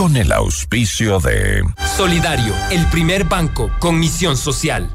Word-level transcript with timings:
con 0.00 0.16
el 0.16 0.32
auspicio 0.32 1.20
de 1.20 1.62
Solidario, 1.94 2.54
el 2.70 2.86
primer 2.86 3.24
banco 3.24 3.70
con 3.80 4.00
misión 4.00 4.34
social. 4.34 4.88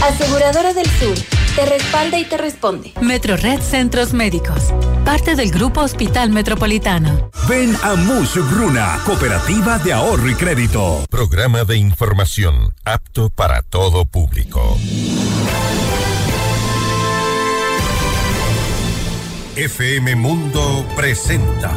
Aseguradora 0.00 0.72
del 0.72 0.86
Sur, 0.86 1.18
te 1.56 1.66
respalda 1.66 2.16
y 2.20 2.24
te 2.26 2.36
responde. 2.38 2.92
Metro 3.00 3.36
Red 3.36 3.60
Centros 3.60 4.12
Médicos, 4.12 4.72
parte 5.04 5.34
del 5.34 5.50
Grupo 5.50 5.80
Hospital 5.80 6.30
Metropolitano. 6.30 7.28
Ven 7.48 7.76
a 7.82 7.96
Mush 7.96 8.36
Bruna, 8.54 9.00
Cooperativa 9.04 9.80
de 9.80 9.94
Ahorro 9.94 10.30
y 10.30 10.36
Crédito. 10.36 11.06
Programa 11.10 11.64
de 11.64 11.78
información 11.78 12.72
apto 12.84 13.30
para 13.30 13.62
todo 13.62 14.04
público. 14.04 14.78
FM 19.56 20.14
Mundo 20.14 20.86
presenta 20.94 21.76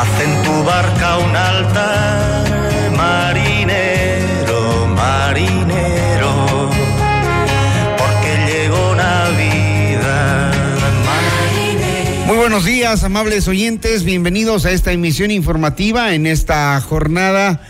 Haz 0.00 0.20
en 0.22 0.42
tu 0.42 0.64
barca 0.64 1.18
un 1.18 1.36
altar, 1.36 2.90
marinero, 2.96 4.86
marinero, 4.96 6.70
porque 7.98 8.50
llegó 8.50 8.94
Navidad, 8.94 10.54
marinero. 11.04 12.26
Muy 12.26 12.36
buenos 12.38 12.64
días, 12.64 13.04
amables 13.04 13.46
oyentes. 13.46 14.04
Bienvenidos 14.04 14.64
a 14.64 14.70
esta 14.70 14.90
emisión 14.90 15.30
informativa 15.30 16.14
en 16.14 16.26
esta 16.26 16.80
jornada 16.80 17.60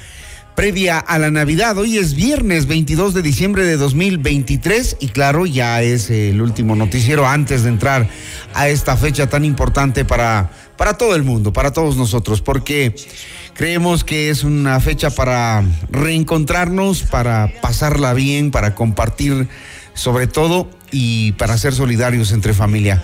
previa 0.54 0.98
a 0.98 1.18
la 1.18 1.30
Navidad. 1.30 1.76
Hoy 1.78 1.98
es 1.98 2.14
viernes 2.14 2.66
22 2.66 3.14
de 3.14 3.22
diciembre 3.22 3.64
de 3.64 3.76
2023 3.76 4.96
y 5.00 5.08
claro, 5.08 5.46
ya 5.46 5.82
es 5.82 6.10
el 6.10 6.40
último 6.42 6.76
noticiero 6.76 7.26
antes 7.26 7.62
de 7.62 7.70
entrar 7.70 8.08
a 8.54 8.68
esta 8.68 8.96
fecha 8.96 9.28
tan 9.28 9.44
importante 9.44 10.04
para, 10.04 10.50
para 10.76 10.98
todo 10.98 11.14
el 11.14 11.22
mundo, 11.22 11.52
para 11.52 11.72
todos 11.72 11.96
nosotros, 11.96 12.40
porque 12.40 12.94
creemos 13.54 14.04
que 14.04 14.30
es 14.30 14.44
una 14.44 14.80
fecha 14.80 15.10
para 15.10 15.62
reencontrarnos, 15.90 17.02
para 17.02 17.52
pasarla 17.60 18.14
bien, 18.14 18.50
para 18.50 18.74
compartir 18.74 19.48
sobre 19.94 20.26
todo 20.26 20.68
y 20.90 21.32
para 21.32 21.56
ser 21.58 21.74
solidarios 21.74 22.32
entre 22.32 22.54
familia. 22.54 23.02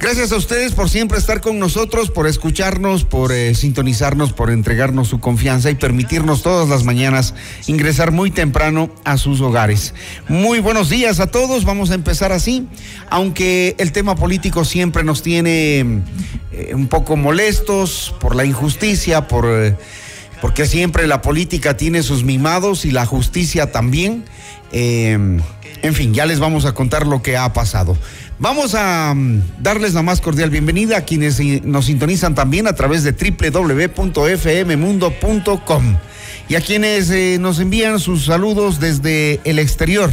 Gracias 0.00 0.30
a 0.30 0.36
ustedes 0.36 0.72
por 0.72 0.88
siempre 0.88 1.18
estar 1.18 1.40
con 1.40 1.58
nosotros, 1.58 2.10
por 2.10 2.28
escucharnos, 2.28 3.04
por 3.04 3.32
eh, 3.32 3.54
sintonizarnos, 3.56 4.32
por 4.32 4.50
entregarnos 4.50 5.08
su 5.08 5.18
confianza 5.18 5.70
y 5.70 5.74
permitirnos 5.74 6.42
todas 6.42 6.68
las 6.68 6.84
mañanas 6.84 7.34
ingresar 7.66 8.12
muy 8.12 8.30
temprano 8.30 8.90
a 9.04 9.16
sus 9.16 9.40
hogares. 9.40 9.94
Muy 10.28 10.60
buenos 10.60 10.88
días 10.88 11.18
a 11.18 11.26
todos, 11.26 11.64
vamos 11.64 11.90
a 11.90 11.94
empezar 11.94 12.30
así, 12.30 12.68
aunque 13.10 13.74
el 13.78 13.90
tema 13.90 14.14
político 14.14 14.64
siempre 14.64 15.02
nos 15.02 15.22
tiene 15.22 15.80
eh, 16.52 16.72
un 16.74 16.86
poco 16.86 17.16
molestos 17.16 18.14
por 18.20 18.36
la 18.36 18.44
injusticia, 18.44 19.26
por... 19.26 19.46
eh, 19.48 19.76
porque 20.40 20.66
siempre 20.66 21.06
la 21.06 21.20
política 21.20 21.76
tiene 21.76 22.02
sus 22.02 22.24
mimados 22.24 22.84
y 22.84 22.90
la 22.90 23.06
justicia 23.06 23.72
también. 23.72 24.24
Eh, 24.72 25.38
en 25.82 25.94
fin, 25.94 26.12
ya 26.12 26.26
les 26.26 26.40
vamos 26.40 26.64
a 26.64 26.74
contar 26.74 27.06
lo 27.06 27.22
que 27.22 27.36
ha 27.36 27.52
pasado. 27.52 27.96
Vamos 28.38 28.74
a 28.74 29.14
mm, 29.14 29.60
darles 29.60 29.94
la 29.94 30.02
más 30.02 30.20
cordial 30.20 30.50
bienvenida 30.50 30.96
a 30.98 31.04
quienes 31.04 31.40
nos 31.64 31.86
sintonizan 31.86 32.34
también 32.34 32.66
a 32.66 32.74
través 32.74 33.04
de 33.04 33.12
www.fmmundo.com 33.12 35.96
y 36.48 36.54
a 36.54 36.60
quienes 36.60 37.10
eh, 37.10 37.36
nos 37.38 37.60
envían 37.60 38.00
sus 38.00 38.24
saludos 38.24 38.80
desde 38.80 39.40
el 39.44 39.58
exterior. 39.58 40.10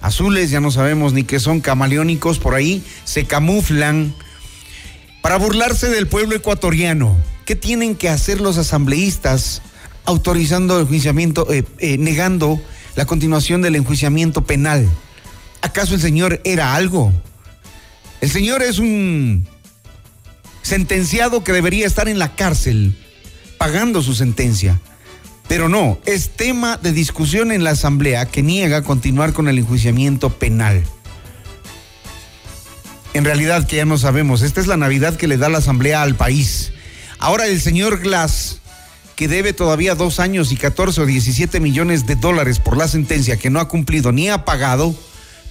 azules, 0.00 0.50
ya 0.50 0.60
no 0.60 0.70
sabemos 0.70 1.12
ni 1.12 1.24
qué 1.24 1.38
son, 1.40 1.60
camaleónicos 1.60 2.38
por 2.38 2.54
ahí, 2.54 2.82
se 3.04 3.24
camuflan 3.26 4.14
para 5.26 5.38
burlarse 5.38 5.88
del 5.88 6.06
pueblo 6.06 6.36
ecuatoriano. 6.36 7.16
¿Qué 7.46 7.56
tienen 7.56 7.96
que 7.96 8.08
hacer 8.08 8.40
los 8.40 8.58
asambleístas 8.58 9.60
autorizando 10.04 10.76
el 10.76 10.82
enjuiciamiento, 10.82 11.52
eh, 11.52 11.64
eh, 11.78 11.98
negando 11.98 12.62
la 12.94 13.06
continuación 13.06 13.60
del 13.60 13.74
enjuiciamiento 13.74 14.44
penal? 14.44 14.88
¿Acaso 15.62 15.96
el 15.96 16.00
señor 16.00 16.40
era 16.44 16.76
algo? 16.76 17.12
El 18.20 18.30
señor 18.30 18.62
es 18.62 18.78
un 18.78 19.48
sentenciado 20.62 21.42
que 21.42 21.52
debería 21.52 21.88
estar 21.88 22.08
en 22.08 22.20
la 22.20 22.36
cárcel 22.36 22.96
pagando 23.58 24.02
su 24.02 24.14
sentencia. 24.14 24.80
Pero 25.48 25.68
no, 25.68 25.98
es 26.06 26.36
tema 26.36 26.76
de 26.76 26.92
discusión 26.92 27.50
en 27.50 27.64
la 27.64 27.70
Asamblea 27.70 28.26
que 28.26 28.44
niega 28.44 28.84
continuar 28.84 29.32
con 29.32 29.48
el 29.48 29.58
enjuiciamiento 29.58 30.38
penal. 30.38 30.84
En 33.16 33.24
realidad 33.24 33.66
que 33.66 33.76
ya 33.76 33.86
no 33.86 33.96
sabemos, 33.96 34.42
esta 34.42 34.60
es 34.60 34.66
la 34.66 34.76
Navidad 34.76 35.16
que 35.16 35.26
le 35.26 35.38
da 35.38 35.48
la 35.48 35.56
Asamblea 35.56 36.02
al 36.02 36.16
país. 36.16 36.72
Ahora 37.18 37.46
el 37.46 37.62
señor 37.62 38.00
Glass, 38.00 38.58
que 39.14 39.26
debe 39.26 39.54
todavía 39.54 39.94
dos 39.94 40.20
años 40.20 40.52
y 40.52 40.56
14 40.56 41.00
o 41.00 41.06
17 41.06 41.58
millones 41.60 42.06
de 42.06 42.16
dólares 42.16 42.58
por 42.58 42.76
la 42.76 42.88
sentencia 42.88 43.38
que 43.38 43.48
no 43.48 43.58
ha 43.58 43.68
cumplido 43.68 44.12
ni 44.12 44.28
ha 44.28 44.44
pagado, 44.44 44.94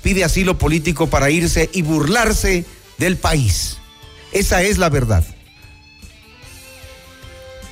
pide 0.04 0.24
asilo 0.24 0.60
político 0.60 1.10
para 1.10 1.32
irse 1.32 1.72
y 1.74 1.82
burlarse 1.82 2.66
del 3.00 3.18
país. 3.18 3.78
Esa 4.32 4.62
es 4.62 4.78
la 4.78 4.92
verdad. 4.92 5.26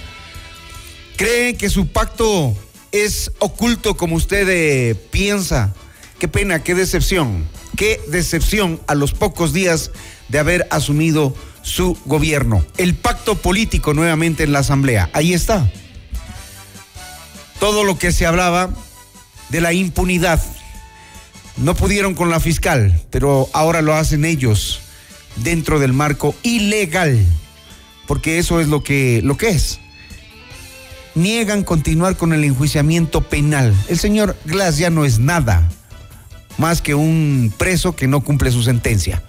Cree 1.15 1.55
que 1.55 1.69
su 1.69 1.87
pacto 1.87 2.55
es 2.91 3.31
oculto 3.39 3.97
como 3.97 4.15
usted 4.15 4.47
eh, 4.49 4.95
piensa. 5.11 5.73
Qué 6.19 6.27
pena, 6.27 6.63
qué 6.63 6.75
decepción. 6.75 7.47
Qué 7.75 8.01
decepción 8.07 8.81
a 8.87 8.95
los 8.95 9.13
pocos 9.13 9.53
días 9.53 9.91
de 10.29 10.39
haber 10.39 10.67
asumido 10.71 11.35
su 11.61 11.97
gobierno. 12.05 12.65
El 12.77 12.95
pacto 12.95 13.35
político 13.35 13.93
nuevamente 13.93 14.43
en 14.43 14.51
la 14.51 14.59
Asamblea. 14.59 15.09
Ahí 15.13 15.33
está. 15.33 15.71
Todo 17.59 17.83
lo 17.83 17.97
que 17.97 18.11
se 18.11 18.25
hablaba 18.25 18.69
de 19.49 19.61
la 19.61 19.73
impunidad. 19.73 20.41
No 21.57 21.75
pudieron 21.75 22.13
con 22.13 22.29
la 22.29 22.39
fiscal, 22.39 23.01
pero 23.09 23.49
ahora 23.53 23.81
lo 23.81 23.95
hacen 23.95 24.25
ellos 24.25 24.81
dentro 25.37 25.79
del 25.79 25.93
marco 25.93 26.35
ilegal, 26.43 27.25
porque 28.07 28.37
eso 28.37 28.59
es 28.59 28.67
lo 28.67 28.83
que, 28.83 29.21
lo 29.23 29.37
que 29.37 29.49
es. 29.49 29.79
Niegan 31.15 31.63
continuar 31.63 32.15
con 32.15 32.31
el 32.33 32.43
enjuiciamiento 32.43 33.21
penal. 33.21 33.73
El 33.89 33.97
señor 33.97 34.35
Glass 34.45 34.77
ya 34.77 34.91
no 34.91 35.03
es 35.03 35.17
nada 35.17 35.67
más 36.57 36.81
que 36.81 36.95
un 36.95 37.53
preso 37.57 37.95
que 37.95 38.07
no 38.07 38.21
cumple 38.21 38.51
su 38.51 38.63
sentencia. 38.63 39.23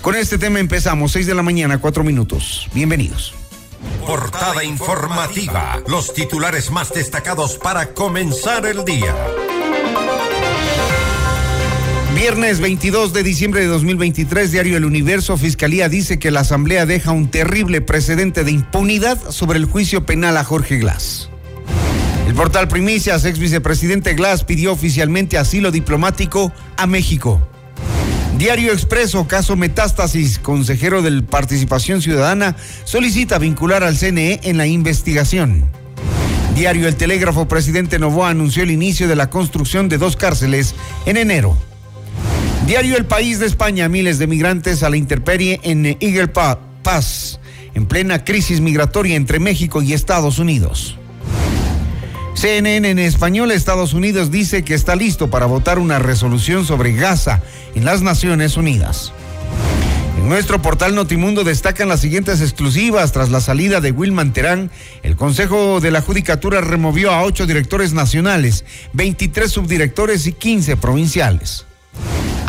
Con 0.00 0.16
este 0.16 0.38
tema 0.38 0.58
empezamos, 0.58 1.12
6 1.12 1.26
de 1.26 1.34
la 1.34 1.42
mañana, 1.42 1.78
4 1.78 2.02
minutos. 2.04 2.68
Bienvenidos. 2.72 3.34
Portada 4.06 4.64
informativa. 4.64 5.80
Los 5.86 6.12
titulares 6.12 6.70
más 6.70 6.92
destacados 6.92 7.58
para 7.58 7.94
comenzar 7.94 8.66
el 8.66 8.84
día. 8.84 9.14
Viernes 12.14 12.60
22 12.60 13.12
de 13.12 13.22
diciembre 13.22 13.60
de 13.60 13.66
2023, 13.66 14.50
Diario 14.50 14.76
El 14.76 14.84
Universo, 14.84 15.36
Fiscalía 15.36 15.88
dice 15.88 16.18
que 16.18 16.30
la 16.30 16.40
Asamblea 16.40 16.84
deja 16.86 17.12
un 17.12 17.30
terrible 17.30 17.80
precedente 17.80 18.44
de 18.44 18.50
impunidad 18.50 19.30
sobre 19.30 19.58
el 19.58 19.66
juicio 19.66 20.04
penal 20.04 20.36
a 20.36 20.44
Jorge 20.44 20.78
Glass. 20.78 21.28
El 22.26 22.34
portal 22.34 22.66
Primicias, 22.66 23.24
ex 23.24 23.38
vicepresidente 23.38 24.14
Glass 24.14 24.44
pidió 24.44 24.72
oficialmente 24.72 25.38
asilo 25.38 25.70
diplomático 25.70 26.52
a 26.76 26.86
México. 26.86 27.46
Diario 28.36 28.72
Expreso, 28.72 29.28
caso 29.28 29.54
Metástasis, 29.56 30.38
consejero 30.38 31.02
de 31.02 31.22
Participación 31.22 32.02
Ciudadana, 32.02 32.56
solicita 32.84 33.38
vincular 33.38 33.84
al 33.84 33.96
CNE 33.96 34.40
en 34.44 34.56
la 34.56 34.66
investigación. 34.66 35.70
Diario 36.54 36.88
El 36.88 36.96
Telégrafo, 36.96 37.46
presidente 37.46 37.98
Novoa 37.98 38.30
anunció 38.30 38.62
el 38.62 38.70
inicio 38.70 39.08
de 39.08 39.16
la 39.16 39.30
construcción 39.30 39.88
de 39.88 39.98
dos 39.98 40.16
cárceles 40.16 40.74
en 41.06 41.16
enero. 41.16 41.56
Diario 42.68 42.98
El 42.98 43.06
País 43.06 43.38
de 43.38 43.46
España, 43.46 43.88
miles 43.88 44.18
de 44.18 44.26
migrantes 44.26 44.82
a 44.82 44.90
la 44.90 44.98
intemperie 44.98 45.58
en 45.62 45.86
Eagle 46.00 46.28
Pass, 46.28 47.40
en 47.72 47.86
plena 47.86 48.26
crisis 48.26 48.60
migratoria 48.60 49.16
entre 49.16 49.38
México 49.38 49.80
y 49.80 49.94
Estados 49.94 50.38
Unidos. 50.38 50.98
CNN 52.34 52.90
en 52.90 52.98
español, 52.98 53.52
Estados 53.52 53.94
Unidos 53.94 54.30
dice 54.30 54.64
que 54.64 54.74
está 54.74 54.96
listo 54.96 55.30
para 55.30 55.46
votar 55.46 55.78
una 55.78 55.98
resolución 55.98 56.66
sobre 56.66 56.92
Gaza 56.92 57.40
en 57.74 57.86
las 57.86 58.02
Naciones 58.02 58.58
Unidas. 58.58 59.14
En 60.18 60.28
nuestro 60.28 60.60
portal 60.60 60.94
Notimundo 60.94 61.44
destacan 61.44 61.88
las 61.88 62.00
siguientes 62.00 62.42
exclusivas. 62.42 63.12
Tras 63.12 63.30
la 63.30 63.40
salida 63.40 63.80
de 63.80 63.92
Wilman 63.92 64.34
Terán, 64.34 64.70
el 65.02 65.16
Consejo 65.16 65.80
de 65.80 65.90
la 65.90 66.02
Judicatura 66.02 66.60
removió 66.60 67.12
a 67.12 67.22
ocho 67.22 67.46
directores 67.46 67.94
nacionales, 67.94 68.66
23 68.92 69.50
subdirectores 69.50 70.26
y 70.26 70.34
15 70.34 70.76
provinciales. 70.76 71.64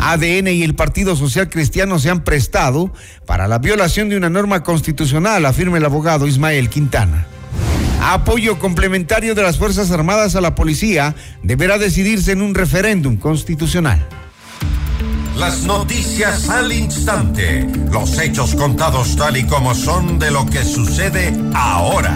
ADN 0.00 0.48
y 0.48 0.62
el 0.62 0.74
Partido 0.74 1.16
Social 1.16 1.48
Cristiano 1.50 1.98
se 1.98 2.10
han 2.10 2.24
prestado 2.24 2.92
para 3.26 3.48
la 3.48 3.58
violación 3.58 4.08
de 4.08 4.16
una 4.16 4.30
norma 4.30 4.62
constitucional, 4.62 5.46
afirma 5.46 5.78
el 5.78 5.84
abogado 5.84 6.26
Ismael 6.26 6.68
Quintana. 6.68 7.26
Apoyo 8.02 8.58
complementario 8.58 9.34
de 9.34 9.42
las 9.42 9.58
Fuerzas 9.58 9.90
Armadas 9.90 10.34
a 10.34 10.40
la 10.40 10.54
policía 10.54 11.14
deberá 11.42 11.76
decidirse 11.76 12.32
en 12.32 12.40
un 12.40 12.54
referéndum 12.54 13.16
constitucional. 13.16 14.06
Las 15.36 15.62
noticias 15.62 16.48
al 16.48 16.72
instante, 16.72 17.66
los 17.90 18.18
hechos 18.18 18.54
contados 18.54 19.16
tal 19.16 19.36
y 19.36 19.44
como 19.44 19.74
son 19.74 20.18
de 20.18 20.30
lo 20.30 20.44
que 20.46 20.64
sucede 20.64 21.34
ahora. 21.54 22.14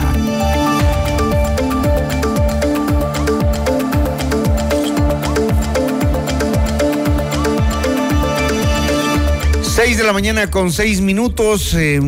Seis 9.74 9.96
de 9.96 10.04
la 10.04 10.12
mañana 10.12 10.52
con 10.52 10.70
seis 10.70 11.00
minutos. 11.00 11.74
Eh, 11.74 12.00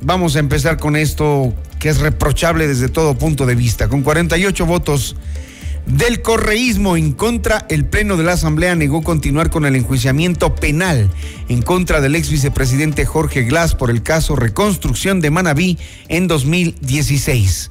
vamos 0.00 0.34
a 0.34 0.40
empezar 0.40 0.78
con 0.78 0.96
esto 0.96 1.54
que 1.78 1.88
es 1.88 2.00
reprochable 2.00 2.66
desde 2.66 2.88
todo 2.88 3.16
punto 3.16 3.46
de 3.46 3.54
vista. 3.54 3.88
Con 3.88 4.02
48 4.02 4.66
votos 4.66 5.14
del 5.86 6.22
correísmo 6.22 6.96
en 6.96 7.12
contra, 7.12 7.66
el 7.68 7.84
Pleno 7.84 8.16
de 8.16 8.24
la 8.24 8.32
Asamblea 8.32 8.74
negó 8.74 9.02
continuar 9.04 9.48
con 9.48 9.64
el 9.64 9.76
enjuiciamiento 9.76 10.56
penal 10.56 11.08
en 11.48 11.62
contra 11.62 12.00
del 12.00 12.16
ex 12.16 12.30
vicepresidente 12.30 13.06
Jorge 13.06 13.44
Glass 13.44 13.76
por 13.76 13.88
el 13.88 14.02
caso 14.02 14.34
Reconstrucción 14.34 15.20
de 15.20 15.30
Manabí 15.30 15.78
en 16.08 16.26
2016. 16.26 17.70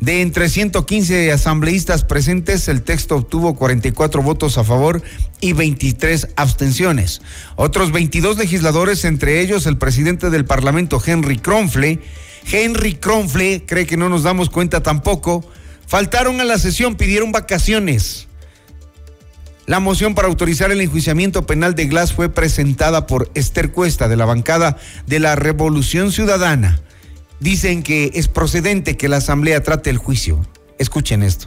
De 0.00 0.22
entre 0.22 0.48
115 0.48 1.32
asambleístas 1.32 2.04
presentes, 2.04 2.68
el 2.68 2.82
texto 2.82 3.16
obtuvo 3.16 3.56
44 3.56 4.22
votos 4.22 4.56
a 4.56 4.64
favor 4.64 5.02
y 5.40 5.54
23 5.54 6.28
abstenciones. 6.36 7.20
Otros 7.56 7.90
22 7.90 8.38
legisladores, 8.38 9.04
entre 9.04 9.40
ellos 9.40 9.66
el 9.66 9.76
presidente 9.76 10.30
del 10.30 10.44
Parlamento, 10.44 11.02
Henry 11.04 11.38
Kronfle, 11.38 12.00
Henry 12.50 12.94
Kronfle, 12.94 13.64
cree 13.66 13.86
que 13.86 13.96
no 13.96 14.08
nos 14.08 14.22
damos 14.22 14.50
cuenta 14.50 14.82
tampoco, 14.82 15.44
faltaron 15.86 16.40
a 16.40 16.44
la 16.44 16.58
sesión, 16.58 16.94
pidieron 16.94 17.32
vacaciones. 17.32 18.28
La 19.66 19.80
moción 19.80 20.14
para 20.14 20.28
autorizar 20.28 20.70
el 20.70 20.80
enjuiciamiento 20.80 21.44
penal 21.44 21.74
de 21.74 21.86
Glass 21.86 22.12
fue 22.14 22.28
presentada 22.28 23.06
por 23.06 23.30
Esther 23.34 23.72
Cuesta 23.72 24.08
de 24.08 24.16
la 24.16 24.24
bancada 24.24 24.78
de 25.06 25.18
la 25.18 25.34
Revolución 25.34 26.12
Ciudadana. 26.12 26.80
Dicen 27.40 27.82
que 27.82 28.10
es 28.14 28.28
procedente 28.28 28.96
que 28.96 29.08
la 29.08 29.18
Asamblea 29.18 29.62
trate 29.62 29.90
el 29.90 29.98
juicio. 29.98 30.44
Escuchen 30.78 31.22
esto. 31.22 31.46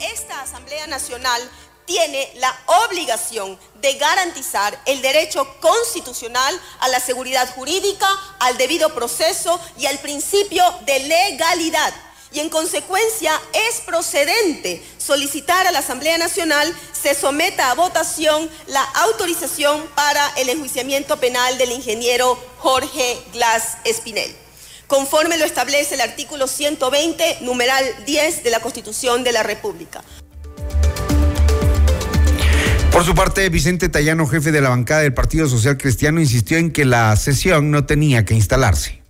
Esta 0.00 0.42
Asamblea 0.42 0.86
Nacional 0.86 1.40
tiene 1.86 2.30
la 2.36 2.54
obligación 2.86 3.58
de 3.80 3.94
garantizar 3.94 4.78
el 4.86 5.02
derecho 5.02 5.46
constitucional 5.60 6.54
a 6.80 6.88
la 6.88 7.00
seguridad 7.00 7.52
jurídica, 7.54 8.08
al 8.38 8.56
debido 8.56 8.94
proceso 8.94 9.60
y 9.78 9.86
al 9.86 9.98
principio 9.98 10.64
de 10.86 11.00
legalidad. 11.00 11.92
Y 12.32 12.40
en 12.40 12.48
consecuencia 12.48 13.32
es 13.52 13.80
procedente 13.82 14.82
solicitar 14.96 15.66
a 15.66 15.72
la 15.72 15.80
Asamblea 15.80 16.16
Nacional 16.16 16.74
se 16.92 17.14
someta 17.14 17.70
a 17.70 17.74
votación 17.74 18.48
la 18.68 18.82
autorización 18.82 19.82
para 19.94 20.26
el 20.36 20.48
enjuiciamiento 20.48 21.18
penal 21.18 21.58
del 21.58 21.72
ingeniero 21.72 22.42
Jorge 22.58 23.18
Glass 23.32 23.76
Espinel, 23.84 24.34
conforme 24.92 25.38
lo 25.38 25.46
establece 25.46 25.94
el 25.94 26.02
artículo 26.02 26.46
120, 26.46 27.38
numeral 27.40 27.82
10 28.04 28.44
de 28.44 28.50
la 28.50 28.60
Constitución 28.60 29.24
de 29.24 29.32
la 29.32 29.42
República. 29.42 30.04
Por 32.90 33.02
su 33.02 33.14
parte, 33.14 33.48
Vicente 33.48 33.88
Tallano, 33.88 34.26
jefe 34.26 34.52
de 34.52 34.60
la 34.60 34.68
bancada 34.68 35.00
del 35.00 35.14
Partido 35.14 35.48
Social 35.48 35.78
Cristiano, 35.78 36.20
insistió 36.20 36.58
en 36.58 36.70
que 36.74 36.84
la 36.84 37.16
sesión 37.16 37.70
no 37.70 37.86
tenía 37.86 38.26
que 38.26 38.34
instalarse. 38.34 39.00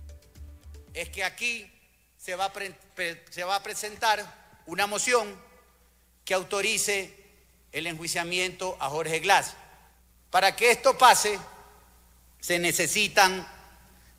Es 0.93 1.09
que 1.09 1.25
aquí 1.25 1.69
se 2.17 2.37
va 2.37 2.45
a, 2.45 2.51
se 3.29 3.43
va 3.43 3.57
a 3.57 3.63
presentar 3.63 4.61
una 4.67 4.87
moción 4.87 5.27
que 6.23 6.33
autorice 6.33 7.13
el 7.73 7.87
enjuiciamiento 7.87 8.77
a 8.79 8.87
Jorge 8.87 9.19
Glass. 9.19 9.57
Para 10.31 10.55
que 10.55 10.71
esto 10.71 10.97
pase, 10.97 11.37
se 12.39 12.57
necesitan 12.57 13.45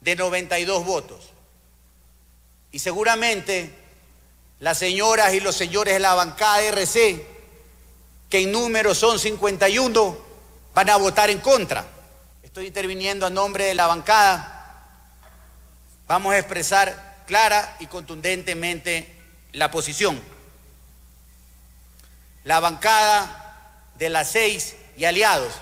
de 0.02 0.14
92 0.14 0.84
votos. 0.84 1.33
Y 2.74 2.80
seguramente 2.80 3.72
las 4.58 4.78
señoras 4.78 5.32
y 5.32 5.38
los 5.38 5.54
señores 5.54 5.94
de 5.94 6.00
la 6.00 6.14
bancada 6.14 6.58
de 6.58 6.68
RC 6.70 7.24
que 8.28 8.42
en 8.42 8.50
número 8.50 8.96
son 8.96 9.20
51, 9.20 10.18
van 10.74 10.90
a 10.90 10.96
votar 10.96 11.30
en 11.30 11.38
contra. 11.38 11.86
Estoy 12.42 12.66
interviniendo 12.66 13.26
a 13.26 13.30
nombre 13.30 13.66
de 13.66 13.76
la 13.76 13.86
bancada. 13.86 15.06
Vamos 16.08 16.34
a 16.34 16.38
expresar 16.38 17.22
clara 17.28 17.76
y 17.78 17.86
contundentemente 17.86 19.22
la 19.52 19.70
posición. 19.70 20.20
La 22.42 22.58
bancada 22.58 23.92
de 23.98 24.08
las 24.08 24.32
seis 24.32 24.74
y 24.96 25.04
aliados 25.04 25.54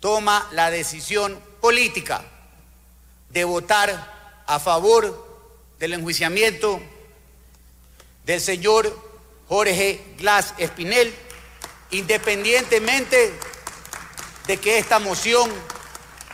toma 0.00 0.48
la 0.50 0.72
decisión 0.72 1.40
política 1.60 2.24
de 3.28 3.44
votar 3.44 4.42
a 4.48 4.58
favor 4.58 5.27
del 5.78 5.92
enjuiciamiento 5.92 6.80
del 8.26 8.40
señor 8.40 9.08
Jorge 9.46 10.00
Glass 10.18 10.54
Espinel, 10.58 11.12
independientemente 11.90 13.32
de 14.46 14.56
que 14.58 14.78
esta 14.78 14.98
moción 14.98 15.50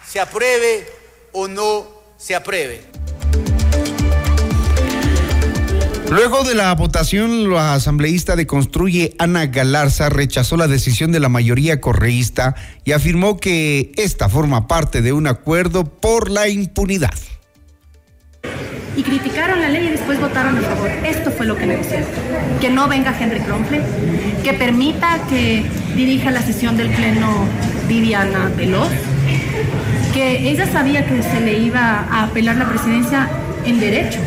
se 0.07 0.21
apruebe 0.21 0.89
o 1.33 1.49
no 1.49 1.87
se 2.17 2.35
apruebe. 2.35 2.85
Luego 6.11 6.45
de 6.45 6.55
la 6.55 6.73
votación, 6.75 7.51
la 7.51 7.75
asambleísta 7.75 8.37
de 8.37 8.47
Construye, 8.47 9.17
Ana 9.19 9.47
Galarza, 9.47 10.11
rechazó 10.11 10.57
la 10.57 10.69
decisión 10.69 11.13
de 11.13 11.19
la 11.19 11.29
mayoría 11.29 11.81
correísta 11.81 12.55
y 12.85 12.93
afirmó 12.93 13.39
que 13.41 13.91
esta 13.97 14.29
forma 14.29 14.69
parte 14.69 15.03
de 15.03 15.13
un 15.13 15.27
acuerdo 15.27 15.85
por 15.85 16.31
la 16.31 16.49
impunidad. 16.49 17.15
Y 18.97 19.03
criticaron 19.03 19.61
la 19.61 19.69
ley 19.69 19.87
y 19.87 19.91
después 19.91 20.21
votaron 20.21 20.57
a 20.57 20.61
favor. 20.61 20.91
Esto 21.05 21.31
fue 21.31 21.47
lo 21.47 21.57
que 21.57 21.67
negociaron. 21.67 22.07
Que 22.61 22.71
no 22.71 22.89
venga 22.89 23.15
Henry 23.19 23.41
Kronfle, 23.41 23.81
que 24.43 24.53
permita 24.53 25.19
que 25.29 25.65
dirija 25.97 26.31
la 26.31 26.43
sesión 26.43 26.77
del 26.77 26.91
Pleno 26.91 27.47
Viviana 27.89 28.51
Veloz, 28.57 28.91
que 30.13 30.49
ella 30.49 30.67
sabía 30.67 31.05
que 31.07 31.23
se 31.23 31.41
le 31.41 31.59
iba 31.59 32.07
a 32.11 32.25
apelar 32.25 32.57
la 32.57 32.69
presidencia 32.69 33.29
en 33.65 33.81
derecho 33.81 34.21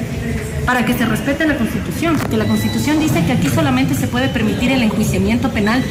para 0.66 0.86
que 0.86 0.94
se 0.94 1.06
respete 1.06 1.48
la 1.48 1.56
Constitución, 1.56 2.18
porque 2.18 2.36
la 2.36 2.44
Constitución 2.44 3.00
dice 3.00 3.24
que 3.26 3.32
aquí 3.32 3.48
solamente 3.48 3.96
se 3.96 4.06
puede 4.08 4.28
permitir 4.28 4.70
el 4.70 4.84
enjuiciamiento 4.84 5.50
penal 5.50 5.82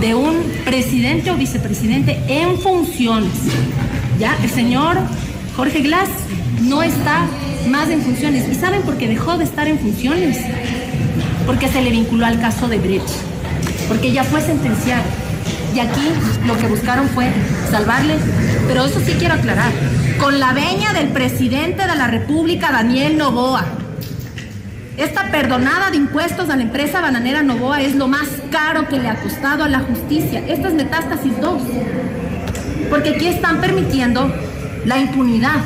de 0.00 0.14
un 0.14 0.36
presidente 0.64 1.32
o 1.32 1.36
vicepresidente 1.36 2.16
en 2.28 2.56
funciones. 2.60 3.32
Ya, 4.20 4.36
el 4.40 4.50
señor 4.50 4.98
Jorge 5.56 5.80
Glass 5.80 6.08
no 6.62 6.84
está 6.84 7.26
más 7.68 7.88
en 7.90 8.02
funciones. 8.02 8.48
¿Y 8.48 8.54
saben 8.54 8.82
por 8.82 8.96
qué 8.96 9.08
dejó 9.08 9.36
de 9.38 9.44
estar 9.44 9.66
en 9.66 9.78
funciones? 9.78 10.38
Porque 11.46 11.68
se 11.68 11.82
le 11.82 11.90
vinculó 11.90 12.26
al 12.26 12.40
caso 12.40 12.68
de 12.68 12.78
Brecht, 12.78 13.08
porque 13.88 14.12
ya 14.12 14.24
fue 14.24 14.40
sentenciado. 14.40 15.02
Y 15.74 15.80
aquí 15.80 16.00
lo 16.46 16.56
que 16.58 16.66
buscaron 16.66 17.08
fue 17.08 17.30
salvarle, 17.70 18.14
pero 18.66 18.84
eso 18.86 19.00
sí 19.04 19.12
quiero 19.18 19.34
aclarar, 19.34 19.70
con 20.18 20.40
la 20.40 20.52
veña 20.52 20.92
del 20.92 21.08
presidente 21.08 21.86
de 21.86 21.94
la 21.94 22.06
República, 22.06 22.72
Daniel 22.72 23.16
Novoa. 23.16 23.64
Esta 24.96 25.30
perdonada 25.30 25.90
de 25.90 25.96
impuestos 25.96 26.50
a 26.50 26.56
la 26.56 26.62
empresa 26.62 27.00
bananera 27.00 27.42
Novoa 27.42 27.80
es 27.80 27.94
lo 27.94 28.06
más 28.06 28.28
caro 28.50 28.86
que 28.88 28.98
le 28.98 29.08
ha 29.08 29.14
costado 29.16 29.64
a 29.64 29.68
la 29.68 29.80
justicia. 29.80 30.42
Esta 30.46 30.68
es 30.68 30.74
metástasis 30.74 31.40
2. 31.40 31.62
Porque 32.90 33.10
aquí 33.10 33.28
están 33.28 33.60
permitiendo 33.60 34.30
la 34.84 34.98
impunidad. 34.98 35.60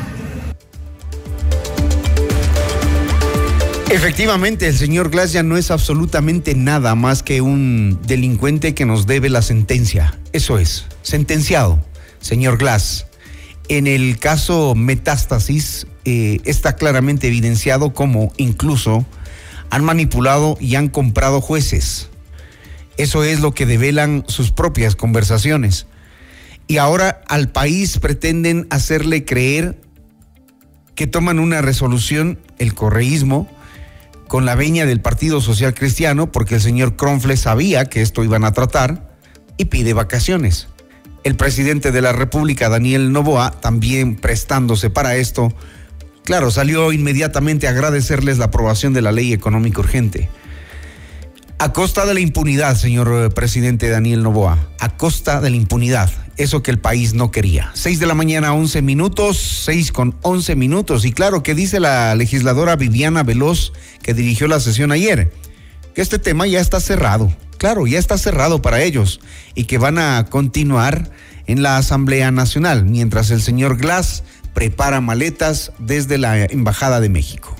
Efectivamente, 3.94 4.66
el 4.66 4.76
señor 4.76 5.08
Glass 5.08 5.30
ya 5.30 5.44
no 5.44 5.56
es 5.56 5.70
absolutamente 5.70 6.56
nada 6.56 6.96
más 6.96 7.22
que 7.22 7.40
un 7.40 8.00
delincuente 8.04 8.74
que 8.74 8.86
nos 8.86 9.06
debe 9.06 9.30
la 9.30 9.40
sentencia. 9.40 10.18
Eso 10.32 10.58
es, 10.58 10.86
sentenciado, 11.02 11.78
señor 12.18 12.58
Glass. 12.58 13.06
En 13.68 13.86
el 13.86 14.18
caso 14.18 14.74
Metástasis 14.74 15.86
eh, 16.04 16.40
está 16.44 16.74
claramente 16.74 17.28
evidenciado 17.28 17.94
como 17.94 18.32
incluso 18.36 19.06
han 19.70 19.84
manipulado 19.84 20.56
y 20.58 20.74
han 20.74 20.88
comprado 20.88 21.40
jueces. 21.40 22.08
Eso 22.96 23.22
es 23.22 23.38
lo 23.38 23.54
que 23.54 23.64
develan 23.64 24.24
sus 24.26 24.50
propias 24.50 24.96
conversaciones. 24.96 25.86
Y 26.66 26.78
ahora 26.78 27.22
al 27.28 27.48
país 27.48 27.98
pretenden 28.00 28.66
hacerle 28.70 29.24
creer 29.24 29.80
que 30.96 31.06
toman 31.06 31.38
una 31.38 31.62
resolución, 31.62 32.40
el 32.58 32.74
correísmo, 32.74 33.48
con 34.28 34.44
la 34.46 34.54
veña 34.54 34.86
del 34.86 35.00
Partido 35.00 35.40
Social 35.40 35.74
Cristiano, 35.74 36.32
porque 36.32 36.56
el 36.56 36.60
señor 36.60 36.96
Cronfle 36.96 37.36
sabía 37.36 37.86
que 37.86 38.02
esto 38.02 38.24
iban 38.24 38.44
a 38.44 38.52
tratar 38.52 39.16
y 39.56 39.66
pide 39.66 39.92
vacaciones. 39.92 40.68
El 41.22 41.36
presidente 41.36 41.92
de 41.92 42.02
la 42.02 42.12
República, 42.12 42.68
Daniel 42.68 43.12
Novoa, 43.12 43.50
también 43.50 44.16
prestándose 44.16 44.90
para 44.90 45.16
esto, 45.16 45.54
claro, 46.24 46.50
salió 46.50 46.92
inmediatamente 46.92 47.66
a 47.66 47.70
agradecerles 47.70 48.38
la 48.38 48.46
aprobación 48.46 48.92
de 48.92 49.02
la 49.02 49.12
ley 49.12 49.32
económica 49.32 49.80
urgente. 49.80 50.28
A 51.58 51.72
costa 51.72 52.04
de 52.04 52.14
la 52.14 52.20
impunidad, 52.20 52.76
señor 52.76 53.32
presidente 53.32 53.88
Daniel 53.88 54.22
Novoa, 54.22 54.68
a 54.80 54.96
costa 54.96 55.40
de 55.40 55.50
la 55.50 55.56
impunidad, 55.56 56.10
eso 56.36 56.62
que 56.62 56.70
el 56.70 56.78
país 56.78 57.14
no 57.14 57.30
quería. 57.30 57.70
Seis 57.74 58.00
de 58.00 58.06
la 58.06 58.14
mañana, 58.14 58.52
once 58.52 58.82
minutos, 58.82 59.38
seis 59.38 59.92
con 59.92 60.16
once 60.22 60.56
minutos. 60.56 61.04
Y 61.04 61.12
claro, 61.12 61.42
¿qué 61.42 61.54
dice 61.54 61.80
la 61.80 62.14
legisladora 62.14 62.76
Viviana 62.76 63.22
Veloz 63.22 63.72
que 64.02 64.14
dirigió 64.14 64.48
la 64.48 64.60
sesión 64.60 64.92
ayer? 64.92 65.32
Que 65.94 66.02
este 66.02 66.18
tema 66.18 66.46
ya 66.46 66.60
está 66.60 66.80
cerrado. 66.80 67.32
Claro, 67.58 67.86
ya 67.86 67.98
está 67.98 68.18
cerrado 68.18 68.60
para 68.60 68.82
ellos 68.82 69.20
y 69.54 69.64
que 69.64 69.78
van 69.78 69.98
a 69.98 70.26
continuar 70.28 71.10
en 71.46 71.62
la 71.62 71.76
Asamblea 71.76 72.30
Nacional, 72.30 72.84
mientras 72.84 73.30
el 73.30 73.40
señor 73.40 73.76
Glass 73.76 74.24
prepara 74.54 75.00
maletas 75.00 75.72
desde 75.78 76.18
la 76.18 76.44
Embajada 76.44 77.00
de 77.00 77.08
México. 77.08 77.56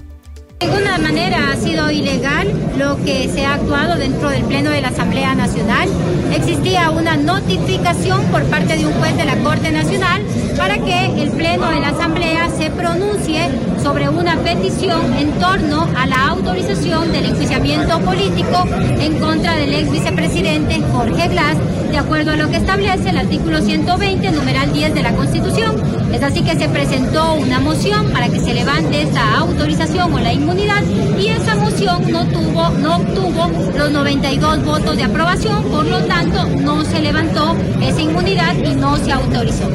De 0.60 0.66
ninguna 0.66 0.98
manera 0.98 1.50
ha 1.52 1.56
sido 1.56 1.90
ilegal 1.90 2.48
lo 2.78 2.96
que 3.04 3.28
se 3.28 3.44
ha 3.44 3.54
actuado 3.54 3.96
dentro 3.96 4.30
del 4.30 4.44
Pleno 4.44 4.70
de 4.70 4.80
la 4.80 4.88
Asamblea 4.88 5.34
Nacional. 5.34 5.88
Existía 6.32 6.90
una 6.90 7.16
notificación 7.16 8.22
por 8.26 8.42
parte 8.44 8.76
de 8.76 8.86
un 8.86 8.92
juez 8.94 9.16
de 9.16 9.24
la 9.24 9.36
Corte 9.38 9.70
Nacional 9.72 10.22
para 10.56 10.78
que 10.78 11.06
el 11.22 11.30
Pleno 11.30 11.68
de 11.70 11.80
la 11.80 11.88
Asamblea 11.88 12.48
se 12.56 12.70
pronuncie 12.70 13.48
sobre 13.82 14.08
una 14.08 14.36
petición 14.38 15.12
en 15.18 15.32
torno 15.32 15.88
a 15.96 16.06
la 16.06 16.28
autorización 16.28 17.12
del 17.12 17.26
enjuiciamiento 17.26 17.98
político 18.00 18.64
en 18.72 19.18
contra 19.18 19.56
del 19.56 19.74
ex 19.74 19.90
vicepresidente 19.90 20.80
Jorge 20.92 21.28
Glass, 21.28 21.58
de 21.90 21.98
acuerdo 21.98 22.30
a 22.30 22.36
lo 22.36 22.48
que 22.50 22.56
establece 22.56 23.10
el 23.10 23.18
artículo 23.18 23.60
120, 23.60 24.30
numeral 24.32 24.72
10 24.72 24.94
de 24.94 25.02
la 25.02 25.12
Constitución. 25.14 25.76
Es 26.12 26.22
así 26.22 26.42
que 26.42 26.56
se 26.56 26.68
presentó 26.68 27.34
una 27.34 27.60
moción 27.60 28.10
para 28.10 28.28
que 28.28 28.40
se 28.40 28.54
levante 28.54 29.02
esta 29.02 29.36
autorización 29.36 30.12
o 30.14 30.18
la 30.18 30.32
inmunidad 30.44 30.82
y 31.18 31.28
esa 31.28 31.56
moción 31.56 32.10
no 32.12 32.26
tuvo, 32.26 32.68
no 32.70 32.96
obtuvo 32.96 33.50
los 33.76 33.90
92 33.90 34.64
votos 34.64 34.96
de 34.96 35.04
aprobación, 35.04 35.64
por 35.64 35.86
lo 35.86 36.04
tanto 36.04 36.46
no 36.46 36.84
se 36.84 37.00
levantó 37.00 37.56
esa 37.80 38.00
inmunidad 38.00 38.54
y 38.56 38.74
no 38.74 38.96
se 38.96 39.12
autorizó. 39.12 39.70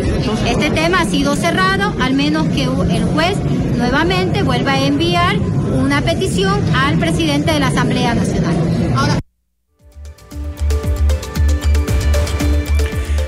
Este 0.46 0.70
tema 0.70 1.02
ha 1.02 1.06
sido 1.06 1.36
cerrado, 1.36 1.94
al 2.00 2.14
menos 2.14 2.48
que 2.50 2.64
el 2.66 3.04
juez 3.06 3.38
nuevamente 3.76 4.44
vuelva 4.44 4.74
a 4.74 4.86
enviar 4.86 5.38
una 5.40 6.02
petición 6.02 6.64
al 6.76 7.00
presidente 7.00 7.52
de 7.52 7.60
la 7.60 7.68
Asamblea 7.68 8.14
Nacional. 8.14 8.56
Ahora, 8.96 9.20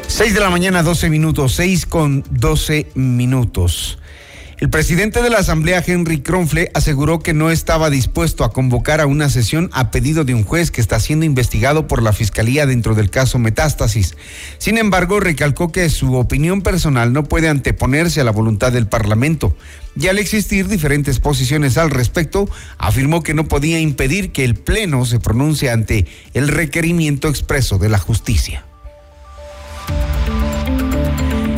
6 0.07 0.33
de 0.35 0.39
la 0.39 0.49
mañana, 0.51 0.83
12 0.83 1.09
minutos, 1.09 1.53
6 1.53 1.87
con 1.87 2.23
12 2.29 2.91
minutos. 2.93 3.97
El 4.61 4.69
presidente 4.69 5.23
de 5.23 5.31
la 5.31 5.39
Asamblea, 5.39 5.83
Henry 5.83 6.21
Kronfle, 6.21 6.69
aseguró 6.75 7.17
que 7.17 7.33
no 7.33 7.49
estaba 7.49 7.89
dispuesto 7.89 8.43
a 8.43 8.53
convocar 8.53 9.01
a 9.01 9.07
una 9.07 9.27
sesión 9.27 9.71
a 9.73 9.89
pedido 9.89 10.23
de 10.23 10.35
un 10.35 10.43
juez 10.43 10.69
que 10.69 10.81
está 10.81 10.99
siendo 10.99 11.25
investigado 11.25 11.87
por 11.87 12.03
la 12.03 12.13
Fiscalía 12.13 12.67
dentro 12.67 12.93
del 12.93 13.09
caso 13.09 13.39
Metástasis. 13.39 14.15
Sin 14.59 14.77
embargo, 14.77 15.19
recalcó 15.19 15.71
que 15.71 15.89
su 15.89 16.13
opinión 16.13 16.61
personal 16.61 17.11
no 17.11 17.23
puede 17.23 17.49
anteponerse 17.49 18.21
a 18.21 18.23
la 18.23 18.29
voluntad 18.29 18.71
del 18.71 18.85
Parlamento. 18.85 19.57
Y 19.99 20.09
al 20.09 20.19
existir 20.19 20.67
diferentes 20.67 21.19
posiciones 21.19 21.79
al 21.79 21.89
respecto, 21.89 22.47
afirmó 22.77 23.23
que 23.23 23.33
no 23.33 23.47
podía 23.47 23.79
impedir 23.79 24.31
que 24.31 24.43
el 24.43 24.53
Pleno 24.53 25.05
se 25.05 25.19
pronuncie 25.19 25.71
ante 25.71 26.05
el 26.35 26.47
requerimiento 26.47 27.29
expreso 27.29 27.79
de 27.79 27.89
la 27.89 27.97
justicia. 27.97 28.63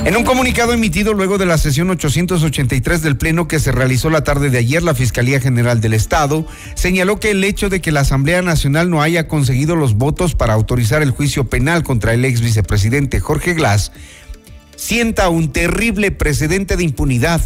En 0.06 0.18
un 0.18 0.26
comunicado 0.26 0.74
emitido 0.74 1.14
luego 1.14 1.38
de 1.38 1.46
la 1.46 1.58
sesión 1.58 1.90
883 1.90 3.02
del 3.02 3.16
Pleno 3.16 3.48
que 3.48 3.62
se 3.62 3.72
realizó 3.72 4.10
la 4.10 4.26
tarde 4.26 4.50
de 4.50 4.58
ayer, 4.58 4.84
la 4.84 4.96
Fiscalía 4.96 5.40
General 5.40 5.80
del 5.80 5.94
Estado 5.94 6.46
señaló 6.76 7.22
que 7.22 7.32
el 7.32 7.42
hecho 7.46 7.70
de 7.70 7.80
que 7.80 7.94
la 7.94 8.02
Asamblea 8.02 8.42
Nacional 8.42 8.90
no 8.90 9.02
haya 9.02 9.30
conseguido 9.30 9.78
los 9.78 9.94
votos 9.94 10.36
para 10.36 10.56
autorizar 10.56 11.02
el 11.02 11.12
juicio 11.12 11.46
penal 11.46 11.84
contra 11.84 12.14
el 12.14 12.26
ex 12.26 12.42
vicepresidente 12.42 13.22
Jorge 13.22 13.54
Glass 13.54 13.94
sienta 14.76 15.30
un 15.30 15.54
terrible 15.54 16.12
precedente 16.12 16.76
de 16.76 16.84
impunidad. 16.84 17.40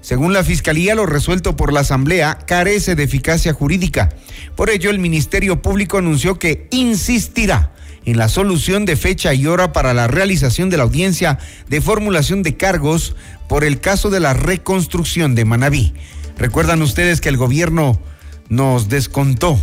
Según 0.00 0.32
la 0.32 0.42
Fiscalía, 0.42 0.96
lo 0.96 1.06
resuelto 1.06 1.54
por 1.54 1.72
la 1.72 1.80
Asamblea 1.80 2.38
carece 2.44 2.96
de 2.96 3.04
eficacia 3.04 3.52
jurídica. 3.52 4.08
Por 4.56 4.68
ello, 4.68 4.90
el 4.90 4.98
Ministerio 4.98 5.62
Público 5.62 5.98
anunció 5.98 6.40
que 6.40 6.66
insistirá 6.72 7.72
en 8.04 8.16
la 8.16 8.28
solución 8.28 8.86
de 8.86 8.96
fecha 8.96 9.34
y 9.34 9.46
hora 9.46 9.72
para 9.72 9.94
la 9.94 10.08
realización 10.08 10.70
de 10.70 10.76
la 10.76 10.84
audiencia 10.84 11.38
de 11.68 11.80
formulación 11.80 12.42
de 12.42 12.56
cargos 12.56 13.14
por 13.48 13.64
el 13.64 13.80
caso 13.80 14.10
de 14.10 14.20
la 14.20 14.32
reconstrucción 14.32 15.34
de 15.34 15.44
Manabí. 15.44 15.92
Recuerdan 16.38 16.82
ustedes 16.82 17.20
que 17.20 17.28
el 17.28 17.36
gobierno 17.36 18.00
nos 18.48 18.88
descontó, 18.88 19.58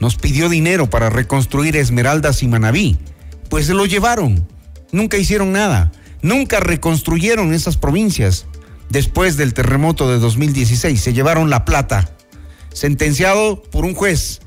nos 0.00 0.16
pidió 0.16 0.48
dinero 0.48 0.90
para 0.90 1.10
reconstruir 1.10 1.76
Esmeraldas 1.76 2.42
y 2.42 2.48
Manabí. 2.48 2.98
Pues 3.48 3.66
se 3.66 3.74
lo 3.74 3.86
llevaron, 3.86 4.46
nunca 4.92 5.16
hicieron 5.16 5.52
nada, 5.52 5.92
nunca 6.22 6.60
reconstruyeron 6.60 7.54
esas 7.54 7.76
provincias. 7.76 8.46
Después 8.90 9.36
del 9.36 9.54
terremoto 9.54 10.10
de 10.10 10.18
2016 10.18 11.00
se 11.00 11.12
llevaron 11.12 11.50
la 11.50 11.64
plata, 11.64 12.10
sentenciado 12.72 13.62
por 13.62 13.84
un 13.84 13.94
juez. 13.94 14.40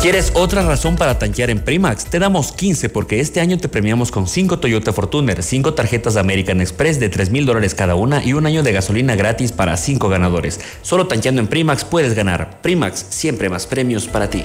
¿Quieres 0.00 0.30
otra 0.36 0.62
razón 0.62 0.94
para 0.94 1.18
tanquear 1.18 1.50
en 1.50 1.58
Primax? 1.58 2.04
Te 2.04 2.20
damos 2.20 2.52
15 2.52 2.88
porque 2.88 3.18
este 3.18 3.40
año 3.40 3.58
te 3.58 3.68
premiamos 3.68 4.12
con 4.12 4.28
5 4.28 4.60
Toyota 4.60 4.92
Fortuner, 4.92 5.42
5 5.42 5.74
tarjetas 5.74 6.16
American 6.16 6.60
Express 6.60 7.00
de 7.00 7.08
3 7.08 7.30
mil 7.30 7.44
dólares 7.44 7.74
cada 7.74 7.96
una 7.96 8.24
y 8.24 8.32
un 8.32 8.46
año 8.46 8.62
de 8.62 8.72
gasolina 8.72 9.16
gratis 9.16 9.50
para 9.50 9.76
5 9.76 10.08
ganadores. 10.08 10.60
Solo 10.82 11.08
tanqueando 11.08 11.40
en 11.40 11.48
Primax 11.48 11.84
puedes 11.84 12.14
ganar. 12.14 12.60
Primax, 12.62 13.06
siempre 13.08 13.48
más 13.48 13.66
premios 13.66 14.06
para 14.06 14.30
ti. 14.30 14.44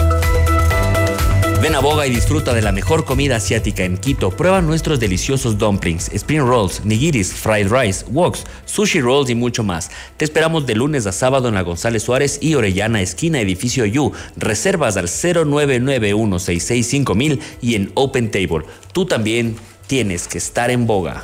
Ven 1.61 1.75
a 1.75 1.79
Boga 1.79 2.07
y 2.07 2.09
disfruta 2.09 2.55
de 2.55 2.63
la 2.63 2.71
mejor 2.71 3.05
comida 3.05 3.35
asiática 3.35 3.83
en 3.83 3.99
Quito. 3.99 4.31
Prueba 4.31 4.63
nuestros 4.63 4.99
deliciosos 4.99 5.59
dumplings, 5.59 6.09
spring 6.11 6.41
rolls, 6.41 6.83
nigiris, 6.83 7.31
fried 7.31 7.71
rice, 7.71 8.03
woks, 8.09 8.45
sushi 8.65 8.99
rolls 8.99 9.29
y 9.29 9.35
mucho 9.35 9.63
más. 9.63 9.91
Te 10.17 10.25
esperamos 10.25 10.65
de 10.65 10.73
lunes 10.73 11.05
a 11.05 11.11
sábado 11.11 11.49
en 11.49 11.53
la 11.53 11.61
González 11.61 12.01
Suárez 12.01 12.39
y 12.41 12.55
Orellana, 12.55 13.03
esquina 13.03 13.39
edificio 13.39 13.85
U. 14.01 14.11
Reservas 14.37 14.97
al 14.97 15.05
0991665000 15.05 17.39
y 17.61 17.75
en 17.75 17.91
Open 17.93 18.31
Table. 18.31 18.65
Tú 18.91 19.05
también 19.05 19.55
tienes 19.85 20.27
que 20.27 20.39
estar 20.39 20.71
en 20.71 20.87
Boga. 20.87 21.23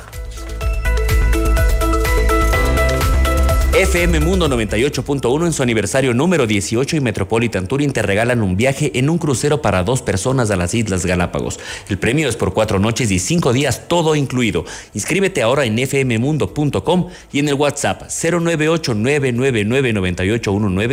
FM 3.78 4.18
Mundo 4.18 4.48
98.1 4.48 5.46
en 5.46 5.52
su 5.52 5.62
aniversario 5.62 6.12
número 6.12 6.48
18 6.48 6.96
y 6.96 7.00
Metropolitan 7.00 7.68
Touring 7.68 7.92
te 7.92 8.02
regalan 8.02 8.42
un 8.42 8.56
viaje 8.56 8.90
en 8.98 9.08
un 9.08 9.18
crucero 9.18 9.62
para 9.62 9.84
dos 9.84 10.02
personas 10.02 10.50
a 10.50 10.56
las 10.56 10.74
Islas 10.74 11.06
Galápagos. 11.06 11.60
El 11.88 11.96
premio 11.96 12.28
es 12.28 12.34
por 12.34 12.52
cuatro 12.52 12.80
noches 12.80 13.08
y 13.12 13.20
cinco 13.20 13.52
días, 13.52 13.86
todo 13.86 14.16
incluido. 14.16 14.64
Inscríbete 14.94 15.42
ahora 15.42 15.64
en 15.64 15.78
fmmundo.com 15.78 17.06
y 17.30 17.38
en 17.38 17.50
el 17.50 17.54
WhatsApp 17.54 18.02
098 18.10 18.96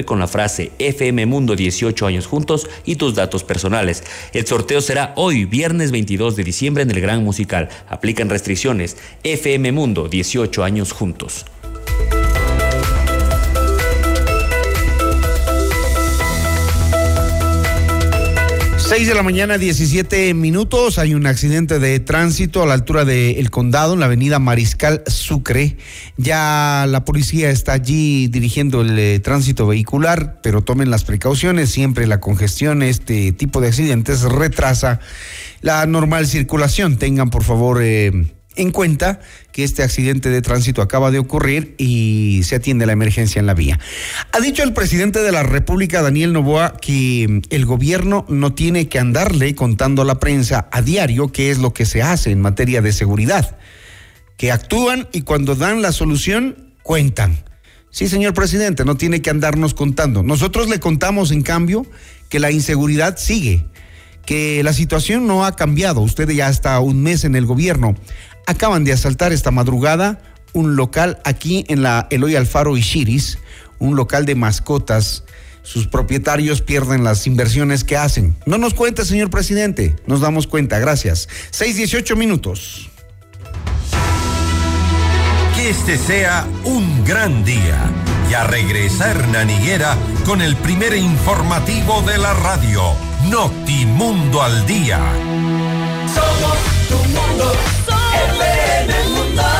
con 0.05 0.19
la 0.19 0.27
frase 0.27 0.71
FM 0.77 1.25
Mundo 1.25 1.55
18 1.55 2.05
años 2.05 2.27
juntos 2.27 2.69
y 2.85 2.97
tus 2.97 3.15
datos 3.15 3.43
personales. 3.43 4.03
El 4.31 4.45
sorteo 4.45 4.79
será 4.79 5.13
hoy, 5.15 5.45
viernes 5.45 5.89
22 5.89 6.35
de 6.35 6.43
diciembre 6.43 6.83
en 6.83 6.91
el 6.91 7.01
Gran 7.01 7.23
Musical. 7.23 7.67
Aplican 7.89 8.29
restricciones. 8.29 8.95
FM 9.23 9.71
Mundo 9.71 10.07
18 10.07 10.63
años 10.63 10.91
juntos. 10.91 11.45
6 18.87 19.07
de 19.07 19.15
la 19.15 19.23
mañana, 19.23 19.57
17 19.57 20.35
minutos. 20.35 20.99
Hay 20.99 21.15
un 21.15 21.25
accidente 21.25 21.79
de 21.79 21.99
tránsito 21.99 22.61
a 22.61 22.67
la 22.67 22.75
altura 22.75 23.03
del 23.03 23.49
condado, 23.49 23.95
en 23.95 23.99
la 23.99 24.05
avenida 24.05 24.37
Mariscal 24.37 25.01
Sucre. 25.07 25.77
Ya 26.17 26.85
la 26.87 27.03
policía 27.03 27.49
está 27.49 27.73
allí 27.73 28.27
dirigiendo 28.27 28.81
el 28.81 28.97
eh, 28.99 29.19
tránsito 29.19 29.65
vehicular, 29.65 30.39
pero 30.43 30.61
tomen 30.61 30.91
las 30.91 31.03
precauciones. 31.03 31.71
Siempre 31.71 32.05
la 32.05 32.19
congestión, 32.19 32.83
este 32.83 33.31
tipo 33.31 33.59
de 33.59 33.69
accidentes 33.69 34.21
retrasa 34.21 34.99
la 35.61 35.83
normal 35.87 36.27
circulación. 36.27 36.97
Tengan, 36.97 37.31
por 37.31 37.43
favor, 37.43 37.79
eh, 37.81 38.34
en 38.55 38.71
cuenta 38.71 39.19
que 39.51 39.63
este 39.63 39.83
accidente 39.83 40.29
de 40.29 40.41
tránsito 40.41 40.81
acaba 40.81 41.11
de 41.11 41.19
ocurrir 41.19 41.75
y 41.77 42.41
se 42.43 42.55
atiende 42.55 42.85
la 42.85 42.93
emergencia 42.93 43.39
en 43.39 43.45
la 43.45 43.53
vía. 43.53 43.79
Ha 44.31 44.39
dicho 44.39 44.63
el 44.63 44.73
presidente 44.73 45.19
de 45.19 45.31
la 45.31 45.43
República, 45.43 46.01
Daniel 46.01 46.33
Novoa, 46.33 46.77
que 46.77 47.41
el 47.49 47.65
gobierno 47.65 48.25
no 48.27 48.53
tiene 48.53 48.87
que 48.87 48.99
andarle 48.99 49.55
contando 49.55 50.01
a 50.01 50.05
la 50.05 50.19
prensa 50.19 50.67
a 50.71 50.81
diario 50.81 51.31
qué 51.31 51.51
es 51.51 51.57
lo 51.57 51.73
que 51.73 51.85
se 51.85 52.01
hace 52.01 52.31
en 52.31 52.41
materia 52.41 52.81
de 52.81 52.91
seguridad, 52.91 53.57
que 54.37 54.51
actúan 54.51 55.07
y 55.11 55.21
cuando 55.21 55.55
dan 55.55 55.81
la 55.81 55.91
solución, 55.91 56.73
cuentan. 56.83 57.43
Sí, 57.89 58.09
señor 58.09 58.33
presidente, 58.33 58.83
no 58.83 58.97
tiene 58.97 59.21
que 59.21 59.29
andarnos 59.29 59.73
contando. 59.73 60.21
Nosotros 60.21 60.67
le 60.67 60.81
contamos, 60.81 61.31
en 61.31 61.43
cambio, 61.43 61.85
que 62.27 62.41
la 62.41 62.51
inseguridad 62.51 63.17
sigue, 63.17 63.65
que 64.25 64.63
la 64.63 64.73
situación 64.73 65.27
no 65.27 65.45
ha 65.45 65.55
cambiado. 65.55 66.01
Usted 66.01 66.29
ya 66.31 66.49
está 66.49 66.77
un 66.81 67.01
mes 67.01 67.23
en 67.23 67.35
el 67.35 67.45
gobierno 67.45 67.95
acaban 68.45 68.83
de 68.83 68.93
asaltar 68.93 69.33
esta 69.33 69.51
madrugada 69.51 70.19
un 70.55 70.77
local 70.77 71.19
aquí 71.25 71.65
en 71.67 71.83
la 71.83 72.07
Eloy 72.09 72.35
Alfaro 72.35 72.77
y 72.77 72.81
Chiris, 72.81 73.37
un 73.77 73.95
local 73.95 74.25
de 74.25 74.35
mascotas. 74.35 75.23
Sus 75.61 75.87
propietarios 75.87 76.61
pierden 76.61 77.03
las 77.03 77.27
inversiones 77.27 77.83
que 77.83 77.97
hacen. 77.97 78.35
No 78.45 78.57
nos 78.57 78.73
cuenta, 78.73 79.03
señor 79.03 79.29
presidente. 79.29 79.95
Nos 80.07 80.21
damos 80.21 80.47
cuenta. 80.47 80.79
Gracias. 80.79 81.27
6:18 81.51 82.15
minutos. 82.15 82.89
Que 85.55 85.69
este 85.69 85.97
sea 85.97 86.47
un 86.63 87.03
gran 87.03 87.43
día. 87.43 87.91
Y 88.29 88.33
a 88.33 88.43
regresar 88.43 89.27
Naniguera 89.27 89.97
con 90.25 90.41
el 90.41 90.55
primer 90.55 90.95
informativo 90.95 92.01
de 92.03 92.17
la 92.17 92.33
radio. 92.33 92.81
Notimundo 93.29 94.41
al 94.41 94.65
día. 94.65 94.99
Somos 96.13 96.57
tu 96.87 96.97
mundo. 97.09 97.94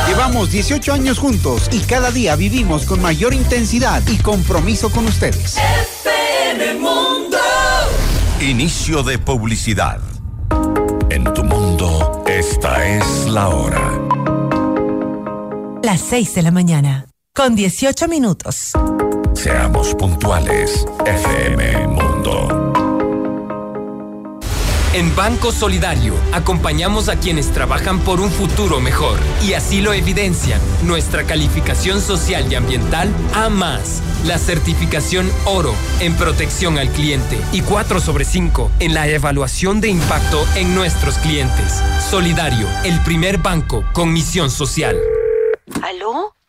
Llevamos 0.08 0.50
18 0.50 0.92
años 0.92 1.18
juntos 1.18 1.68
y 1.72 1.80
cada 1.80 2.10
día 2.10 2.36
vivimos 2.36 2.84
con 2.84 3.00
mayor 3.00 3.34
intensidad 3.34 4.02
y 4.08 4.16
compromiso 4.18 4.90
con 4.90 5.06
ustedes. 5.06 5.56
FM 5.56 6.74
Mundo. 6.80 7.38
Inicio 8.40 9.02
de 9.02 9.18
publicidad. 9.18 10.00
En 11.10 11.24
tu 11.32 11.44
mundo, 11.44 12.24
esta 12.26 12.86
es 12.86 13.26
la 13.26 13.48
hora. 13.48 13.92
Las 15.82 16.00
6 16.00 16.34
de 16.34 16.42
la 16.42 16.50
mañana, 16.50 17.06
con 17.34 17.54
18 17.54 18.08
minutos. 18.08 18.72
Seamos 19.34 19.94
puntuales, 19.94 20.86
FM 21.04 21.86
Mundo. 21.88 22.65
En 24.96 25.14
Banco 25.14 25.52
Solidario 25.52 26.14
acompañamos 26.32 27.10
a 27.10 27.16
quienes 27.16 27.52
trabajan 27.52 28.00
por 28.00 28.18
un 28.18 28.30
futuro 28.30 28.80
mejor 28.80 29.18
y 29.46 29.52
así 29.52 29.82
lo 29.82 29.92
evidencian 29.92 30.58
nuestra 30.84 31.24
calificación 31.24 32.00
social 32.00 32.50
y 32.50 32.54
ambiental 32.54 33.10
A 33.34 33.50
más, 33.50 34.02
la 34.24 34.38
certificación 34.38 35.30
oro 35.44 35.74
en 36.00 36.14
protección 36.14 36.78
al 36.78 36.88
cliente 36.88 37.38
y 37.52 37.60
4 37.60 38.00
sobre 38.00 38.24
5 38.24 38.70
en 38.80 38.94
la 38.94 39.06
evaluación 39.06 39.82
de 39.82 39.88
impacto 39.88 40.42
en 40.54 40.74
nuestros 40.74 41.18
clientes. 41.18 41.82
Solidario, 42.08 42.66
el 42.84 42.98
primer 43.02 43.36
banco 43.36 43.84
con 43.92 44.14
misión 44.14 44.50
social. 44.50 44.96
¿Aló? 45.82 46.34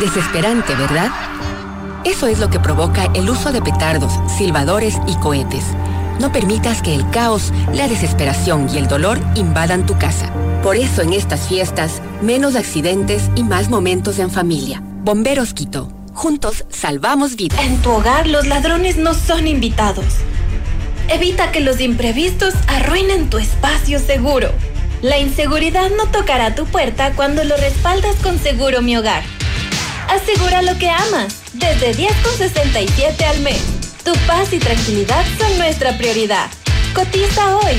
Desesperante, 0.00 0.74
¿verdad? 0.74 1.10
Eso 2.04 2.26
es 2.28 2.38
lo 2.38 2.48
que 2.48 2.60
provoca 2.60 3.10
el 3.14 3.28
uso 3.28 3.52
de 3.52 3.60
petardos, 3.60 4.12
silbadores 4.36 4.98
y 5.06 5.16
cohetes. 5.16 5.64
No 6.20 6.32
permitas 6.32 6.80
que 6.82 6.94
el 6.94 7.08
caos, 7.10 7.52
la 7.72 7.88
desesperación 7.88 8.68
y 8.72 8.78
el 8.78 8.88
dolor 8.88 9.18
invadan 9.34 9.84
tu 9.86 9.98
casa. 9.98 10.32
Por 10.62 10.76
eso 10.76 11.02
en 11.02 11.12
estas 11.12 11.48
fiestas, 11.48 12.00
menos 12.22 12.56
accidentes 12.56 13.30
y 13.34 13.42
más 13.42 13.68
momentos 13.68 14.18
en 14.18 14.30
familia. 14.30 14.82
Bomberos 15.02 15.54
Quito. 15.54 15.92
Juntos 16.14 16.64
salvamos 16.70 17.36
vidas. 17.36 17.60
En 17.60 17.76
tu 17.78 17.90
hogar 17.90 18.26
los 18.26 18.46
ladrones 18.46 18.96
no 18.96 19.14
son 19.14 19.46
invitados. 19.46 20.06
Evita 21.08 21.52
que 21.52 21.60
los 21.60 21.80
imprevistos 21.80 22.54
arruinen 22.66 23.30
tu 23.30 23.38
espacio 23.38 23.98
seguro. 23.98 24.50
La 25.00 25.18
inseguridad 25.18 25.90
no 25.96 26.06
tocará 26.06 26.54
tu 26.54 26.64
puerta 26.66 27.12
cuando 27.12 27.44
lo 27.44 27.56
respaldas 27.56 28.16
con 28.16 28.38
Seguro 28.38 28.82
Mi 28.82 28.96
Hogar. 28.96 29.22
Asegura 30.08 30.62
lo 30.62 30.76
que 30.78 30.90
amas, 30.90 31.36
desde 31.58 31.94
10,67 31.94 33.22
al 33.24 33.40
mes. 33.40 33.60
Tu 34.04 34.12
paz 34.26 34.52
y 34.52 34.58
tranquilidad 34.58 35.24
son 35.38 35.58
nuestra 35.58 35.96
prioridad. 35.96 36.50
Cotiza 36.94 37.56
hoy. 37.56 37.74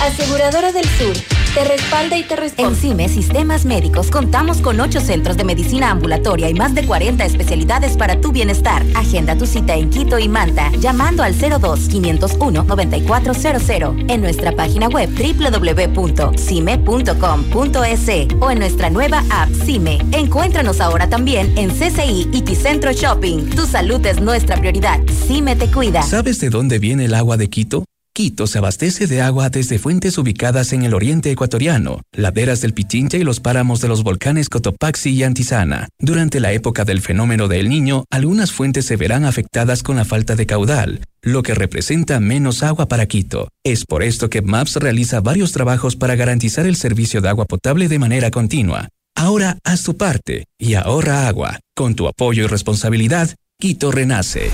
Aseguradora 0.00 0.72
del 0.72 0.84
Sur. 0.98 1.41
Te 1.54 1.64
respalda 1.64 2.16
y 2.16 2.22
te 2.22 2.34
responde. 2.34 2.70
En 2.70 2.76
CIME 2.76 3.10
Sistemas 3.10 3.66
Médicos 3.66 4.10
contamos 4.10 4.62
con 4.62 4.80
8 4.80 5.00
centros 5.00 5.36
de 5.36 5.44
medicina 5.44 5.90
ambulatoria 5.90 6.48
y 6.48 6.54
más 6.54 6.74
de 6.74 6.86
40 6.86 7.26
especialidades 7.26 7.98
para 7.98 8.22
tu 8.22 8.32
bienestar. 8.32 8.82
Agenda 8.94 9.36
tu 9.36 9.44
cita 9.44 9.74
en 9.74 9.90
Quito 9.90 10.18
y 10.18 10.30
Manta 10.30 10.72
llamando 10.78 11.22
al 11.22 11.34
02-501-9400 11.34 14.10
en 14.10 14.22
nuestra 14.22 14.52
página 14.52 14.88
web 14.88 15.10
www.cime.com.es 15.10 18.08
o 18.40 18.50
en 18.50 18.58
nuestra 18.58 18.88
nueva 18.88 19.22
app 19.30 19.50
CIME. 19.66 19.98
Encuéntranos 20.12 20.80
ahora 20.80 21.10
también 21.10 21.52
en 21.58 21.68
CCI 21.68 22.30
y 22.32 22.40
Ticentro 22.40 22.92
Shopping. 22.92 23.50
Tu 23.50 23.66
salud 23.66 24.06
es 24.06 24.22
nuestra 24.22 24.56
prioridad. 24.56 25.00
CIME 25.26 25.54
te 25.56 25.70
cuida. 25.70 26.00
¿Sabes 26.00 26.40
de 26.40 26.48
dónde 26.48 26.78
viene 26.78 27.04
el 27.04 27.12
agua 27.12 27.36
de 27.36 27.50
Quito? 27.50 27.84
Quito 28.14 28.46
se 28.46 28.58
abastece 28.58 29.06
de 29.06 29.22
agua 29.22 29.48
desde 29.48 29.78
fuentes 29.78 30.18
ubicadas 30.18 30.74
en 30.74 30.82
el 30.82 30.92
oriente 30.92 31.30
ecuatoriano, 31.30 32.02
laderas 32.12 32.60
del 32.60 32.74
Pichincha 32.74 33.16
y 33.16 33.24
los 33.24 33.40
páramos 33.40 33.80
de 33.80 33.88
los 33.88 34.02
volcanes 34.02 34.50
Cotopaxi 34.50 35.08
y 35.08 35.22
Antizana. 35.22 35.88
Durante 35.98 36.38
la 36.38 36.52
época 36.52 36.84
del 36.84 37.00
fenómeno 37.00 37.48
del 37.48 37.70
Niño, 37.70 38.04
algunas 38.10 38.52
fuentes 38.52 38.84
se 38.84 38.96
verán 38.96 39.24
afectadas 39.24 39.82
con 39.82 39.96
la 39.96 40.04
falta 40.04 40.36
de 40.36 40.44
caudal, 40.44 41.00
lo 41.22 41.42
que 41.42 41.54
representa 41.54 42.20
menos 42.20 42.62
agua 42.62 42.86
para 42.86 43.06
Quito. 43.06 43.48
Es 43.64 43.86
por 43.86 44.02
esto 44.02 44.28
que 44.28 44.42
MAPS 44.42 44.76
realiza 44.76 45.22
varios 45.22 45.52
trabajos 45.52 45.96
para 45.96 46.14
garantizar 46.14 46.66
el 46.66 46.76
servicio 46.76 47.22
de 47.22 47.30
agua 47.30 47.46
potable 47.46 47.88
de 47.88 47.98
manera 47.98 48.30
continua. 48.30 48.90
Ahora 49.16 49.56
haz 49.64 49.84
tu 49.84 49.96
parte 49.96 50.44
y 50.58 50.74
ahorra 50.74 51.28
agua. 51.28 51.60
Con 51.74 51.94
tu 51.94 52.06
apoyo 52.08 52.44
y 52.44 52.46
responsabilidad, 52.46 53.30
Quito 53.58 53.90
renace. 53.90 54.50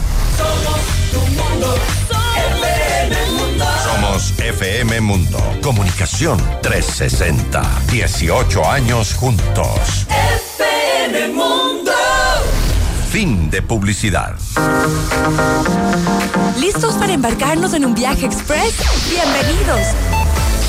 Somos 4.19 4.35
FM 4.41 5.01
Mundo. 5.01 5.39
Comunicación 5.63 6.39
360. 6.61 7.63
18 7.93 8.69
años 8.69 9.15
juntos. 9.15 10.09
FM 10.09 11.29
Mundo. 11.29 11.93
Fin 13.11 13.49
de 13.49 13.63
publicidad. 13.63 14.35
¿Listos 16.59 16.95
para 16.97 17.13
embarcarnos 17.13 17.75
en 17.75 17.85
un 17.85 17.95
viaje 17.95 18.27
express? 18.27 18.75
Bienvenidos. 19.09 20.18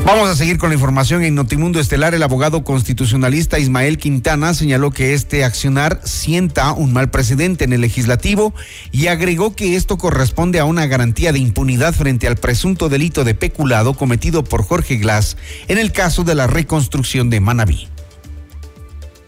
Vamos 0.04 0.28
a 0.28 0.36
seguir 0.36 0.58
con 0.58 0.68
la 0.68 0.74
información 0.74 1.24
en 1.24 1.34
Notimundo 1.34 1.80
Estelar. 1.80 2.14
El 2.14 2.22
abogado 2.22 2.62
constitucionalista 2.62 3.58
Ismael 3.58 3.96
Quintana 3.96 4.52
señaló 4.52 4.90
que 4.90 5.14
este 5.14 5.44
accionar 5.44 6.02
sienta 6.04 6.72
un 6.72 6.92
mal 6.92 7.10
precedente 7.10 7.64
en 7.64 7.72
el 7.72 7.80
legislativo 7.80 8.52
y 8.92 9.06
agregó 9.06 9.56
que 9.56 9.76
esto 9.76 9.96
corresponde 9.96 10.60
a 10.60 10.66
una 10.66 10.86
garantía 10.86 11.32
de 11.32 11.38
impunidad 11.38 11.94
frente 11.94 12.26
al 12.26 12.36
presunto 12.36 12.90
delito 12.90 13.24
de 13.24 13.34
peculado 13.34 13.94
cometido 13.94 14.44
por 14.44 14.62
Jorge 14.62 14.96
Glass 14.96 15.38
en 15.68 15.78
el 15.78 15.90
caso 15.90 16.22
de 16.22 16.34
la 16.34 16.46
reconstrucción 16.48 17.30
de 17.30 17.40
Manabí. 17.40 17.88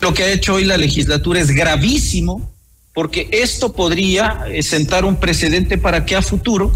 Lo 0.02 0.12
que 0.12 0.24
ha 0.24 0.30
hecho 0.30 0.56
hoy 0.56 0.64
la 0.64 0.76
legislatura 0.76 1.40
es 1.40 1.52
gravísimo 1.52 2.52
porque 2.92 3.30
esto 3.32 3.72
podría 3.72 4.44
sentar 4.60 5.06
un 5.06 5.16
precedente 5.16 5.78
para 5.78 6.04
que 6.04 6.16
a 6.16 6.22
futuro 6.22 6.70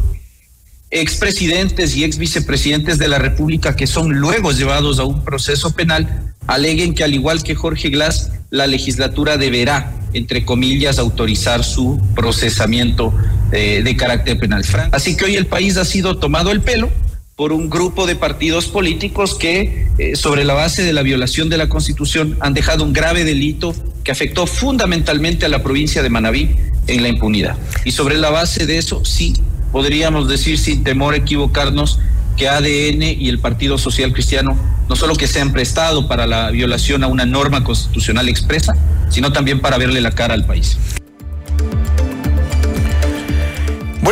expresidentes 0.91 1.97
y 1.97 2.05
ex 2.05 2.19
vicepresidentes 2.19 2.99
de 2.99 3.09
la 3.09 3.19
República 3.19 3.77
que 3.77 3.87
son 3.87 4.13
luego 4.15 4.53
llevados 4.53 4.99
a 4.99 5.05
un 5.05 5.25
proceso 5.25 5.73
penal 5.73 6.33
aleguen 6.47 6.95
que 6.95 7.05
al 7.05 7.15
igual 7.15 7.43
que 7.43 7.55
Jorge 7.55 7.91
Glass, 7.91 8.33
la 8.51 8.67
legislatura 8.67 9.37
deberá, 9.37 9.93
entre 10.13 10.45
comillas, 10.45 10.99
autorizar 10.99 11.63
su 11.63 12.01
procesamiento 12.17 13.15
eh, 13.53 13.83
de 13.85 13.97
carácter 13.97 14.39
penal. 14.39 14.65
Así 14.91 15.17
que 15.17 15.27
hoy 15.27 15.37
el 15.37 15.47
país 15.47 15.77
ha 15.77 15.85
sido 15.85 16.19
tomado 16.19 16.51
el 16.51 16.61
pelo 16.61 16.91
por 17.37 17.53
un 17.53 17.71
grupo 17.71 18.07
de 18.07 18.17
partidos 18.17 18.67
políticos 18.67 19.35
que, 19.35 19.89
eh, 19.99 20.17
sobre 20.17 20.45
la 20.45 20.55
base 20.55 20.83
de 20.83 20.93
la 20.93 21.03
violación 21.03 21.49
de 21.49 21.57
la 21.57 21.69
Constitución, 21.69 22.37
han 22.41 22.53
dejado 22.53 22.85
un 22.85 22.93
grave 22.93 23.25
delito 23.25 23.73
que 24.03 24.11
afectó 24.11 24.47
fundamentalmente 24.47 25.47
a 25.47 25.49
la 25.49 25.63
provincia 25.63 26.03
de 26.03 26.11
Manabí 26.11 26.57
en 26.87 27.03
la 27.03 27.09
impunidad. 27.09 27.57
Y 27.85 27.93
sobre 27.93 28.19
la 28.19 28.31
base 28.31 28.67
de 28.67 28.79
eso, 28.79 29.05
sí, 29.05 29.35
podríamos 29.73 30.29
decir 30.29 30.59
sin 30.59 30.85
temor 30.85 31.15
a 31.15 31.19
equivocarnos 31.19 31.99
que 32.37 32.49
ADN 32.49 33.03
y 33.03 33.29
el 33.29 33.39
Partido 33.39 33.79
Social 33.79 34.13
Cristiano 34.13 34.57
no 34.89 34.97
solo 34.97 35.15
que 35.15 35.29
se 35.29 35.41
han 35.41 35.53
prestado 35.53 36.09
para 36.09 36.27
la 36.27 36.51
violación 36.51 37.05
a 37.05 37.07
una 37.07 37.25
norma 37.25 37.63
constitucional 37.63 38.29
expresa, 38.29 38.75
sino 39.09 39.33
también 39.33 39.61
para 39.61 39.79
verle 39.79 40.01
la 40.01 40.11
cara 40.11 40.35
al 40.35 40.45
país. 40.45 40.79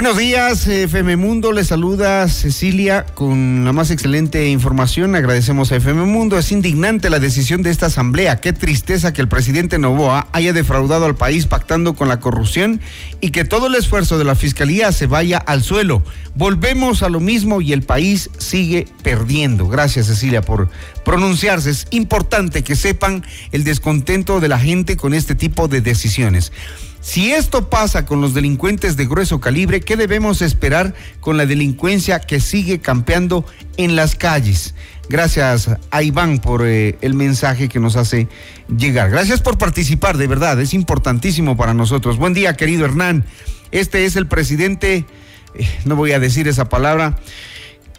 Buenos 0.01 0.17
días, 0.17 0.65
FM 0.69 1.17
Mundo. 1.17 1.51
Le 1.51 1.65
saluda 1.65 2.29
Cecilia 2.29 3.05
con 3.05 3.65
la 3.65 3.73
más 3.73 3.91
excelente 3.91 4.49
información. 4.49 5.17
Agradecemos 5.17 5.73
a 5.73 5.77
FM 5.77 6.05
Mundo. 6.05 6.39
Es 6.39 6.53
indignante 6.53 7.11
la 7.11 7.19
decisión 7.19 7.65
de 7.65 7.71
esta 7.71 7.87
asamblea. 7.87 8.37
Qué 8.37 8.53
tristeza 8.53 9.13
que 9.13 9.21
el 9.21 9.27
presidente 9.27 9.77
Novoa 9.77 10.29
haya 10.31 10.53
defraudado 10.53 11.05
al 11.05 11.17
país 11.17 11.47
pactando 11.47 11.97
con 11.97 12.07
la 12.07 12.21
corrupción 12.21 12.81
y 13.21 13.33
que 13.33 13.45
todo 13.45 13.67
el 13.67 13.75
esfuerzo 13.75 14.19
de 14.19 14.25
la 14.25 14.37
fiscalía 14.37 14.93
se 14.93 15.09
vaya 15.09 15.39
al 15.39 15.65
suelo. 15.65 16.05
Volvemos 16.37 17.03
a 17.03 17.09
lo 17.09 17.19
mismo 17.19 17.61
y 17.61 17.73
el 17.73 17.83
país 17.83 18.31
sigue 18.39 18.87
perdiendo. 19.03 19.67
Gracias, 19.67 20.07
Cecilia, 20.07 20.43
por 20.43 20.71
pronunciarse. 21.05 21.71
Es 21.71 21.89
importante 21.91 22.63
que 22.63 22.77
sepan 22.77 23.25
el 23.51 23.65
descontento 23.65 24.39
de 24.39 24.47
la 24.47 24.61
gente 24.61 24.97
con 24.97 25.13
este 25.13 25.35
tipo 25.35 25.67
de 25.67 25.81
decisiones. 25.81 26.53
Si 27.01 27.33
esto 27.33 27.71
pasa 27.71 28.05
con 28.05 28.21
los 28.21 28.35
delincuentes 28.35 28.97
de 28.97 29.07
grueso 29.07 29.41
calibre, 29.41 29.81
¿qué 29.81 29.97
debemos 29.97 30.43
esperar 30.43 30.95
con 31.21 31.37
la 31.37 31.47
delincuencia 31.47 32.21
que 32.21 32.41
sigue 32.41 32.81
campeando 32.81 33.45
en 33.77 33.95
las 33.95 34.17
calles? 34.17 34.75
Gracias 35.09 35.71
a 35.91 36.03
Iván 36.03 36.39
por 36.39 36.67
eh, 36.67 36.99
el 37.01 37.15
mensaje 37.15 37.69
que 37.69 37.81
nos 37.81 37.97
hace 37.97 38.29
llegar. 38.77 39.11
Gracias 39.11 39.41
por 39.41 39.57
participar, 39.59 40.19
de 40.19 40.27
verdad, 40.27 40.61
es 40.61 40.75
importantísimo 40.75 41.57
para 41.57 41.73
nosotros. 41.73 42.19
Buen 42.19 42.35
día, 42.35 42.55
querido 42.55 42.85
Hernán. 42.85 43.25
Este 43.71 44.05
es 44.05 44.17
el 44.17 44.27
presidente, 44.27 45.07
eh, 45.55 45.69
no 45.85 45.95
voy 45.97 46.13
a 46.13 46.19
decir 46.19 46.49
esa 46.49 46.69
palabra, 46.69 47.17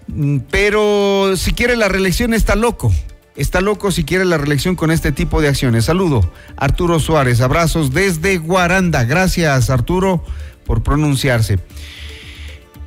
mm, 0.08 0.40
pero 0.52 1.36
si 1.38 1.54
quiere 1.54 1.78
la 1.78 1.88
reelección 1.88 2.34
está 2.34 2.56
loco 2.56 2.92
está 3.40 3.62
loco 3.62 3.92
si 3.92 4.04
quiere 4.04 4.26
la 4.26 4.38
reelección 4.38 4.76
con 4.76 4.92
este 4.92 5.12
tipo 5.12 5.42
de 5.42 5.48
acciones. 5.48 5.86
Saludo, 5.86 6.30
Arturo 6.58 7.00
Suárez, 7.00 7.42
abrazos 7.42 7.92
desde 7.94 8.38
Guaranda. 8.38 9.06
Gracias, 9.06 9.70
Arturo, 9.70 10.24
por 10.66 10.84
pronunciarse. 10.84 11.60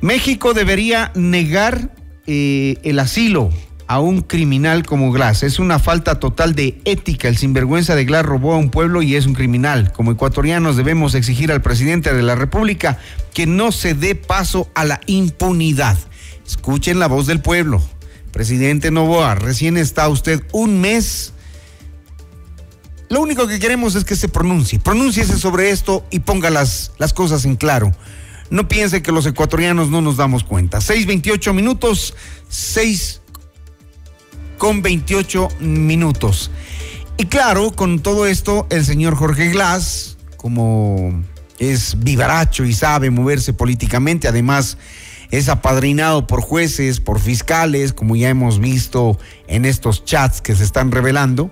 México 0.01 0.53
debería 0.53 1.11
negar 1.15 1.95
eh, 2.27 2.77
el 2.83 2.99
asilo 2.99 3.49
a 3.87 3.99
un 3.99 4.21
criminal 4.21 4.85
como 4.85 5.11
Glass. 5.11 5.43
Es 5.43 5.59
una 5.59 5.79
falta 5.79 6.19
total 6.19 6.55
de 6.55 6.79
ética. 6.85 7.27
El 7.27 7.37
sinvergüenza 7.37 7.95
de 7.95 8.05
Glass 8.05 8.25
robó 8.25 8.53
a 8.53 8.57
un 8.57 8.69
pueblo 8.69 9.01
y 9.01 9.15
es 9.15 9.25
un 9.25 9.33
criminal. 9.33 9.91
Como 9.91 10.11
ecuatorianos 10.11 10.77
debemos 10.77 11.15
exigir 11.15 11.51
al 11.51 11.61
presidente 11.61 12.13
de 12.13 12.21
la 12.21 12.35
República 12.35 12.97
que 13.33 13.45
no 13.45 13.71
se 13.71 13.93
dé 13.93 14.15
paso 14.15 14.69
a 14.75 14.85
la 14.85 15.01
impunidad. 15.07 15.97
Escuchen 16.45 16.99
la 16.99 17.07
voz 17.07 17.25
del 17.25 17.41
pueblo. 17.41 17.81
Presidente 18.33 18.89
Novoa, 18.89 19.35
recién 19.35 19.77
está 19.77 20.09
usted 20.09 20.43
un 20.51 20.81
mes. 20.81 21.33
Lo 23.07 23.21
único 23.21 23.47
que 23.47 23.59
queremos 23.59 23.93
es 23.93 24.03
que 24.03 24.15
se 24.15 24.27
pronuncie. 24.27 24.79
Pronúnciese 24.79 25.37
sobre 25.37 25.69
esto 25.69 26.03
y 26.09 26.19
ponga 26.21 26.49
las, 26.49 26.91
las 26.97 27.13
cosas 27.13 27.45
en 27.45 27.55
claro. 27.55 27.91
No 28.49 28.67
piense 28.67 29.03
que 29.03 29.11
los 29.11 29.27
ecuatorianos 29.27 29.89
no 29.89 30.01
nos 30.01 30.17
damos 30.17 30.43
cuenta. 30.43 30.79
6.28 30.79 31.53
minutos, 31.53 32.15
6 32.49 33.21
con 34.57 34.81
28 34.81 35.49
minutos. 35.59 36.49
Y 37.17 37.27
claro, 37.27 37.71
con 37.71 37.99
todo 37.99 38.25
esto, 38.25 38.65
el 38.71 38.83
señor 38.83 39.15
Jorge 39.15 39.49
Glass, 39.49 40.17
como 40.37 41.23
es 41.59 41.99
vivaracho 41.99 42.65
y 42.65 42.73
sabe 42.73 43.11
moverse 43.11 43.53
políticamente, 43.53 44.27
además 44.27 44.79
es 45.33 45.49
apadrinado 45.49 46.27
por 46.27 46.41
jueces, 46.41 46.99
por 46.99 47.19
fiscales, 47.19 47.91
como 47.91 48.15
ya 48.15 48.29
hemos 48.29 48.59
visto 48.59 49.17
en 49.47 49.65
estos 49.65 50.05
chats 50.05 50.41
que 50.41 50.55
se 50.55 50.63
están 50.63 50.91
revelando. 50.91 51.49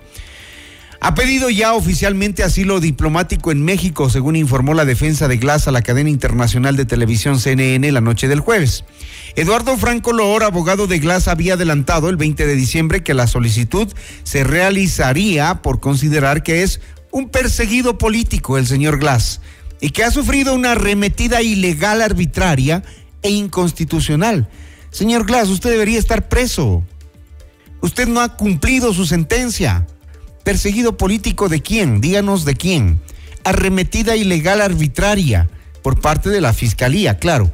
Ha 1.00 1.16
pedido 1.16 1.50
ya 1.50 1.74
oficialmente 1.74 2.44
asilo 2.44 2.80
diplomático 2.80 3.52
en 3.52 3.66
México, 3.66 4.08
según 4.12 4.36
informó 4.36 4.76
la 4.76 4.86
defensa 4.86 5.28
de 5.28 5.38
Glass 5.38 5.68
a 5.68 5.72
la 5.72 5.82
cadena 5.82 6.12
internacional 6.12 6.78
de 6.78 6.86
televisión 6.86 7.40
CNN 7.40 7.92
la 7.92 8.02
noche 8.02 8.28
del 8.28 8.40
jueves. 8.40 8.86
Eduardo 9.36 9.76
Franco 9.78 10.14
Loor, 10.14 10.44
abogado 10.44 10.86
de 10.86 11.00
Glass, 11.00 11.28
había 11.28 11.56
adelantado 11.56 12.10
el 12.10 12.18
20 12.18 12.46
de 12.46 12.56
diciembre 12.56 13.02
que 13.02 13.16
la 13.16 13.26
solicitud 13.26 13.88
se 14.22 14.44
realizaría 14.44 15.64
por 15.64 15.80
considerar 15.80 16.44
que 16.44 16.62
es 16.62 16.82
un 17.10 17.30
perseguido 17.30 17.98
político 17.98 18.60
el 18.60 18.68
señor 18.68 19.00
Glass 19.00 19.42
y 19.82 19.90
que 19.90 20.04
ha 20.04 20.12
sufrido 20.12 20.54
una 20.54 20.74
arremetida 20.74 21.42
ilegal 21.42 22.04
arbitraria 22.04 22.84
e 23.22 23.30
inconstitucional. 23.30 24.48
Señor 24.92 25.26
Glass, 25.26 25.50
usted 25.50 25.70
debería 25.72 26.00
estar 26.00 26.28
preso. 26.28 26.84
Usted 27.82 28.08
no 28.08 28.22
ha 28.22 28.36
cumplido 28.36 28.94
su 28.94 29.06
sentencia. 29.06 29.88
¿Perseguido 30.44 30.98
político 30.98 31.50
de 31.50 31.62
quién? 31.62 32.02
Díganos 32.02 32.46
de 32.46 32.56
quién. 32.56 33.02
Arremetida 33.44 34.16
ilegal 34.16 34.62
arbitraria 34.62 35.50
por 35.82 36.00
parte 36.00 36.30
de 36.30 36.42
la 36.42 36.54
Fiscalía, 36.54 37.18
claro. 37.18 37.52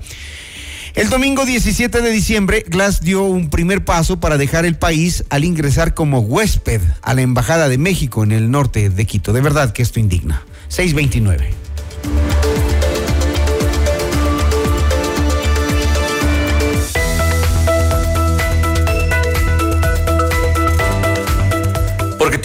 El 0.95 1.09
domingo 1.09 1.45
17 1.45 2.01
de 2.01 2.09
diciembre, 2.09 2.65
Glass 2.67 3.01
dio 3.01 3.23
un 3.23 3.51
primer 3.51 3.85
paso 3.85 4.19
para 4.19 4.37
dejar 4.37 4.65
el 4.65 4.77
país 4.77 5.23
al 5.29 5.43
ingresar 5.43 5.93
como 5.93 6.21
huésped 6.21 6.81
a 7.03 7.13
la 7.13 7.21
Embajada 7.21 7.69
de 7.69 7.77
México 7.77 8.23
en 8.23 8.31
el 8.31 8.49
norte 8.49 8.89
de 8.89 9.05
Quito. 9.05 9.31
De 9.31 9.41
verdad 9.41 9.73
que 9.73 9.83
esto 9.83 9.99
indigna. 9.99 10.43
629. 10.69 11.51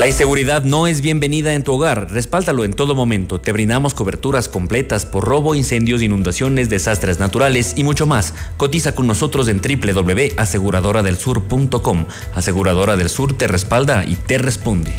La 0.00 0.08
inseguridad 0.08 0.64
no 0.64 0.86
es 0.86 1.02
bienvenida 1.02 1.52
en 1.52 1.62
tu 1.62 1.74
hogar. 1.74 2.10
Respáltalo 2.10 2.64
en 2.64 2.72
todo 2.72 2.94
momento. 2.94 3.38
Te 3.38 3.52
brindamos 3.52 3.92
coberturas 3.92 4.48
completas 4.48 5.04
por 5.04 5.26
robo, 5.26 5.54
incendios, 5.54 6.00
inundaciones, 6.00 6.70
desastres 6.70 7.18
naturales 7.18 7.74
y 7.76 7.84
mucho 7.84 8.06
más. 8.06 8.32
Cotiza 8.56 8.94
con 8.94 9.06
nosotros 9.06 9.46
en 9.48 9.60
www.aseguradoradelsur.com. 9.60 12.06
Aseguradora 12.34 12.96
del 12.96 13.10
Sur 13.10 13.36
te 13.36 13.46
respalda 13.46 14.06
y 14.06 14.16
te 14.16 14.38
responde. 14.38 14.90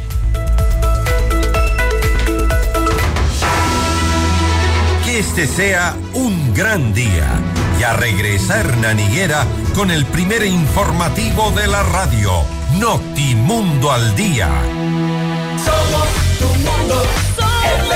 Que 5.04 5.18
este 5.18 5.48
sea 5.48 5.98
un 6.14 6.54
gran 6.54 6.94
día. 6.94 7.28
Ya 7.80 7.94
regresa 7.94 8.60
Hernán 8.60 9.00
Higuera 9.00 9.48
con 9.74 9.90
el 9.90 10.06
primer 10.06 10.46
informativo 10.46 11.50
de 11.50 11.66
la 11.66 11.82
radio, 11.82 12.46
Notimundo 12.80 13.92
al 13.92 14.16
Día. 14.16 14.50
Somos 15.58 16.08
tu 16.40 16.48
mundo, 16.60 17.04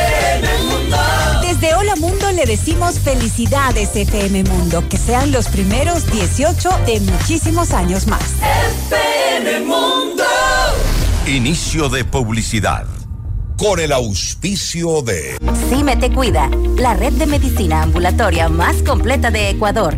FM 0.02 0.64
Mundo. 0.64 0.98
Desde 1.42 1.76
Hola 1.76 1.96
Mundo 1.96 2.32
le 2.32 2.46
decimos 2.46 3.00
felicidades 3.00 3.96
FM 3.96 4.44
Mundo, 4.44 4.84
que 4.90 4.98
sean 4.98 5.32
los 5.32 5.48
primeros 5.48 6.12
18 6.12 6.70
de 6.86 7.00
muchísimos 7.00 7.72
años 7.72 8.08
más. 8.08 8.22
FM 8.84 9.62
Mundo. 9.62 10.24
Inicio 11.26 11.90
de 11.90 12.04
publicidad. 12.04 12.86
Con 13.58 13.80
el 13.80 13.94
auspicio 13.94 15.02
de 15.02 15.38
Cime 15.70 15.96
Te 15.96 16.12
Cuida, 16.12 16.50
la 16.78 16.94
red 16.94 17.14
de 17.14 17.26
medicina 17.26 17.84
ambulatoria 17.84 18.50
más 18.50 18.84
completa 18.84 19.32
de 19.32 19.50
Ecuador. 19.50 19.98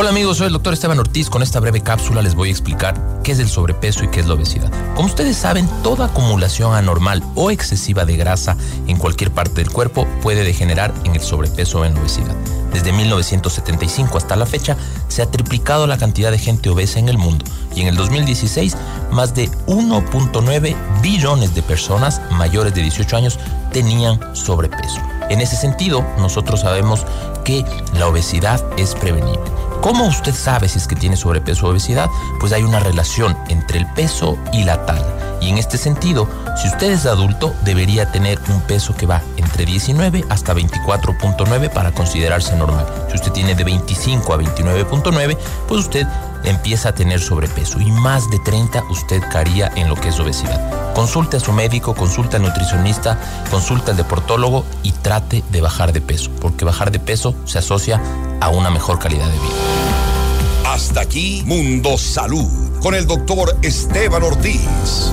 Hola 0.00 0.08
amigos, 0.08 0.38
soy 0.38 0.46
el 0.46 0.54
doctor 0.54 0.72
Esteban 0.72 0.98
Ortiz. 0.98 1.28
Con 1.28 1.42
esta 1.42 1.60
breve 1.60 1.82
cápsula 1.82 2.22
les 2.22 2.34
voy 2.34 2.48
a 2.48 2.52
explicar 2.52 3.20
qué 3.22 3.32
es 3.32 3.38
el 3.38 3.50
sobrepeso 3.50 4.02
y 4.02 4.08
qué 4.08 4.20
es 4.20 4.26
la 4.26 4.32
obesidad. 4.32 4.72
Como 4.94 5.06
ustedes 5.06 5.36
saben, 5.36 5.68
toda 5.82 6.06
acumulación 6.06 6.72
anormal 6.72 7.22
o 7.34 7.50
excesiva 7.50 8.06
de 8.06 8.16
grasa 8.16 8.56
en 8.86 8.96
cualquier 8.96 9.30
parte 9.30 9.56
del 9.56 9.70
cuerpo 9.70 10.08
puede 10.22 10.42
degenerar 10.42 10.94
en 11.04 11.16
el 11.16 11.20
sobrepeso 11.20 11.80
o 11.80 11.84
en 11.84 11.92
la 11.92 12.00
obesidad. 12.00 12.34
Desde 12.72 12.92
1975 12.92 14.16
hasta 14.16 14.36
la 14.36 14.46
fecha 14.46 14.74
se 15.08 15.20
ha 15.20 15.30
triplicado 15.30 15.86
la 15.86 15.98
cantidad 15.98 16.30
de 16.30 16.38
gente 16.38 16.70
obesa 16.70 16.98
en 16.98 17.10
el 17.10 17.18
mundo 17.18 17.44
y 17.76 17.82
en 17.82 17.88
el 17.88 17.96
2016 17.96 18.78
más 19.10 19.34
de 19.34 19.50
1.9 19.66 20.76
billones 21.02 21.54
de 21.54 21.62
personas 21.62 22.22
mayores 22.30 22.72
de 22.72 22.80
18 22.80 23.16
años 23.18 23.38
tenían 23.70 24.18
sobrepeso. 24.34 25.00
En 25.28 25.40
ese 25.40 25.56
sentido, 25.56 26.04
nosotros 26.18 26.60
sabemos 26.60 27.06
que 27.44 27.64
la 27.94 28.08
obesidad 28.08 28.64
es 28.76 28.94
prevenible. 28.94 29.44
¿Cómo 29.80 30.06
usted 30.06 30.34
sabe 30.34 30.68
si 30.68 30.78
es 30.78 30.86
que 30.86 30.96
tiene 30.96 31.16
sobrepeso 31.16 31.66
o 31.66 31.70
obesidad? 31.70 32.08
Pues 32.38 32.52
hay 32.52 32.62
una 32.62 32.80
relación 32.80 33.36
entre 33.48 33.78
el 33.78 33.86
peso 33.94 34.36
y 34.52 34.64
la 34.64 34.84
talla. 34.84 35.38
Y 35.40 35.48
en 35.48 35.56
este 35.56 35.78
sentido, 35.78 36.28
si 36.56 36.68
usted 36.68 36.90
es 36.90 37.06
adulto, 37.06 37.54
debería 37.64 38.10
tener 38.10 38.38
un 38.48 38.60
peso 38.62 38.94
que 38.94 39.06
va 39.06 39.22
entre 39.36 39.64
19 39.64 40.24
hasta 40.28 40.54
24.9 40.54 41.70
para 41.70 41.92
considerarse 41.92 42.56
normal. 42.56 42.86
Si 43.08 43.16
usted 43.16 43.32
tiene 43.32 43.54
de 43.54 43.64
25 43.64 44.32
a 44.32 44.38
29.9, 44.38 45.38
pues 45.68 45.80
usted 45.80 46.06
empieza 46.44 46.90
a 46.90 46.94
tener 46.94 47.20
sobrepeso 47.20 47.80
y 47.80 47.90
más 47.90 48.28
de 48.30 48.38
30 48.40 48.84
usted 48.90 49.22
caería 49.30 49.70
en 49.76 49.88
lo 49.88 49.96
que 49.96 50.08
es 50.08 50.20
obesidad. 50.20 50.94
Consulte 50.94 51.36
a 51.36 51.40
su 51.40 51.52
médico, 51.52 51.94
consulte 51.94 52.36
al 52.36 52.42
nutricionista, 52.42 53.18
consulte 53.50 53.92
al 53.92 53.96
deportólogo 53.96 54.64
y 54.82 54.92
trate 54.92 55.44
de 55.50 55.60
bajar 55.60 55.92
de 55.92 56.00
peso, 56.00 56.30
porque 56.40 56.64
bajar 56.64 56.90
de 56.90 56.98
peso 56.98 57.34
se 57.44 57.58
asocia 57.58 58.00
a 58.40 58.48
una 58.48 58.70
mejor 58.70 58.98
calidad 58.98 59.26
de 59.26 59.38
vida. 59.38 59.90
Hasta 60.66 61.00
aquí 61.00 61.42
Mundo 61.46 61.98
Salud 61.98 62.70
con 62.80 62.94
el 62.94 63.06
doctor 63.06 63.56
Esteban 63.62 64.22
Ortiz. 64.22 65.12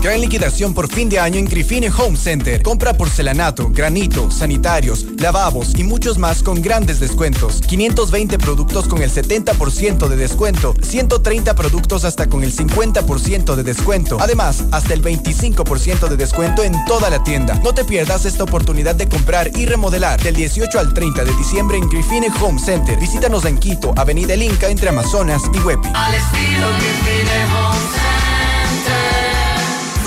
Gran 0.00 0.20
liquidación 0.20 0.74
por 0.74 0.88
fin 0.88 1.08
de 1.08 1.18
año 1.18 1.38
en 1.38 1.46
Grifine 1.46 1.90
Home 1.90 2.16
Center. 2.16 2.62
Compra 2.62 2.94
porcelanato, 2.94 3.68
granito, 3.70 4.30
sanitarios, 4.30 5.04
lavabos 5.18 5.76
y 5.76 5.82
muchos 5.82 6.18
más 6.18 6.44
con 6.44 6.62
grandes 6.62 7.00
descuentos. 7.00 7.60
520 7.66 8.38
productos 8.38 8.86
con 8.86 9.02
el 9.02 9.10
70% 9.10 10.06
de 10.06 10.16
descuento. 10.16 10.74
130 10.80 11.54
productos 11.56 12.04
hasta 12.04 12.28
con 12.28 12.44
el 12.44 12.54
50% 12.54 13.56
de 13.56 13.62
descuento. 13.64 14.18
Además, 14.20 14.64
hasta 14.70 14.94
el 14.94 15.02
25% 15.02 16.08
de 16.08 16.16
descuento 16.16 16.62
en 16.62 16.76
toda 16.84 17.10
la 17.10 17.24
tienda. 17.24 17.56
No 17.64 17.74
te 17.74 17.84
pierdas 17.84 18.24
esta 18.24 18.44
oportunidad 18.44 18.94
de 18.94 19.08
comprar 19.08 19.50
y 19.56 19.66
remodelar 19.66 20.22
del 20.22 20.36
18 20.36 20.78
al 20.78 20.94
30 20.94 21.24
de 21.24 21.32
diciembre 21.34 21.76
en 21.76 21.88
Grifine 21.88 22.28
Home 22.40 22.60
Center. 22.60 22.96
Visítanos 23.00 23.44
en 23.46 23.58
Quito, 23.58 23.94
Avenida 23.96 24.34
El 24.34 24.44
Inca 24.44 24.68
entre 24.68 24.90
Amazonas 24.90 25.42
y 25.52 25.58
Huepi. 25.58 25.88
Al 25.92 26.14
estilo 26.14 26.68
Grifine 26.78 27.44
Home 27.46 27.78
Center. 27.92 28.27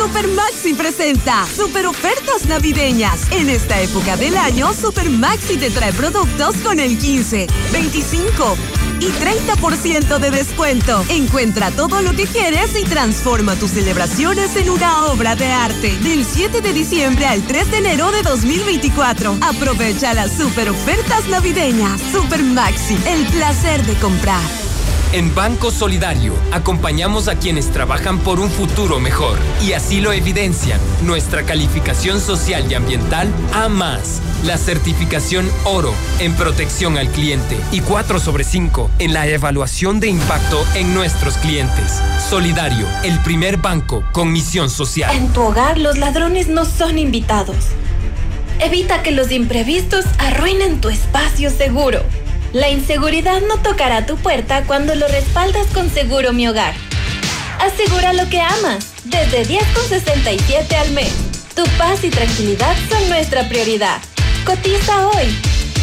Super 0.01 0.27
Maxi 0.29 0.73
presenta 0.73 1.45
Super 1.45 1.85
Ofertas 1.85 2.47
Navideñas. 2.47 3.31
En 3.31 3.51
esta 3.51 3.79
época 3.79 4.17
del 4.17 4.35
año, 4.35 4.73
Super 4.73 5.11
Maxi 5.11 5.57
te 5.57 5.69
trae 5.69 5.93
productos 5.93 6.55
con 6.63 6.79
el 6.79 6.97
15, 6.97 7.45
25 7.71 8.57
y 8.99 9.05
30% 9.05 10.17
de 10.17 10.31
descuento. 10.31 11.05
Encuentra 11.07 11.69
todo 11.69 12.01
lo 12.01 12.13
que 12.13 12.25
quieres 12.25 12.75
y 12.75 12.83
transforma 12.83 13.55
tus 13.57 13.71
celebraciones 13.71 14.55
en 14.55 14.71
una 14.71 15.05
obra 15.05 15.35
de 15.35 15.45
arte. 15.45 15.95
Del 15.99 16.25
7 16.25 16.61
de 16.61 16.73
diciembre 16.73 17.27
al 17.27 17.43
3 17.43 17.69
de 17.69 17.77
enero 17.77 18.11
de 18.11 18.23
2024. 18.23 19.37
Aprovecha 19.39 20.15
las 20.15 20.35
super 20.35 20.71
ofertas 20.71 21.27
navideñas. 21.29 22.02
Super 22.12 22.41
Maxi, 22.41 22.97
el 23.06 23.27
placer 23.27 23.85
de 23.85 23.93
comprar. 23.99 24.71
En 25.13 25.35
Banco 25.35 25.71
Solidario 25.71 26.33
acompañamos 26.53 27.27
a 27.27 27.35
quienes 27.35 27.69
trabajan 27.71 28.19
por 28.19 28.39
un 28.39 28.49
futuro 28.49 29.01
mejor 29.01 29.37
y 29.62 29.73
así 29.73 29.99
lo 29.99 30.13
evidencian 30.13 30.79
nuestra 31.03 31.43
calificación 31.43 32.21
social 32.21 32.71
y 32.71 32.75
ambiental 32.75 33.29
A 33.53 33.67
más, 33.67 34.21
la 34.45 34.57
certificación 34.57 35.51
oro 35.65 35.93
en 36.19 36.33
protección 36.35 36.97
al 36.97 37.09
cliente 37.09 37.57
y 37.73 37.81
4 37.81 38.21
sobre 38.21 38.45
5 38.45 38.89
en 38.99 39.13
la 39.13 39.27
evaluación 39.27 39.99
de 39.99 40.07
impacto 40.07 40.65
en 40.75 40.93
nuestros 40.93 41.35
clientes. 41.39 42.01
Solidario, 42.29 42.87
el 43.03 43.19
primer 43.19 43.57
banco 43.57 44.05
con 44.13 44.31
misión 44.31 44.69
social. 44.69 45.13
En 45.13 45.27
tu 45.33 45.41
hogar 45.41 45.77
los 45.77 45.97
ladrones 45.97 46.47
no 46.47 46.63
son 46.63 46.97
invitados. 46.97 47.57
Evita 48.62 49.03
que 49.03 49.12
los 49.12 49.31
imprevistos 49.31 50.05
arruinen 50.19 50.79
tu 50.79 50.87
espacio 50.87 51.49
seguro. 51.49 52.01
La 52.54 52.69
inseguridad 52.69 53.41
no 53.47 53.62
tocará 53.62 54.06
tu 54.06 54.17
puerta 54.17 54.65
cuando 54.65 54.93
lo 54.95 55.08
respaldas 55.08 55.67
con 55.67 55.89
Seguro 55.89 56.33
Mi 56.33 56.49
Hogar. 56.49 56.73
Asegura 57.62 58.12
lo 58.12 58.27
que 58.29 58.41
amas, 58.41 58.91
desde 59.06 59.45
10,67 59.45 60.73
al 60.73 60.91
mes. 60.91 61.13
Tu 61.56 61.63
paz 61.77 62.04
y 62.04 62.10
tranquilidad 62.10 62.75
son 62.89 63.08
nuestra 63.08 63.47
prioridad. 63.47 64.02
Cotiza 64.45 65.08
hoy. 65.08 65.27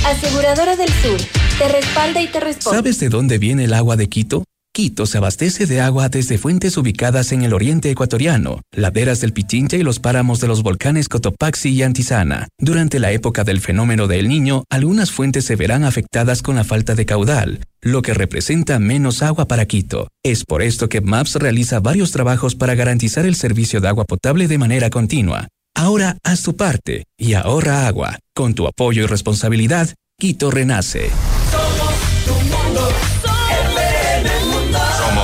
Aseguradora 0.05 0.77
del 0.77 0.91
Sur. 0.91 1.19
Te 1.59 1.69
respalda 1.69 2.21
y 2.21 2.27
te 2.27 2.39
responde. 2.39 2.77
¿Sabes 2.77 3.01
de 3.01 3.09
dónde 3.09 3.39
viene 3.39 3.65
el 3.65 3.73
agua 3.73 3.97
de 3.97 4.09
Quito? 4.11 4.45
Quito 4.79 5.07
se 5.07 5.19
abastece 5.19 5.67
de 5.67 5.81
agua 5.81 6.09
desde 6.09 6.39
fuentes 6.39 6.77
ubicadas 6.77 7.33
en 7.33 7.43
el 7.43 7.53
oriente 7.53 7.91
ecuatoriano, 7.91 8.61
laderas 8.71 9.21
del 9.21 9.33
Pichincha 9.33 9.77
y 9.77 9.83
los 9.83 9.99
páramos 9.99 10.39
de 10.39 10.47
los 10.47 10.63
volcanes 10.63 11.09
Cotopaxi 11.09 11.71
y 11.71 11.83
Antizana. 11.83 12.47
Durante 12.61 13.01
la 13.01 13.11
época 13.11 13.43
del 13.43 13.61
fenómeno 13.61 14.07
del 14.07 14.29
Niño, 14.29 14.63
algunas 14.71 15.11
fuentes 15.11 15.47
se 15.47 15.57
verán 15.57 15.83
afectadas 15.83 16.43
con 16.43 16.55
la 16.55 16.63
falta 16.63 16.95
de 16.95 17.07
caudal, 17.07 17.67
lo 17.83 18.03
que 18.03 18.15
representa 18.15 18.79
menos 18.79 19.21
agua 19.21 19.49
para 19.49 19.67
Quito. 19.67 20.07
Es 20.23 20.45
por 20.45 20.63
esto 20.63 20.89
que 20.89 21.01
MAPS 21.01 21.35
realiza 21.35 21.81
varios 21.81 22.13
trabajos 22.13 22.55
para 22.55 22.77
garantizar 22.77 23.27
el 23.27 23.35
servicio 23.35 23.81
de 23.81 23.89
agua 23.89 24.05
potable 24.05 24.47
de 24.47 24.59
manera 24.59 24.91
continua. 24.91 25.49
Ahora 25.75 26.19
haz 26.23 26.43
tu 26.43 26.55
parte 26.55 27.03
y 27.19 27.35
ahorra 27.35 27.89
agua. 27.89 28.21
Con 28.33 28.55
tu 28.55 28.69
apoyo 28.69 29.03
y 29.03 29.07
responsabilidad, 29.07 29.93
Quito 30.21 30.53
renace. 30.53 31.11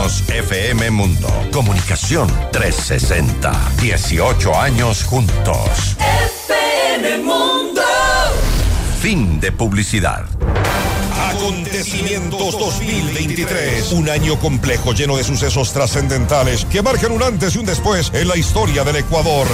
Somos 0.04 0.28
FM 0.28 0.90
Mundo. 0.90 1.28
Comunicación 1.50 2.28
360. 2.52 3.50
18 3.80 4.54
años 4.54 5.02
juntos. 5.04 5.96
FM 6.42 7.18
Mundo. 7.22 7.80
Fin 9.00 9.40
de 9.40 9.50
publicidad. 9.50 10.26
Acontecimientos 11.44 12.58
2023. 12.58 13.92
Un 13.92 14.08
año 14.08 14.40
complejo 14.40 14.94
lleno 14.94 15.18
de 15.18 15.24
sucesos 15.24 15.74
trascendentales 15.74 16.64
que 16.64 16.80
marcan 16.80 17.12
un 17.12 17.22
antes 17.22 17.54
y 17.54 17.58
un 17.58 17.66
después 17.66 18.10
en 18.14 18.28
la 18.28 18.36
historia 18.38 18.82
del 18.82 18.96
Ecuador. 18.96 19.46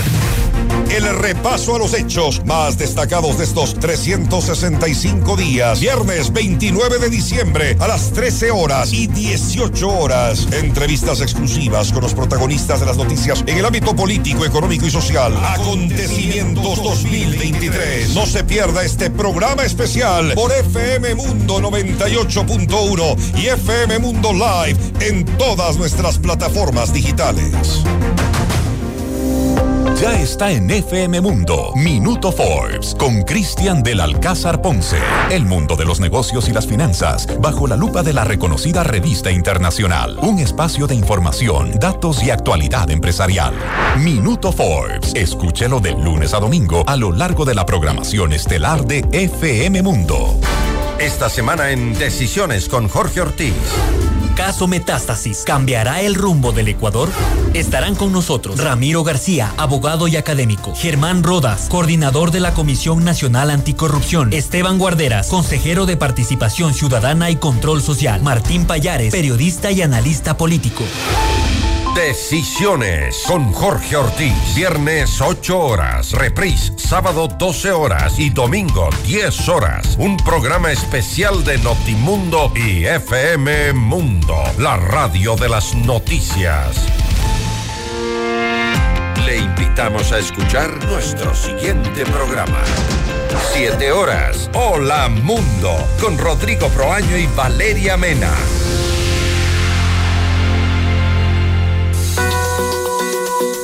El 0.91 1.05
repaso 1.17 1.77
a 1.77 1.79
los 1.79 1.95
hechos 1.95 2.45
más 2.45 2.77
destacados 2.77 3.39
de 3.39 3.45
estos 3.45 3.75
365 3.75 5.37
días. 5.37 5.81
Viernes 5.81 6.33
29 6.33 6.99
de 6.99 7.09
diciembre 7.09 7.77
a 7.79 7.87
las 7.87 8.13
13 8.13 8.51
horas 8.51 8.93
y 8.93 9.07
18 9.07 9.89
horas. 9.89 10.49
Entrevistas 10.53 11.21
exclusivas 11.21 11.93
con 11.93 12.03
los 12.03 12.13
protagonistas 12.13 12.81
de 12.81 12.87
las 12.87 12.97
noticias 12.97 13.45
en 13.47 13.59
el 13.59 13.65
ámbito 13.65 13.95
político, 13.95 14.45
económico 14.45 14.87
y 14.87 14.91
social. 14.91 15.33
Acontecimientos 15.45 16.83
2023. 16.83 18.11
No 18.15 18.27
se 18.27 18.43
pierda 18.43 18.83
este 18.85 19.11
programa 19.11 19.63
especial 19.65 20.35
por 20.35 20.51
FM 20.51 21.15
Mundo 21.15 21.61
98.1 21.83 23.39
y 23.39 23.47
FM 23.49 23.99
Mundo 24.01 24.33
Live 24.33 24.79
en 25.01 25.25
todas 25.39 25.77
nuestras 25.77 26.19
plataformas 26.19 26.93
digitales. 26.93 27.83
Ya 30.01 30.19
está 30.19 30.51
en 30.51 30.71
FM 30.71 31.21
Mundo, 31.21 31.73
Minuto 31.77 32.33
Forbes, 32.33 32.95
con 32.95 33.23
Cristian 33.23 33.83
del 33.83 34.01
Alcázar 34.01 34.63
Ponce. 34.63 34.97
El 35.31 35.45
mundo 35.45 35.77
de 35.77 35.85
los 35.85 36.01
negocios 36.01 36.49
y 36.49 36.53
las 36.53 36.67
finanzas, 36.67 37.27
bajo 37.39 37.67
la 37.67 37.77
lupa 37.77 38.03
de 38.03 38.15
la 38.15 38.25
reconocida 38.25 38.83
revista 38.83 39.31
internacional. 39.31 40.19
Un 40.23 40.39
espacio 40.39 40.87
de 40.87 40.95
información, 40.95 41.73
datos 41.79 42.23
y 42.23 42.31
actualidad 42.31 42.91
empresarial. 42.91 43.53
Minuto 43.99 44.53
Forbes, 44.53 45.13
escúchelo 45.15 45.81
de 45.81 45.93
lunes 45.93 46.33
a 46.33 46.41
domingo 46.41 46.83
a 46.87 46.97
lo 46.97 47.13
largo 47.13 47.45
de 47.45 47.55
la 47.55 47.67
programación 47.67 48.33
estelar 48.33 48.87
de 48.87 49.05
FM 49.13 49.83
Mundo. 49.83 50.41
Esta 51.01 51.31
semana 51.31 51.71
en 51.71 51.95
Decisiones 51.95 52.69
con 52.69 52.87
Jorge 52.87 53.23
Ortiz. 53.23 53.55
Caso 54.37 54.67
Metástasis 54.67 55.45
cambiará 55.47 56.03
el 56.03 56.15
rumbo 56.15 56.53
del 56.53 56.69
Ecuador. 56.69 57.09
Estarán 57.55 57.95
con 57.95 58.13
nosotros 58.13 58.63
Ramiro 58.63 59.03
García, 59.03 59.55
abogado 59.57 60.09
y 60.09 60.17
académico, 60.17 60.75
Germán 60.75 61.23
Rodas, 61.23 61.69
coordinador 61.71 62.33
de 62.33 62.41
la 62.41 62.53
Comisión 62.53 63.03
Nacional 63.03 63.49
Anticorrupción, 63.49 64.35
Esteban 64.35 64.77
Guarderas, 64.77 65.29
consejero 65.29 65.87
de 65.87 65.97
Participación 65.97 66.75
Ciudadana 66.75 67.31
y 67.31 67.37
Control 67.37 67.81
Social, 67.81 68.21
Martín 68.21 68.67
Payares, 68.67 69.11
periodista 69.11 69.71
y 69.73 69.81
analista 69.81 70.37
político. 70.37 70.85
Decisiones 71.95 73.25
con 73.27 73.53
Jorge 73.53 73.97
Ortiz. 73.97 74.55
Viernes 74.55 75.21
8 75.21 75.59
horas. 75.59 76.13
Reprise 76.13 76.73
sábado 76.77 77.27
12 77.27 77.73
horas 77.73 78.19
y 78.19 78.31
domingo 78.31 78.89
10 79.05 79.49
horas. 79.49 79.97
Un 79.99 80.17
programa 80.17 80.71
especial 80.71 81.43
de 81.43 81.59
Notimundo 81.59 82.53
y 82.55 82.85
FM 82.85 83.73
Mundo. 83.73 84.37
La 84.59 84.77
radio 84.77 85.35
de 85.35 85.49
las 85.49 85.75
noticias. 85.75 86.87
Le 89.27 89.39
invitamos 89.39 90.13
a 90.13 90.19
escuchar 90.21 90.85
nuestro 90.87 91.35
siguiente 91.35 92.05
programa. 92.07 92.63
7 93.53 93.91
horas. 93.91 94.49
Hola 94.55 95.09
Mundo. 95.09 95.77
Con 96.01 96.17
Rodrigo 96.19 96.69
Proaño 96.69 97.17
y 97.17 97.27
Valeria 97.37 97.97
Mena. 97.97 98.33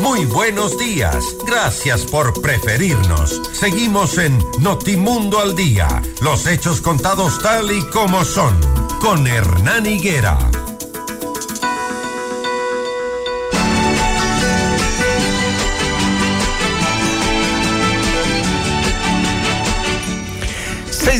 Muy 0.09 0.25
buenos 0.25 0.79
días. 0.79 1.37
Gracias 1.49 2.05
por 2.05 2.41
preferirnos. 2.41 3.43
Seguimos 3.53 4.19
en 4.19 4.39
Notimundo 4.61 5.41
al 5.41 5.57
Día. 5.57 5.89
Los 6.23 6.47
hechos 6.47 6.81
contados 6.81 7.43
tal 7.43 7.73
y 7.73 7.83
como 7.91 8.25
son. 8.25 8.57
Con 9.01 9.27
Hernán 9.27 9.85
Higuera. 9.85 10.39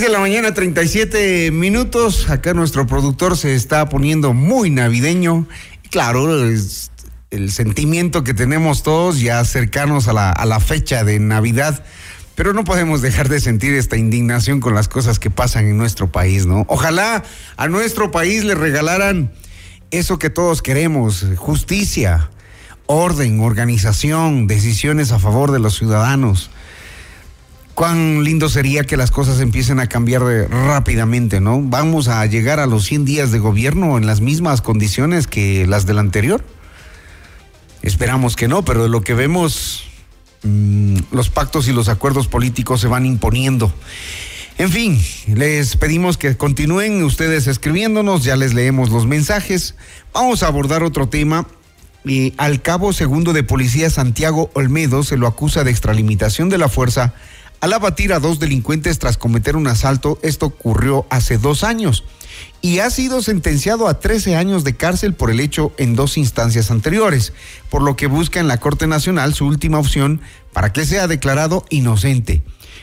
De 0.01 0.11
la 0.11 0.21
mañana, 0.21 0.55
37 0.55 1.51
minutos. 1.51 2.29
Acá 2.29 2.53
nuestro 2.55 2.87
productor 2.87 3.37
se 3.37 3.55
está 3.57 3.89
poniendo 3.89 4.35
muy 4.35 4.71
navideño. 4.71 5.49
Claro, 5.91 6.45
es 6.47 6.93
el 7.37 7.53
sentimiento 7.53 8.25
que 8.25 8.35
tenemos 8.35 8.83
todos 8.83 9.21
ya 9.21 9.45
cercanos 9.45 10.09
a 10.09 10.13
la, 10.13 10.31
a 10.31 10.45
la 10.47 10.61
fecha 10.61 11.05
de 11.05 11.19
Navidad. 11.21 11.85
Pero 12.35 12.53
no 12.53 12.65
podemos 12.65 13.01
dejar 13.01 13.29
de 13.29 13.41
sentir 13.41 13.75
esta 13.75 13.97
indignación 13.97 14.61
con 14.61 14.75
las 14.75 14.89
cosas 14.89 15.19
que 15.19 15.31
pasan 15.31 15.67
en 15.67 15.79
nuestro 15.79 16.13
país, 16.13 16.45
¿no? 16.47 16.67
Ojalá 16.69 17.23
a 17.57 17.69
nuestro 17.69 18.11
país 18.11 18.45
le 18.45 18.55
regalaran 18.55 19.33
eso 19.91 20.19
que 20.19 20.31
todos 20.31 20.61
queremos, 20.61 21.25
justicia, 21.37 22.31
orden, 22.87 23.41
organización, 23.41 24.47
decisiones 24.47 25.13
a 25.13 25.19
favor 25.19 25.53
de 25.53 25.59
los 25.59 25.77
ciudadanos. 25.77 26.51
Cuán 27.75 28.25
lindo 28.25 28.49
sería 28.49 28.85
que 28.85 28.97
las 28.97 29.11
cosas 29.11 29.41
empiecen 29.41 29.81
a 29.81 29.87
cambiar 29.87 30.23
rápidamente, 30.23 31.41
¿no? 31.41 31.61
Vamos 31.63 32.09
a 32.09 32.25
llegar 32.25 32.59
a 32.59 32.67
los 32.67 32.85
100 32.85 33.05
días 33.05 33.33
de 33.33 33.39
gobierno 33.39 33.99
en 33.99 34.07
las 34.07 34.21
mismas 34.21 34.63
condiciones 34.63 35.27
que 35.27 35.67
las 35.67 35.85
del 35.85 35.99
anterior. 35.99 36.43
Esperamos 37.87 38.35
que 38.35 38.49
no, 38.49 38.65
pero 38.65 38.83
de 38.83 38.89
lo 38.89 39.03
que 39.03 39.15
vemos, 39.15 39.85
mm, 40.43 40.97
los 41.13 41.31
pactos 41.31 41.69
y 41.69 41.73
los 41.73 41.89
acuerdos 41.89 42.27
políticos 42.27 42.81
se 42.81 42.89
van 42.89 43.07
imponiendo. 43.07 43.73
En 44.59 44.73
fin, 44.73 45.01
les 45.33 45.77
pedimos 45.77 46.19
que 46.19 46.37
continúen 46.37 47.05
ustedes 47.05 47.47
escribiéndonos, 47.47 48.25
ya 48.25 48.35
les 48.35 48.55
leemos 48.55 48.91
los 48.91 49.07
mensajes. 49.07 49.77
Vamos 50.13 50.43
a 50.43 50.49
abordar 50.49 50.83
otro 50.83 51.09
tema. 51.09 51.47
Eh, 52.05 52.33
al 52.39 52.61
cabo 52.61 52.93
segundo 52.93 53.33
de 53.33 53.45
policía 53.45 53.89
Santiago 53.89 54.51
Olmedo 54.55 55.05
se 55.05 55.17
lo 55.17 55.29
acusa 55.29 55.63
de 55.63 55.71
extralimitación 55.71 56.49
de 56.49 56.59
la 56.59 56.69
fuerza 56.69 57.15
al 57.61 57.73
abatir 57.73 58.13
a 58.13 58.21
dos 58.21 58.39
delincuentes 58.39 58.99
tras 58.99 59.17
cometer 59.17 59.57
un 59.57 59.67
asalto. 59.67 60.19
Esto 60.23 60.47
ocurrió 60.47 61.07
hace 61.11 61.39
dos 61.39 61.65
años 61.65 62.05
y 62.61 62.81
ha 62.81 62.91
sido 62.91 63.23
sentenciado 63.23 63.89
a 63.89 64.01
13 64.01 64.37
años 64.37 64.65
de 64.65 64.77
cárcel 64.77 65.15
por 65.15 65.31
el 65.31 65.41
hecho 65.41 65.73
en 65.79 65.95
dos 65.95 66.19
instancias 66.19 66.71
anteriores, 66.71 67.33
por 67.71 67.83
lo 67.83 67.97
que 67.97 68.07
busca 68.07 68.41
en 68.41 68.49
la 68.49 68.59
Corte 68.59 68.87
Nacional 68.87 69.35
su 69.35 69.47
última 69.47 69.79
opción 69.79 70.21
para 70.53 70.73
que 70.73 70.85
sea 70.85 71.07
declarado 71.07 71.65
inocente. 71.71 72.43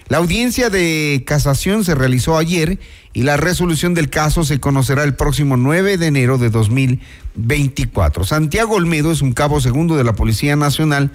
La 0.10 0.18
audiencia 0.18 0.70
de 0.70 1.24
casación 1.26 1.86
se 1.86 1.96
realizó 1.96 2.38
ayer 2.38 2.80
y 3.14 3.24
la 3.24 3.38
resolución 3.38 3.94
del 3.94 4.10
caso 4.10 4.44
se 4.44 4.60
conocerá 4.60 5.04
el 5.04 5.16
próximo 5.16 5.56
9 5.56 5.98
de 5.98 6.08
enero 6.08 6.38
de 6.38 6.50
2024. 6.50 8.26
Santiago 8.26 8.76
Olmedo 8.76 9.12
es 9.12 9.22
un 9.22 9.34
cabo 9.34 9.62
segundo 9.62 9.96
de 9.96 10.04
la 10.04 10.14
Policía 10.14 10.56
Nacional 10.56 11.12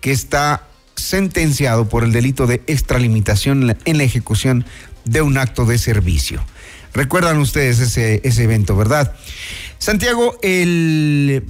que 0.00 0.12
está 0.12 0.69
sentenciado 1.00 1.88
por 1.88 2.04
el 2.04 2.12
delito 2.12 2.46
de 2.46 2.62
extralimitación 2.66 3.74
en 3.84 3.98
la- 3.98 4.04
ejecución 4.04 4.64
de 5.04 5.22
un 5.22 5.38
acto 5.38 5.64
de 5.64 5.78
servicio. 5.78 6.42
Recuerdan 6.92 7.38
ustedes 7.38 7.78
ese, 7.80 8.20
ese 8.24 8.44
evento, 8.44 8.76
¿verdad? 8.76 9.14
Santiago, 9.78 10.36
el 10.42 11.44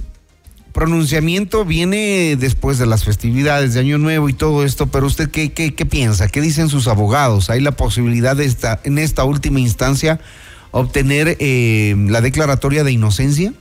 pronunciamiento 0.71 1.65
viene 1.65 2.37
después 2.39 2.77
de 2.77 2.85
las 2.85 3.03
festividades 3.03 3.73
de 3.73 3.81
Año 3.81 3.97
Nuevo 3.97 4.29
y 4.29 4.33
todo 4.33 4.63
esto, 4.63 4.87
pero 4.87 5.05
usted 5.07 5.29
qué, 5.29 5.51
qué, 5.51 5.73
qué 5.73 5.85
piensa? 5.85 6.27
¿Qué 6.29 6.39
dicen 6.39 6.69
sus 6.69 6.87
abogados? 6.87 7.49
¿Hay 7.49 7.59
la 7.59 7.71
posibilidad 7.71 8.35
de 8.37 8.45
esta, 8.45 8.79
en 8.83 8.97
esta 8.97 9.23
última 9.25 9.59
instancia 9.59 10.19
obtener 10.71 11.35
eh, 11.41 11.95
la 12.07 12.21
declaratoria 12.21 12.85
de 12.85 12.91
inocencia? 12.93 13.53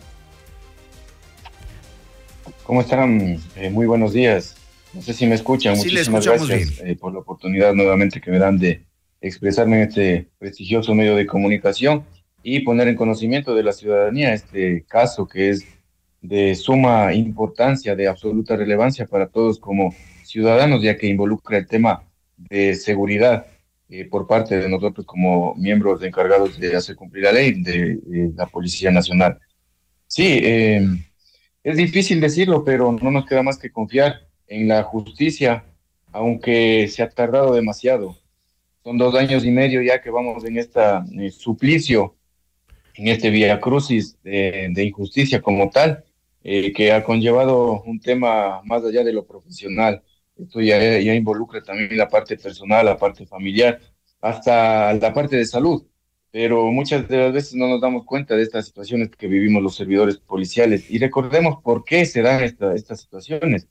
¿Cómo 2.63 2.83
están? 2.83 3.41
Eh, 3.57 3.71
muy 3.71 3.87
buenos 3.87 4.13
días. 4.13 4.55
No 4.93 5.03
sé 5.03 5.13
si 5.13 5.27
me 5.27 5.35
escuchan. 5.35 5.77
Sí, 5.77 5.91
Muchísimas 5.91 6.27
gracias 6.27 6.81
eh, 6.81 6.97
por 6.97 7.13
la 7.13 7.21
oportunidad 7.21 7.75
nuevamente 7.75 8.21
que 8.21 8.31
me 8.31 8.39
dan 8.39 8.59
de, 8.59 8.85
expresarme 9.21 9.83
en 9.83 9.89
este 9.89 10.29
prestigioso 10.39 10.95
medio 10.95 11.15
de 11.15 11.27
comunicación 11.27 12.05
y 12.43 12.61
poner 12.61 12.89
en 12.89 12.97
conocimiento 12.97 13.55
de 13.55 13.63
la 13.63 13.73
ciudadanía 13.73 14.33
este 14.33 14.85
caso 14.89 15.29
que 15.29 15.51
es 15.51 15.67
de 16.23 16.55
suma 16.55 17.13
importancia, 17.15 17.95
de 17.95 18.09
absoluta 18.09 18.57
relevancia 18.57 19.07
para 19.07 19.29
todos 19.29 19.59
como 19.59 19.95
ciudadanos, 20.25 20.83
ya 20.83 20.97
que 20.97 21.07
involucra 21.07 21.59
el 21.59 21.67
tema 21.67 22.05
de 22.37 22.75
seguridad 22.75 23.47
eh, 23.89 24.05
por 24.05 24.27
parte 24.27 24.59
de 24.59 24.69
nosotros 24.69 25.07
como 25.07 25.55
miembros 25.57 26.03
encargados 26.03 26.59
de 26.59 26.77
hacer 26.77 26.97
cumplir 26.97 27.25
la 27.25 27.33
ley 27.33 27.63
de, 27.63 27.97
de 27.97 28.33
la 28.35 28.47
Policía 28.47 28.91
Nacional. 28.91 29.39
Sí, 30.07 30.41
eh, 30.43 30.87
es 31.63 31.77
difícil 31.77 32.21
decirlo, 32.21 32.65
pero 32.65 32.93
no 32.93 33.11
nos 33.11 33.27
queda 33.27 33.43
más 33.43 33.59
que 33.59 33.71
confiar 33.71 34.30
en 34.51 34.69
la 34.69 34.83
justicia, 34.83 35.65
aunque 36.13 36.89
se 36.89 37.03
ha 37.03 37.09
tardado 37.09 37.55
demasiado. 37.55 38.19
Son 38.85 38.99
dos 38.99 39.15
años 39.15 39.45
y 39.45 39.51
medio 39.51 39.81
ya 39.81 40.03
que 40.03 40.11
vamos 40.11 40.45
en 40.45 40.59
este 40.59 40.81
suplicio, 41.31 42.17
en 42.95 43.09
este 43.09 43.31
vía 43.31 43.61
crucis 43.61 44.19
de, 44.23 44.85
injusticia 44.85 45.41
como 45.41 45.71
tal, 45.71 46.05
eh, 46.43 46.73
que 46.73 46.93
ha 46.93 47.05
conllevado 47.05 47.83
un 47.83 48.01
tema 48.01 48.61
más 48.65 48.85
allá 48.85 49.05
de 49.05 49.13
lo 49.13 49.25
profesional. 49.27 50.03
Esto 50.37 50.61
ya, 50.61 50.79
ya 50.99 51.15
involucra 51.15 51.63
también 51.63 51.97
la 51.97 52.09
parte 52.09 52.37
personal, 52.37 52.87
la 52.87 52.99
parte 52.99 53.27
familiar, 53.27 53.81
hasta 54.21 54.93
la 54.95 55.13
parte 55.15 55.37
de 55.37 55.47
salud. 55.47 55.87
Pero 56.33 56.71
muchas 56.73 57.09
de 57.09 57.19
las 57.19 57.33
veces 57.33 57.55
no 57.55 57.69
nos 57.69 57.81
damos 57.81 58.05
cuenta 58.05 58.37
de 58.37 58.43
estas 58.43 58.67
situaciones 58.67 59.11
que 59.11 59.27
vivimos 59.29 59.63
los 59.63 59.77
servidores 59.77 60.19
policiales. 60.19 60.91
Y 60.91 60.99
recordemos 60.99 61.63
por 61.63 61.85
qué 61.85 62.05
se 62.07 62.23
dan 62.23 62.43
esta, 62.43 62.75
estas 62.75 63.01
situaciones. 63.01 63.69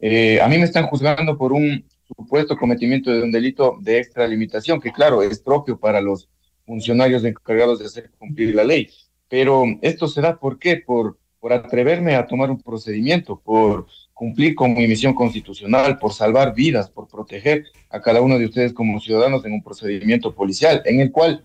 Eh, 0.00 0.40
a 0.40 0.48
mí 0.48 0.58
me 0.58 0.64
están 0.64 0.86
juzgando 0.86 1.36
por 1.38 1.52
un 1.52 1.84
supuesto 2.06 2.56
cometimiento 2.56 3.10
de 3.10 3.22
un 3.22 3.30
delito 3.30 3.78
de 3.80 3.98
extralimitación, 3.98 4.80
que 4.80 4.92
claro, 4.92 5.22
es 5.22 5.38
propio 5.40 5.78
para 5.78 6.00
los 6.00 6.28
funcionarios 6.66 7.24
encargados 7.24 7.78
de 7.78 7.86
hacer 7.86 8.10
cumplir 8.18 8.54
la 8.54 8.64
ley. 8.64 8.88
Pero 9.28 9.64
esto 9.82 10.06
se 10.08 10.20
da, 10.20 10.38
¿por 10.38 10.58
qué? 10.58 10.76
Por, 10.76 11.18
por 11.40 11.52
atreverme 11.52 12.16
a 12.16 12.26
tomar 12.26 12.50
un 12.50 12.60
procedimiento, 12.60 13.40
por 13.40 13.86
cumplir 14.12 14.54
con 14.54 14.74
mi 14.74 14.86
misión 14.86 15.14
constitucional, 15.14 15.98
por 15.98 16.12
salvar 16.12 16.54
vidas, 16.54 16.88
por 16.88 17.08
proteger 17.08 17.64
a 17.90 18.00
cada 18.00 18.20
uno 18.20 18.38
de 18.38 18.46
ustedes 18.46 18.72
como 18.72 19.00
ciudadanos 19.00 19.44
en 19.44 19.52
un 19.52 19.62
procedimiento 19.62 20.34
policial, 20.34 20.82
en 20.84 21.00
el 21.00 21.10
cual, 21.10 21.44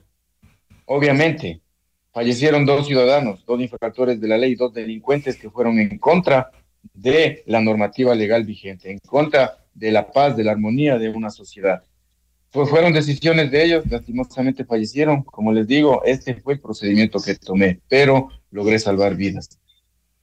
obviamente, 0.85 1.61
fallecieron 2.11 2.65
dos 2.65 2.87
ciudadanos, 2.87 3.43
dos 3.45 3.59
infractores 3.59 4.21
de 4.21 4.27
la 4.27 4.37
ley, 4.37 4.55
dos 4.55 4.73
delincuentes 4.73 5.37
que 5.37 5.49
fueron 5.49 5.79
en 5.79 5.97
contra 5.97 6.51
de 6.93 7.43
la 7.45 7.61
normativa 7.61 8.15
legal 8.15 8.45
vigente, 8.45 8.91
en 8.91 8.99
contra 8.99 9.57
de 9.73 9.91
la 9.91 10.11
paz, 10.11 10.35
de 10.35 10.43
la 10.43 10.51
armonía 10.51 10.97
de 10.97 11.09
una 11.09 11.29
sociedad. 11.29 11.83
Pues 12.51 12.69
fueron 12.69 12.93
decisiones 12.93 13.51
de 13.51 13.63
ellos, 13.63 13.85
lastimosamente 13.89 14.65
fallecieron. 14.65 15.23
Como 15.23 15.53
les 15.53 15.67
digo, 15.67 16.03
este 16.03 16.35
fue 16.35 16.53
el 16.53 16.59
procedimiento 16.59 17.19
que 17.19 17.35
tomé, 17.35 17.79
pero 17.87 18.29
logré 18.51 18.79
salvar 18.79 19.15
vidas. 19.15 19.59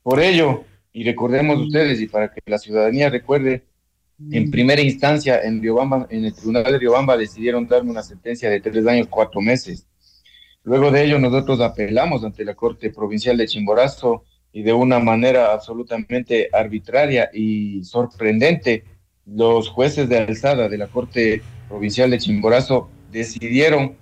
Por 0.03 0.21
ello, 0.21 0.65
y 0.93 1.05
recordemos 1.05 1.61
ustedes, 1.61 2.01
y 2.01 2.09
para 2.09 2.33
que 2.33 2.41
la 2.47 2.59
ciudadanía 2.59 3.11
recuerde, 3.11 3.65
en 4.31 4.51
primera 4.51 4.81
instancia 4.81 5.43
en 5.43 5.61
Riobamba, 5.61 6.07
en 6.11 6.25
el 6.25 6.35
Tribunal 6.35 6.65
de 6.65 6.79
Riobamba 6.79 7.17
decidieron 7.17 7.69
darme 7.69 7.91
una 7.91 8.03
sentencia 8.03 8.49
de 8.49 8.61
tres 8.61 8.87
años, 8.87 9.07
cuatro 9.09 9.41
meses. 9.41 9.87
Luego 10.65 10.91
de 10.91 11.05
ello, 11.05 11.19
nosotros 11.19 11.61
apelamos 11.61 12.25
ante 12.25 12.45
la 12.45 12.55
Corte 12.55 12.91
Provincial 12.91 13.37
de 13.37 13.47
Chimborazo 13.47 14.25
y 14.57 14.63
de 14.63 14.73
una 14.73 15.01
manera 15.01 15.53
absolutamente 15.53 16.49
arbitraria 16.51 17.29
y 17.31 17.85
sorprendente, 17.85 18.85
los 19.27 19.69
jueces 19.69 20.09
de 20.09 20.17
alzada 20.17 20.71
de 20.71 20.79
la 20.79 20.87
Corte 20.87 21.43
Provincial 21.69 22.11
de 22.11 22.17
Chimborazo 22.17 22.89
decidieron, 23.13 23.97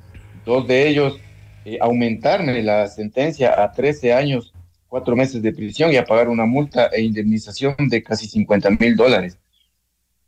dos 0.44 0.68
de 0.68 0.86
ellos, 0.86 1.18
eh, 1.64 1.78
aumentarme 1.80 2.62
la 2.62 2.86
sentencia 2.86 3.64
a 3.64 3.72
13 3.72 4.12
años, 4.12 4.54
cuatro 4.86 5.16
meses 5.16 5.42
de 5.42 5.52
prisión 5.52 5.92
y 5.92 5.96
a 5.96 6.04
pagar 6.04 6.28
una 6.28 6.46
multa 6.46 6.86
e 6.86 7.02
indemnización 7.02 7.74
de 7.88 8.04
casi 8.04 8.28
50 8.28 8.70
mil 8.78 8.94
dólares. 8.94 9.36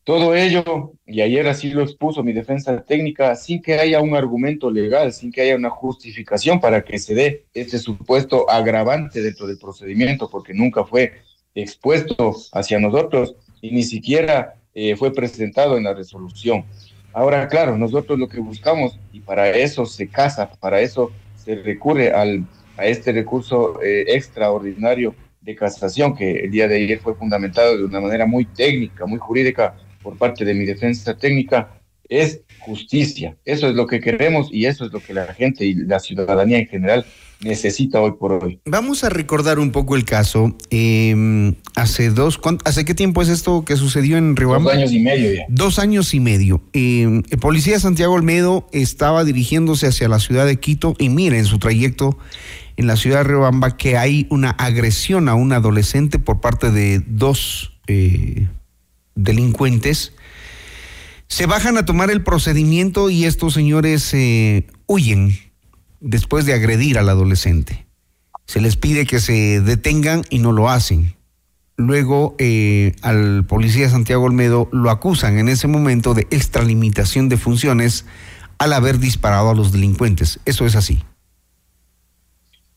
Todo 0.07 0.37
ello, 0.37 0.93
y 1.05 1.21
ayer 1.21 1.49
así 1.49 1.71
lo 1.71 1.83
expuso 1.83 2.23
mi 2.23 2.33
defensa 2.33 2.81
técnica, 2.85 3.35
sin 3.35 3.61
que 3.61 3.75
haya 3.75 4.01
un 4.01 4.15
argumento 4.15 4.71
legal, 4.71 5.13
sin 5.13 5.33
que 5.33 5.41
haya 5.41 5.57
una 5.57 5.69
justificación 5.69 6.61
para 6.61 6.85
que 6.85 6.97
se 7.01 7.13
dé 7.13 7.47
este 7.55 7.81
supuesto 7.81 8.49
agravante 8.49 9.21
dentro 9.21 9.49
del 9.49 9.59
procedimiento, 9.59 10.31
porque 10.31 10.55
nunca 10.55 10.85
fue 10.85 11.15
expuesto 11.57 12.37
hacia 12.53 12.79
nosotros 12.79 13.35
y 13.61 13.73
ni 13.73 13.83
siquiera 13.83 14.55
eh, 14.75 14.95
fue 14.95 15.13
presentado 15.13 15.77
en 15.77 15.83
la 15.83 15.95
resolución. 15.95 16.65
Ahora, 17.13 17.49
claro, 17.49 17.77
nosotros 17.77 18.17
lo 18.17 18.29
que 18.29 18.39
buscamos, 18.39 18.97
y 19.13 19.19
para 19.19 19.51
eso 19.51 19.87
se 19.87 20.07
casa, 20.07 20.49
para 20.61 20.81
eso 20.81 21.11
se 21.35 21.57
recurre 21.57 22.13
al, 22.13 22.47
a 22.77 22.87
este 22.87 23.11
recurso 23.11 23.83
eh, 23.83 24.05
extraordinario 24.07 25.17
de 25.41 25.57
casación, 25.57 26.15
que 26.15 26.45
el 26.45 26.53
día 26.53 26.69
de 26.69 26.77
ayer 26.77 27.01
fue 27.01 27.17
fundamentado 27.17 27.77
de 27.77 27.85
una 27.85 28.01
manera 28.01 28.25
muy 28.25 28.45
técnica, 28.45 29.05
muy 29.05 29.19
jurídica, 29.19 29.75
por 30.07 30.17
parte 30.19 30.45
de 30.45 30.55
mi 30.55 30.65
defensa 30.65 31.17
técnica 31.17 31.81
es 32.09 32.43
justicia. 32.61 33.37
Eso 33.45 33.69
es 33.69 33.75
lo 33.75 33.89
que 33.89 33.99
queremos 33.99 34.47
y 34.53 34.67
eso 34.67 34.87
es 34.87 34.93
lo 34.93 35.01
que 35.01 35.13
la 35.13 35.35
gente 35.35 35.65
y 35.65 35.75
la 35.75 35.99
ciudadanía 35.99 36.59
en 36.59 36.69
general 36.69 37.05
necesita 37.41 38.01
hoy 38.01 38.13
por 38.13 38.33
hoy. 38.33 38.61
Vamos 38.67 39.03
a 39.03 39.09
recordar 39.09 39.59
un 39.59 39.73
poco 39.73 39.97
el 39.97 40.05
caso. 40.05 40.57
Eh, 40.71 41.53
hace 41.75 42.11
dos, 42.11 42.39
¿hace 42.65 42.85
qué 42.85 42.95
tiempo 42.95 43.21
es 43.21 43.29
esto 43.29 43.65
que 43.65 43.75
sucedió 43.75 44.17
en 44.17 44.37
Riobamba? 44.37 44.71
Dos 44.71 44.79
años 44.79 44.93
y 44.93 45.01
medio 45.01 45.35
ya. 45.35 45.45
Dos 45.49 45.81
años 45.81 46.15
y 46.15 46.21
medio. 46.21 46.63
Eh, 46.73 47.23
el 47.29 47.39
policía 47.41 47.81
Santiago 47.81 48.15
Olmedo 48.15 48.69
estaba 48.71 49.25
dirigiéndose 49.25 49.89
hacia 49.89 50.07
la 50.09 50.21
ciudad 50.21 50.47
de 50.47 50.61
Quito 50.61 50.95
y 51.01 51.09
mira 51.09 51.37
en 51.37 51.47
su 51.47 51.59
trayecto 51.59 52.17
en 52.77 52.87
la 52.87 52.95
ciudad 52.95 53.19
de 53.19 53.25
Riobamba 53.25 53.77
que 53.77 53.97
hay 53.97 54.29
una 54.31 54.51
agresión 54.51 55.29
a 55.29 55.35
un 55.35 55.53
adolescente 55.53 56.21
por 56.21 56.41
parte 56.41 56.71
de 56.71 57.03
dos 57.05 57.73
eh, 57.89 58.47
delincuentes, 59.17 60.13
se 61.27 61.47
bajan 61.47 61.77
a 61.77 61.85
tomar 61.85 62.11
el 62.11 62.23
procedimiento 62.23 63.11
y 63.11 63.25
estos 63.25 63.55
señores 63.55 64.15
eh, 64.15 64.67
huyen 64.87 65.37
después 66.01 66.47
de 66.47 66.55
agredir 66.55 66.99
al 66.99 67.09
adolescente. 67.09 67.87
Se 68.47 68.61
les 68.61 68.77
pide 68.77 69.07
que 69.07 69.19
se 69.19 69.61
detengan 69.61 70.23
y 70.31 70.39
no 70.39 70.53
lo 70.53 70.71
hacen. 70.71 71.17
Luego 71.77 72.37
eh, 72.39 72.93
al 73.03 73.45
policía 73.45 73.91
Santiago 73.91 74.25
Olmedo 74.25 74.69
lo 74.73 74.91
acusan 74.91 75.39
en 75.39 75.49
ese 75.49 75.67
momento 75.67 76.15
de 76.15 76.23
extralimitación 76.31 77.29
de 77.29 77.37
funciones 77.37 78.07
al 78.59 78.73
haber 78.73 78.99
disparado 78.99 79.51
a 79.51 79.55
los 79.55 79.73
delincuentes. 79.73 80.39
Eso 80.45 80.65
es 80.65 80.77
así. 80.77 81.03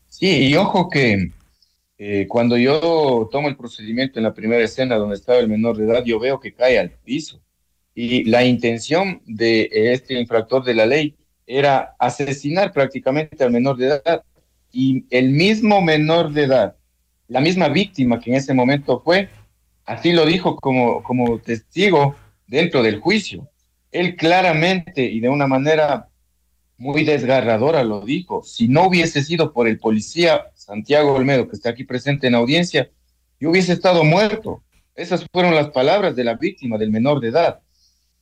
Sí, 0.08 0.48
y 0.48 0.54
ojo 0.56 0.90
que 0.90 1.32
eh, 2.02 2.26
cuando 2.28 2.56
yo 2.56 3.28
tomo 3.30 3.48
el 3.48 3.58
procedimiento 3.58 4.18
en 4.18 4.22
la 4.22 4.32
primera 4.32 4.64
escena 4.64 4.96
donde 4.96 5.16
estaba 5.16 5.38
el 5.38 5.48
menor 5.48 5.76
de 5.76 5.84
edad, 5.84 6.02
yo 6.02 6.18
veo 6.18 6.40
que 6.40 6.54
cae 6.54 6.78
al 6.78 6.92
piso. 6.92 7.42
Y 7.94 8.24
la 8.24 8.42
intención 8.42 9.20
de 9.26 9.68
este 9.70 10.18
infractor 10.18 10.64
de 10.64 10.72
la 10.72 10.86
ley 10.86 11.14
era 11.46 11.94
asesinar 11.98 12.72
prácticamente 12.72 13.44
al 13.44 13.50
menor 13.50 13.76
de 13.76 13.88
edad. 13.88 14.24
Y 14.72 15.04
el 15.10 15.28
mismo 15.28 15.82
menor 15.82 16.32
de 16.32 16.44
edad, 16.44 16.74
la 17.28 17.42
misma 17.42 17.68
víctima 17.68 18.18
que 18.18 18.30
en 18.30 18.36
ese 18.36 18.54
momento 18.54 19.02
fue, 19.04 19.28
así 19.84 20.12
lo 20.12 20.24
dijo 20.24 20.56
como, 20.56 21.02
como 21.02 21.38
testigo 21.40 22.16
dentro 22.46 22.82
del 22.82 22.98
juicio. 22.98 23.50
Él 23.92 24.16
claramente 24.16 25.04
y 25.04 25.20
de 25.20 25.28
una 25.28 25.46
manera 25.46 26.08
muy 26.78 27.04
desgarradora 27.04 27.84
lo 27.84 28.00
dijo. 28.00 28.42
Si 28.42 28.68
no 28.68 28.86
hubiese 28.86 29.22
sido 29.22 29.52
por 29.52 29.68
el 29.68 29.78
policía 29.78 30.46
Santiago 30.70 31.14
Olmedo, 31.14 31.48
que 31.48 31.56
está 31.56 31.70
aquí 31.70 31.82
presente 31.82 32.28
en 32.28 32.36
audiencia, 32.36 32.88
yo 33.40 33.50
hubiese 33.50 33.72
estado 33.72 34.04
muerto. 34.04 34.62
Esas 34.94 35.26
fueron 35.32 35.52
las 35.56 35.70
palabras 35.70 36.14
de 36.14 36.22
la 36.22 36.34
víctima, 36.34 36.78
del 36.78 36.92
menor 36.92 37.18
de 37.18 37.28
edad. 37.28 37.58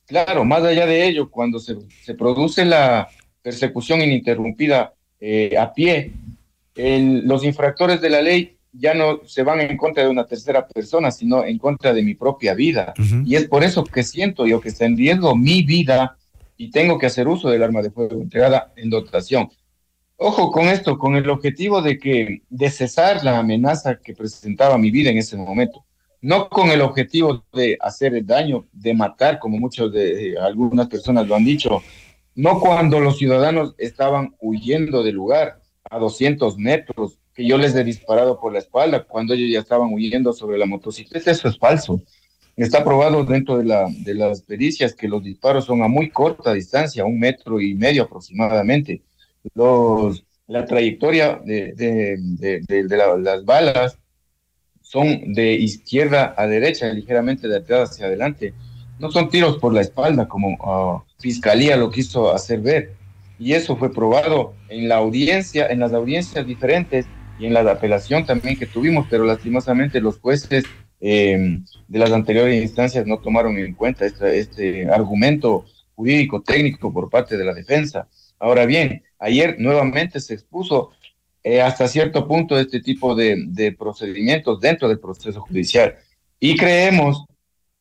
Claro, 0.07 0.43
más 0.45 0.63
allá 0.63 0.87
de 0.87 1.05
ello, 1.05 1.29
cuando 1.29 1.59
se, 1.59 1.77
se 2.03 2.15
produce 2.15 2.65
la 2.65 3.07
persecución 3.43 4.01
ininterrumpida 4.01 4.93
eh, 5.19 5.55
a 5.59 5.71
pie, 5.71 6.11
el, 6.73 7.27
los 7.27 7.43
infractores 7.43 8.01
de 8.01 8.09
la 8.09 8.21
ley 8.23 8.57
ya 8.71 8.95
no 8.95 9.21
se 9.25 9.43
van 9.43 9.61
en 9.61 9.77
contra 9.77 10.01
de 10.03 10.09
una 10.09 10.25
tercera 10.25 10.67
persona, 10.67 11.11
sino 11.11 11.45
en 11.45 11.59
contra 11.59 11.93
de 11.93 12.01
mi 12.01 12.15
propia 12.15 12.55
vida. 12.55 12.95
Uh 12.97 13.01
-huh. 13.01 13.23
Y 13.27 13.35
es 13.35 13.47
por 13.47 13.63
eso 13.63 13.83
que 13.83 14.01
siento 14.01 14.47
yo 14.47 14.59
que 14.59 14.69
está 14.69 14.85
en 14.85 14.97
riesgo 14.97 15.35
mi 15.35 15.61
vida 15.61 16.17
y 16.57 16.71
tengo 16.71 16.97
que 16.97 17.05
hacer 17.05 17.27
uso 17.27 17.47
del 17.49 17.61
arma 17.61 17.83
de 17.83 17.91
fuego 17.91 18.19
entregada 18.19 18.73
en 18.75 18.89
dotación. 18.89 19.49
Ojo 20.21 20.51
con 20.51 20.67
esto, 20.67 20.97
con 20.97 21.15
el 21.15 21.29
objetivo 21.29 21.81
de 21.81 21.97
que 21.97 22.41
de 22.49 22.69
cesar 22.69 23.23
la 23.23 23.39
amenaza 23.39 23.99
que 24.03 24.13
presentaba 24.13 24.77
mi 24.77 24.91
vida 24.91 25.09
en 25.09 25.17
ese 25.17 25.37
momento, 25.37 25.85
no 26.19 26.49
con 26.49 26.71
el 26.71 26.81
objetivo 26.81 27.45
de 27.53 27.77
hacer 27.79 28.25
daño, 28.25 28.67
de 28.73 28.93
matar, 28.93 29.39
como 29.39 29.57
muchos 29.57 29.93
de 29.93 30.31
eh, 30.31 30.35
algunas 30.37 30.89
personas 30.89 31.25
lo 31.25 31.35
han 31.35 31.45
dicho, 31.45 31.81
no 32.35 32.59
cuando 32.59 32.99
los 32.99 33.17
ciudadanos 33.17 33.75
estaban 33.77 34.35
huyendo 34.41 35.03
del 35.03 35.15
lugar 35.15 35.61
a 35.89 35.97
200 35.97 36.57
metros, 36.57 37.17
que 37.33 37.47
yo 37.47 37.57
les 37.57 37.73
he 37.75 37.85
disparado 37.85 38.41
por 38.41 38.51
la 38.51 38.59
espalda, 38.59 39.05
cuando 39.05 39.33
ellos 39.33 39.49
ya 39.49 39.59
estaban 39.59 39.93
huyendo 39.93 40.33
sobre 40.33 40.57
la 40.57 40.65
motocicleta, 40.65 41.31
eso 41.31 41.47
es 41.47 41.57
falso. 41.57 42.01
está 42.57 42.83
probado 42.83 43.23
dentro 43.23 43.57
de, 43.57 43.63
la, 43.63 43.87
de 43.89 44.15
las 44.15 44.41
pericias 44.41 44.93
que 44.93 45.07
los 45.07 45.23
disparos 45.23 45.63
son 45.63 45.81
a 45.81 45.87
muy 45.87 46.09
corta 46.09 46.51
distancia, 46.51 47.05
un 47.05 47.21
metro 47.21 47.61
y 47.61 47.73
medio 47.73 48.03
aproximadamente. 48.03 49.01
Los, 49.53 50.25
la 50.47 50.65
trayectoria 50.65 51.39
de, 51.43 51.73
de, 51.75 52.17
de, 52.67 52.83
de 52.87 52.97
la- 52.97 53.17
las 53.17 53.45
balas 53.45 53.99
son 54.81 55.33
de 55.33 55.53
izquierda 55.55 56.33
a 56.37 56.47
derecha, 56.47 56.87
ligeramente 56.93 57.47
de 57.47 57.57
atrás 57.57 57.91
hacia 57.91 58.07
adelante. 58.07 58.57
No 58.97 59.11
son 59.11 59.29
tiros 59.29 59.57
por 59.59 59.73
la 59.73 59.81
espalda, 59.81 60.27
como 60.27 60.57
ah, 60.63 61.05
Fiscalía 61.19 61.77
lo 61.77 61.91
quiso 61.91 62.33
hacer 62.33 62.61
ver. 62.61 62.99
Y 63.37 63.53
eso 63.53 63.77
fue 63.77 63.93
probado 63.93 64.59
en 64.67 64.89
la 64.89 64.97
audiencia, 64.97 65.67
en 65.67 65.79
las 65.79 65.93
audiencias 65.93 66.45
diferentes 66.45 67.11
y 67.37 67.45
en 67.45 67.53
la 67.53 67.61
apelación 67.61 68.25
también 68.25 68.57
que 68.57 68.67
tuvimos, 68.67 69.07
pero 69.09 69.23
lastimosamente 69.25 70.01
los 70.01 70.19
jueces 70.19 70.71
eh, 70.99 71.59
de 71.87 71.99
las 71.99 72.11
anteriores 72.11 72.61
instancias 72.61 73.05
no 73.07 73.19
tomaron 73.21 73.57
en 73.57 73.75
cuenta 73.75 74.05
este, 74.05 74.39
este 74.39 74.89
argumento 74.89 75.65
jurídico 75.95 76.41
técnico 76.43 76.91
por 76.93 77.09
parte 77.09 77.37
de 77.37 77.45
la 77.45 77.53
defensa. 77.53 78.07
Ahora 78.39 78.65
bien, 78.65 79.03
ayer 79.19 79.57
nuevamente 79.59 80.19
se 80.19 80.33
expuso 80.33 80.91
eh, 81.43 81.61
hasta 81.61 81.87
cierto 81.87 82.27
punto 82.27 82.57
este 82.57 82.81
tipo 82.81 83.15
de, 83.15 83.43
de 83.47 83.71
procedimientos 83.71 84.59
dentro 84.59 84.87
del 84.87 84.99
proceso 84.99 85.41
judicial. 85.41 85.95
Y 86.39 86.57
creemos, 86.57 87.25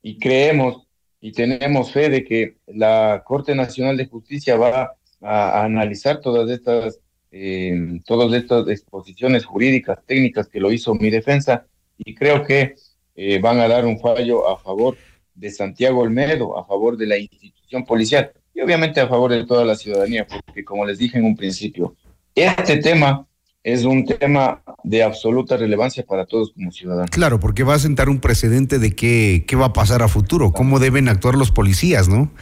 y 0.02 0.18
creemos, 0.18 0.86
y 1.20 1.32
tenemos 1.32 1.92
fe 1.92 2.08
de 2.08 2.24
que 2.24 2.56
la 2.66 3.22
Corte 3.24 3.54
Nacional 3.54 3.96
de 3.96 4.06
Justicia 4.06 4.56
va 4.56 4.92
a, 5.20 5.64
analizar 5.64 6.20
todas 6.20 6.48
estas, 6.50 7.00
eh, 7.32 8.00
todas 8.06 8.32
estas 8.32 8.68
exposiciones 8.68 9.44
jurídicas, 9.44 9.98
técnicas 10.06 10.48
que 10.48 10.60
lo 10.60 10.70
hizo 10.72 10.94
mi 10.94 11.10
defensa, 11.10 11.66
y 11.98 12.14
creo 12.14 12.44
que 12.44 12.76
eh, 13.16 13.40
van 13.40 13.58
a 13.58 13.66
dar 13.66 13.84
un 13.84 13.98
fallo 13.98 14.48
a 14.48 14.58
favor 14.58 14.96
de 15.34 15.50
Santiago 15.50 16.00
Olmedo, 16.00 16.56
a 16.56 16.64
favor 16.64 16.96
de 16.96 17.06
la 17.06 17.18
institución 17.18 17.84
policial 17.84 18.32
y 18.58 18.60
obviamente 18.60 19.00
a 19.00 19.06
favor 19.06 19.30
de 19.30 19.46
toda 19.46 19.64
la 19.64 19.76
ciudadanía, 19.76 20.26
porque 20.26 20.64
como 20.64 20.84
les 20.84 20.98
dije 20.98 21.16
en 21.16 21.24
un 21.24 21.36
principio, 21.36 21.94
este 22.34 22.78
tema 22.78 23.24
es 23.62 23.84
un 23.84 24.04
tema 24.04 24.62
de 24.82 25.04
absoluta 25.04 25.56
relevancia 25.56 26.04
para 26.04 26.26
todos 26.26 26.52
como 26.52 26.72
ciudadanos. 26.72 27.10
Claro, 27.10 27.38
porque 27.38 27.62
va 27.62 27.74
a 27.74 27.78
sentar 27.78 28.08
un 28.08 28.18
precedente 28.18 28.80
de 28.80 28.96
qué, 28.96 29.44
qué 29.46 29.54
va 29.54 29.66
a 29.66 29.72
pasar 29.72 30.02
a 30.02 30.08
futuro, 30.08 30.52
cómo 30.52 30.80
deben 30.80 31.08
actuar 31.08 31.36
los 31.36 31.52
policías, 31.52 32.08
¿no? 32.08 32.32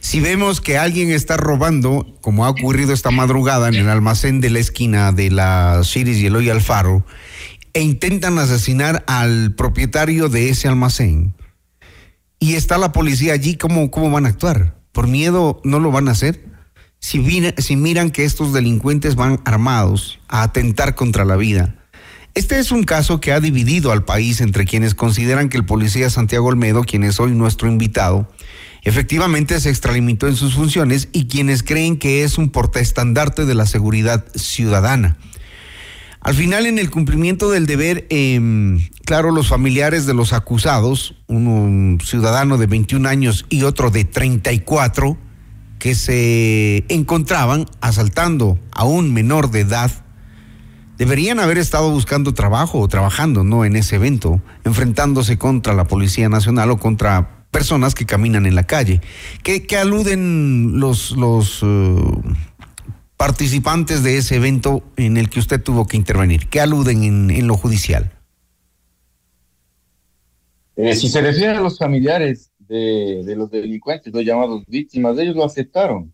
Si 0.00 0.20
vemos 0.20 0.62
que 0.62 0.78
alguien 0.78 1.10
está 1.10 1.36
robando, 1.36 2.06
como 2.22 2.46
ha 2.46 2.50
ocurrido 2.50 2.94
esta 2.94 3.10
madrugada 3.10 3.68
en 3.68 3.74
el 3.74 3.90
almacén 3.90 4.40
de 4.40 4.48
la 4.48 4.60
esquina 4.60 5.12
de 5.12 5.30
la 5.30 5.82
Ciris 5.84 6.18
y 6.18 6.26
Eloy 6.26 6.48
Alfaro, 6.48 7.04
e 7.74 7.82
intentan 7.82 8.38
asesinar 8.38 9.04
al 9.06 9.54
propietario 9.54 10.30
de 10.30 10.48
ese 10.48 10.68
almacén, 10.68 11.34
y 12.38 12.54
está 12.54 12.78
la 12.78 12.92
policía 12.92 13.34
allí, 13.34 13.56
¿cómo, 13.56 13.90
cómo 13.90 14.10
van 14.10 14.24
a 14.24 14.30
actuar? 14.30 14.75
¿Por 14.96 15.08
miedo 15.08 15.60
no 15.62 15.78
lo 15.78 15.90
van 15.90 16.08
a 16.08 16.12
hacer? 16.12 16.42
Si, 17.00 17.18
miran 17.18 18.10
que 18.10 18.24
estos 18.24 18.54
delincuentes 18.54 19.14
van 19.14 19.42
armados 19.44 20.20
a 20.26 20.42
atentar 20.42 20.94
contra 20.94 21.26
la 21.26 21.36
vida. 21.36 21.74
Este 22.32 22.58
es 22.58 22.72
un 22.72 22.82
caso 22.82 23.20
que 23.20 23.32
ha 23.32 23.40
dividido 23.40 23.92
al 23.92 24.06
país 24.06 24.40
entre 24.40 24.64
quienes 24.64 24.94
consideran 24.94 25.50
que 25.50 25.58
el 25.58 25.66
policía 25.66 26.08
Santiago 26.08 26.46
Olmedo, 26.46 26.84
quien 26.84 27.04
es 27.04 27.20
hoy 27.20 27.32
nuestro 27.32 27.68
invitado, 27.68 28.32
efectivamente 28.84 29.60
se 29.60 29.68
extralimitó 29.68 30.28
en 30.28 30.36
sus 30.36 30.54
funciones 30.54 31.10
y 31.12 31.26
quienes 31.26 31.62
creen 31.62 31.98
que 31.98 32.24
es 32.24 32.38
un 32.38 32.48
portaestandarte 32.48 33.44
de 33.44 33.54
la 33.54 33.66
seguridad 33.66 34.24
ciudadana. 34.34 35.18
Al 36.26 36.34
final, 36.34 36.66
en 36.66 36.80
el 36.80 36.90
cumplimiento 36.90 37.52
del 37.52 37.66
deber, 37.66 38.04
em, 38.10 38.80
claro, 39.04 39.30
los 39.30 39.46
familiares 39.46 40.06
de 40.06 40.12
los 40.12 40.32
acusados, 40.32 41.14
un 41.28 42.00
ciudadano 42.02 42.58
de 42.58 42.66
21 42.66 43.06
años 43.06 43.46
y 43.48 43.62
otro 43.62 43.92
de 43.92 44.04
34, 44.04 45.16
que 45.78 45.94
se 45.94 46.84
encontraban 46.88 47.66
asaltando 47.80 48.58
a 48.72 48.82
un 48.82 49.14
menor 49.14 49.52
de 49.52 49.60
edad, 49.60 49.92
deberían 50.98 51.38
haber 51.38 51.58
estado 51.58 51.92
buscando 51.92 52.34
trabajo 52.34 52.80
o 52.80 52.88
trabajando, 52.88 53.44
no 53.44 53.64
en 53.64 53.76
ese 53.76 53.94
evento, 53.94 54.42
enfrentándose 54.64 55.38
contra 55.38 55.74
la 55.74 55.84
Policía 55.84 56.28
Nacional 56.28 56.72
o 56.72 56.78
contra 56.78 57.46
personas 57.52 57.94
que 57.94 58.04
caminan 58.04 58.46
en 58.46 58.56
la 58.56 58.64
calle. 58.64 59.00
¿Qué, 59.44 59.64
qué 59.64 59.76
aluden 59.76 60.80
los, 60.80 61.12
los 61.12 61.60
eh, 61.62 62.02
participantes 63.16 64.02
de 64.02 64.18
ese 64.18 64.36
evento 64.36 64.82
en 64.96 65.16
el 65.16 65.30
que 65.30 65.40
usted 65.40 65.62
tuvo 65.62 65.86
que 65.86 65.96
intervenir? 65.96 66.48
¿Qué 66.48 66.60
aluden 66.60 67.30
en, 67.30 67.46
lo 67.46 67.56
judicial? 67.56 68.12
Eh, 70.76 70.94
si 70.94 71.08
se 71.08 71.22
refiere 71.22 71.52
a 71.52 71.60
los 71.60 71.78
familiares 71.78 72.50
de, 72.58 73.34
los 73.36 73.50
delincuentes, 73.50 74.12
los 74.12 74.24
llamados 74.24 74.62
víctimas, 74.66 75.18
ellos 75.18 75.34
lo 75.34 75.44
aceptaron. 75.44 76.12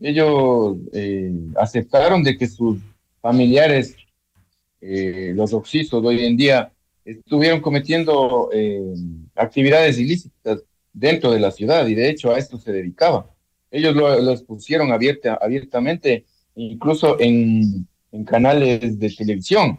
Ellos 0.00 0.76
eh, 0.92 1.32
aceptaron 1.56 2.22
de 2.22 2.38
que 2.38 2.46
sus 2.46 2.78
familiares, 3.20 3.96
eh, 4.80 5.32
los 5.34 5.52
oxisos 5.52 6.04
hoy 6.04 6.24
en 6.24 6.36
día, 6.36 6.72
estuvieron 7.04 7.60
cometiendo 7.60 8.50
actividades 9.34 9.98
ilícitas 9.98 10.62
dentro 10.92 11.32
de 11.32 11.40
la 11.40 11.50
ciudad 11.50 11.86
y 11.86 11.94
de 11.94 12.08
hecho 12.08 12.30
a 12.30 12.38
esto 12.38 12.58
se 12.58 12.72
dedicaba. 12.72 13.26
Ellos 13.70 13.94
lo, 13.94 14.20
lo 14.20 14.32
expusieron 14.32 14.92
abierta, 14.92 15.38
abiertamente, 15.40 16.24
incluso 16.54 17.20
en, 17.20 17.86
en 18.12 18.24
canales 18.24 18.98
de 18.98 19.10
televisión. 19.10 19.78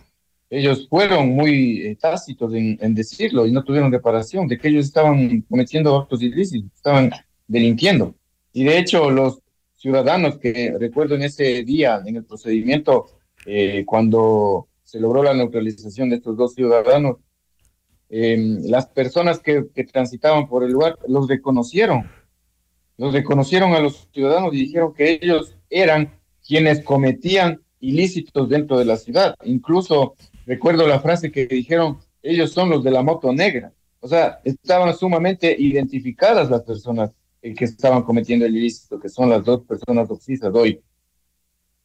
Ellos 0.50 0.88
fueron 0.90 1.30
muy 1.30 1.82
eh, 1.82 1.96
tácitos 1.96 2.54
en, 2.54 2.78
en 2.82 2.94
decirlo 2.94 3.46
y 3.46 3.52
no 3.52 3.64
tuvieron 3.64 3.92
reparación 3.92 4.48
de 4.48 4.58
que 4.58 4.68
ellos 4.68 4.86
estaban 4.86 5.42
cometiendo 5.50 5.98
actos 5.98 6.22
ilícitos, 6.22 6.72
estaban 6.76 7.12
delinquiendo. 7.48 8.16
Y 8.54 8.66
de 8.66 8.78
hecho, 8.78 9.10
los 9.12 9.42
ciudadanos 9.76 10.38
que 10.38 10.76
recuerdo 10.78 11.16
en 11.16 11.24
ese 11.24 11.64
día, 11.64 12.02
en 12.06 12.18
el 12.18 12.26
procedimiento, 12.26 13.08
eh, 13.46 13.84
cuando 13.86 14.68
se 14.84 15.00
logró 15.00 15.24
la 15.24 15.34
neutralización 15.34 16.10
de 16.10 16.18
estos 16.18 16.36
dos 16.36 16.54
ciudadanos, 16.54 17.18
eh, 18.10 18.38
las 18.64 18.88
personas 18.88 19.40
que, 19.40 19.68
que 19.74 19.86
transitaban 19.86 20.48
por 20.50 20.66
el 20.66 20.72
lugar 20.72 21.00
los 21.08 21.30
reconocieron, 21.30 22.10
los 23.02 23.14
reconocieron 23.14 23.74
a 23.74 23.80
los 23.80 24.08
ciudadanos 24.14 24.54
y 24.54 24.58
dijeron 24.58 24.94
que 24.94 25.18
ellos 25.20 25.56
eran 25.72 26.14
quienes 26.46 26.84
cometían 26.84 27.60
ilícitos 27.80 28.48
dentro 28.48 28.78
de 28.78 28.86
la 28.86 28.96
ciudad. 28.96 29.34
Incluso 29.44 30.14
recuerdo 30.46 30.88
la 30.88 31.00
frase 31.00 31.32
que 31.32 31.48
dijeron, 31.48 31.98
ellos 32.22 32.52
son 32.52 32.70
los 32.70 32.84
de 32.84 32.92
la 32.92 33.02
moto 33.02 33.34
negra. 33.34 33.74
O 34.02 34.08
sea, 34.08 34.40
estaban 34.44 34.96
sumamente 34.96 35.56
identificadas 35.58 36.52
las 36.52 36.62
personas 36.62 37.10
eh, 37.42 37.56
que 37.56 37.66
estaban 37.66 38.04
cometiendo 38.04 38.46
el 38.46 38.56
ilícito, 38.56 39.00
que 39.00 39.10
son 39.10 39.32
las 39.32 39.44
dos 39.44 39.64
personas 39.64 40.08
oxisas 40.12 40.54
hoy. 40.54 40.80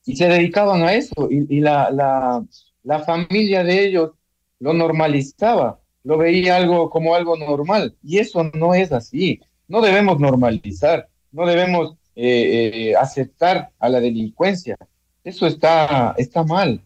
Y 0.04 0.16
se 0.16 0.28
dedicaban 0.28 0.82
a 0.82 0.92
eso, 0.92 1.30
y, 1.30 1.60
la, 1.60 2.44
la 2.82 3.00
familia 3.00 3.64
de 3.64 3.86
ellos 3.86 4.10
lo 4.58 4.74
normalizaba, 4.74 5.80
lo 6.04 6.18
veía 6.18 6.56
algo 6.56 6.90
como 6.90 7.14
algo 7.14 7.38
normal, 7.38 7.96
y 8.02 8.18
eso 8.18 8.44
no 8.52 8.74
es 8.74 8.92
así. 8.92 9.40
No 9.68 9.80
debemos 9.80 10.18
normalizar, 10.20 11.08
no 11.32 11.46
debemos 11.46 11.96
eh, 12.14 12.90
eh, 12.90 12.96
aceptar 12.96 13.70
a 13.78 13.88
la 13.88 14.00
delincuencia. 14.00 14.76
Eso 15.24 15.46
está, 15.46 16.14
está 16.16 16.44
mal. 16.44 16.80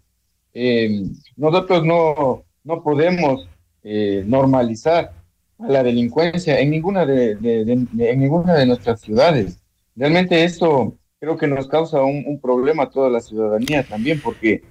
Eh, 0.55 1.03
nosotros 1.37 1.85
no, 1.85 2.45
no 2.65 2.83
podemos 2.83 3.49
eh, 3.83 4.25
normalizar 4.27 5.13
a 5.59 5.69
la 5.69 5.83
delincuencia 5.83 6.59
en 6.59 6.71
ninguna 6.71 7.05
de- 7.07 7.33
en 7.33 8.19
ninguna 8.21 8.55
de 8.55 8.67
nuestras 8.67 9.01
ciudades. 9.01 9.59
Realmente 9.95 10.43
eso 10.45 10.97
creo 11.21 11.37
que 11.37 11.47
nos 11.47 11.69
causa 11.69 12.03
un, 12.03 12.25
un 12.27 12.41
problema 12.41 12.85
a 12.85 12.91
toda 12.91 13.11
la 13.11 13.21
ciudadanía 13.21 13.83
también, 13.85 14.21
porque 14.23 14.63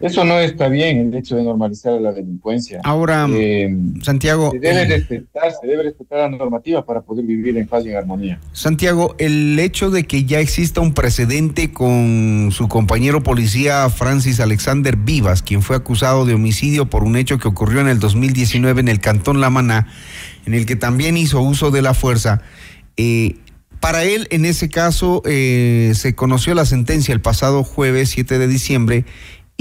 eso 0.00 0.24
no 0.24 0.38
está 0.38 0.68
bien, 0.68 0.98
el 0.98 1.14
hecho 1.14 1.36
de 1.36 1.42
normalizar 1.42 2.00
la 2.00 2.12
delincuencia. 2.12 2.80
Ahora, 2.84 3.28
Eh, 3.30 3.74
Santiago, 4.02 4.50
se 4.50 4.58
debe 4.58 4.86
respetar, 4.86 5.52
se 5.60 5.66
debe 5.66 5.82
respetar 5.84 6.30
la 6.30 6.36
normativa 6.36 6.84
para 6.84 7.02
poder 7.02 7.24
vivir 7.24 7.56
en 7.56 7.66
paz 7.66 7.84
y 7.84 7.90
en 7.90 7.96
armonía. 7.96 8.40
Santiago, 8.52 9.14
el 9.18 9.58
hecho 9.58 9.90
de 9.90 10.04
que 10.04 10.24
ya 10.24 10.40
exista 10.40 10.80
un 10.80 10.94
precedente 10.94 11.72
con 11.72 12.48
su 12.52 12.68
compañero 12.68 13.22
policía 13.22 13.88
Francis 13.90 14.40
Alexander 14.40 14.96
Vivas, 14.96 15.42
quien 15.42 15.62
fue 15.62 15.76
acusado 15.76 16.24
de 16.24 16.34
homicidio 16.34 16.86
por 16.86 17.04
un 17.04 17.16
hecho 17.16 17.38
que 17.38 17.48
ocurrió 17.48 17.80
en 17.80 17.88
el 17.88 17.98
2019 17.98 18.80
en 18.80 18.88
el 18.88 19.00
Cantón 19.00 19.40
La 19.40 19.50
Maná, 19.50 19.88
en 20.46 20.54
el 20.54 20.66
que 20.66 20.76
también 20.76 21.16
hizo 21.16 21.40
uso 21.40 21.70
de 21.70 21.82
la 21.82 21.94
fuerza, 21.94 22.40
eh, 22.96 23.36
para 23.80 24.04
él, 24.04 24.28
en 24.30 24.44
ese 24.44 24.68
caso, 24.68 25.22
eh, 25.24 25.92
se 25.94 26.14
conoció 26.14 26.54
la 26.54 26.66
sentencia 26.66 27.14
el 27.14 27.22
pasado 27.22 27.64
jueves 27.64 28.10
7 28.10 28.38
de 28.38 28.46
diciembre 28.46 29.04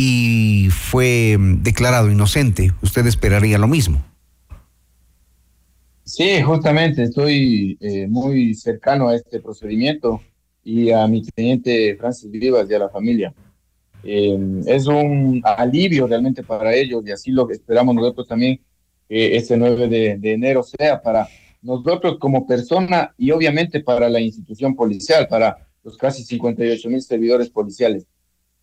y 0.01 0.69
fue 0.69 1.35
mm, 1.37 1.61
declarado 1.61 2.09
inocente. 2.09 2.71
Usted 2.81 3.05
esperaría 3.05 3.57
lo 3.57 3.67
mismo. 3.67 4.01
Sí, 6.05 6.41
justamente 6.41 7.03
estoy 7.03 7.77
eh, 7.81 8.07
muy 8.07 8.53
cercano 8.55 9.09
a 9.09 9.15
este 9.15 9.41
procedimiento 9.41 10.21
y 10.63 10.91
a 10.91 11.05
mi 11.05 11.21
teniente 11.21 11.97
Francis 11.97 12.31
Vivas 12.31 12.65
y 12.69 12.73
a 12.75 12.79
la 12.79 12.87
familia. 12.87 13.33
Eh, 14.05 14.39
es 14.67 14.87
un 14.87 15.41
alivio 15.43 16.07
realmente 16.07 16.43
para 16.43 16.73
ellos 16.73 17.03
y 17.05 17.11
así 17.11 17.31
lo 17.31 17.49
esperamos 17.49 17.93
nosotros 17.93 18.25
también 18.25 18.61
que 19.09 19.35
ese 19.35 19.57
9 19.57 19.89
de, 19.89 20.17
de 20.17 20.31
enero 20.31 20.63
sea 20.63 21.01
para 21.01 21.27
nosotros 21.61 22.17
como 22.19 22.47
persona 22.47 23.13
y 23.17 23.31
obviamente 23.31 23.81
para 23.81 24.07
la 24.07 24.21
institución 24.21 24.77
policial, 24.77 25.27
para 25.27 25.67
los 25.83 25.97
casi 25.97 26.23
58 26.23 26.89
mil 26.89 27.01
servidores 27.01 27.49
policiales. 27.49 28.07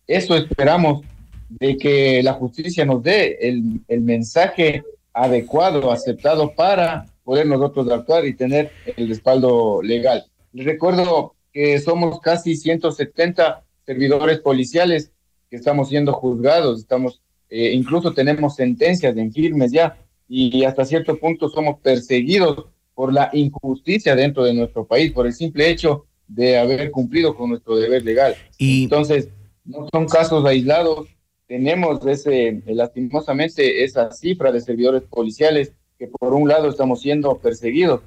Eso 0.07 0.35
esperamos 0.35 1.05
de 1.49 1.77
que 1.77 2.21
la 2.23 2.33
justicia 2.33 2.85
nos 2.85 3.03
dé 3.03 3.37
el, 3.41 3.81
el 3.87 4.01
mensaje 4.01 4.83
adecuado, 5.13 5.91
aceptado 5.91 6.53
para 6.53 7.05
poder 7.23 7.47
nosotros 7.47 7.89
actuar 7.91 8.25
y 8.25 8.35
tener 8.35 8.71
el 8.95 9.09
respaldo 9.09 9.81
legal. 9.81 10.25
Les 10.53 10.65
recuerdo 10.65 11.35
que 11.51 11.79
somos 11.79 12.19
casi 12.21 12.55
170 12.55 13.63
servidores 13.85 14.39
policiales 14.39 15.11
que 15.49 15.55
estamos 15.55 15.89
siendo 15.89 16.13
juzgados, 16.13 16.79
estamos, 16.79 17.21
eh, 17.49 17.71
incluso 17.73 18.13
tenemos 18.13 18.55
sentencias 18.55 19.15
en 19.17 19.31
firmes 19.31 19.71
ya 19.71 19.97
y 20.27 20.63
hasta 20.65 20.85
cierto 20.85 21.17
punto 21.17 21.49
somos 21.49 21.79
perseguidos 21.79 22.65
por 22.93 23.13
la 23.13 23.29
injusticia 23.33 24.15
dentro 24.15 24.43
de 24.43 24.53
nuestro 24.53 24.85
país, 24.85 25.11
por 25.11 25.25
el 25.25 25.33
simple 25.33 25.69
hecho 25.69 26.05
de 26.27 26.57
haber 26.57 26.91
cumplido 26.91 27.35
con 27.35 27.49
nuestro 27.49 27.75
deber 27.75 28.03
legal. 28.03 28.35
Y... 28.57 28.83
Entonces, 28.83 29.29
no 29.63 29.87
son 29.91 30.07
casos 30.07 30.45
aislados, 30.45 31.07
tenemos 31.47 32.05
ese, 32.05 32.61
lastimosamente 32.65 33.83
esa 33.83 34.11
cifra 34.11 34.51
de 34.51 34.61
servidores 34.61 35.03
policiales 35.03 35.73
que 35.97 36.07
por 36.07 36.33
un 36.33 36.47
lado 36.47 36.69
estamos 36.69 37.01
siendo 37.01 37.37
perseguidos 37.37 38.01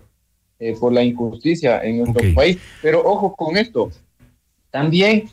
eh, 0.59 0.77
por 0.79 0.93
la 0.93 1.03
injusticia 1.03 1.83
en 1.83 1.99
nuestro 1.99 2.35
país, 2.35 2.59
pero 2.83 3.03
ojo 3.03 3.35
con 3.35 3.57
esto, 3.57 3.91
también 4.71 5.25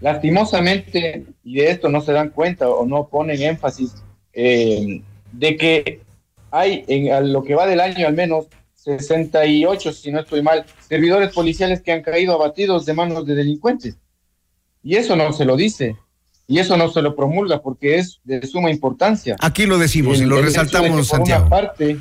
lastimosamente, 0.00 1.24
y 1.44 1.56
de 1.56 1.70
esto 1.70 1.88
no 1.88 2.00
se 2.00 2.12
dan 2.12 2.30
cuenta 2.30 2.68
o 2.68 2.84
no 2.84 3.08
ponen 3.08 3.40
énfasis, 3.40 3.94
eh, 4.32 5.00
de 5.32 5.56
que 5.56 6.00
hay 6.50 6.84
en 6.88 7.12
a 7.12 7.20
lo 7.20 7.42
que 7.44 7.54
va 7.54 7.66
del 7.66 7.80
año 7.80 8.06
al 8.06 8.14
menos 8.14 8.46
68, 8.74 9.92
si 9.92 10.12
no 10.12 10.20
estoy 10.20 10.42
mal, 10.42 10.64
servidores 10.88 11.32
policiales 11.32 11.80
que 11.80 11.92
han 11.92 12.02
caído 12.02 12.34
abatidos 12.34 12.86
de 12.86 12.94
manos 12.94 13.26
de 13.26 13.34
delincuentes. 13.34 13.96
Y 14.82 14.96
eso 14.96 15.16
no 15.16 15.32
se 15.32 15.44
lo 15.44 15.56
dice, 15.56 15.96
y 16.46 16.58
eso 16.58 16.76
no 16.76 16.90
se 16.90 17.02
lo 17.02 17.16
promulga 17.16 17.60
porque 17.60 17.98
es 17.98 18.20
de 18.24 18.46
suma 18.46 18.70
importancia. 18.70 19.36
Aquí 19.40 19.66
lo 19.66 19.78
decimos 19.78 20.18
y 20.18 20.24
lo 20.24 20.36
hecho 20.36 20.42
de 20.42 20.42
resaltamos, 20.42 20.90
por 20.90 21.04
Santiago. 21.04 21.46
una 21.46 21.50
parte 21.50 21.98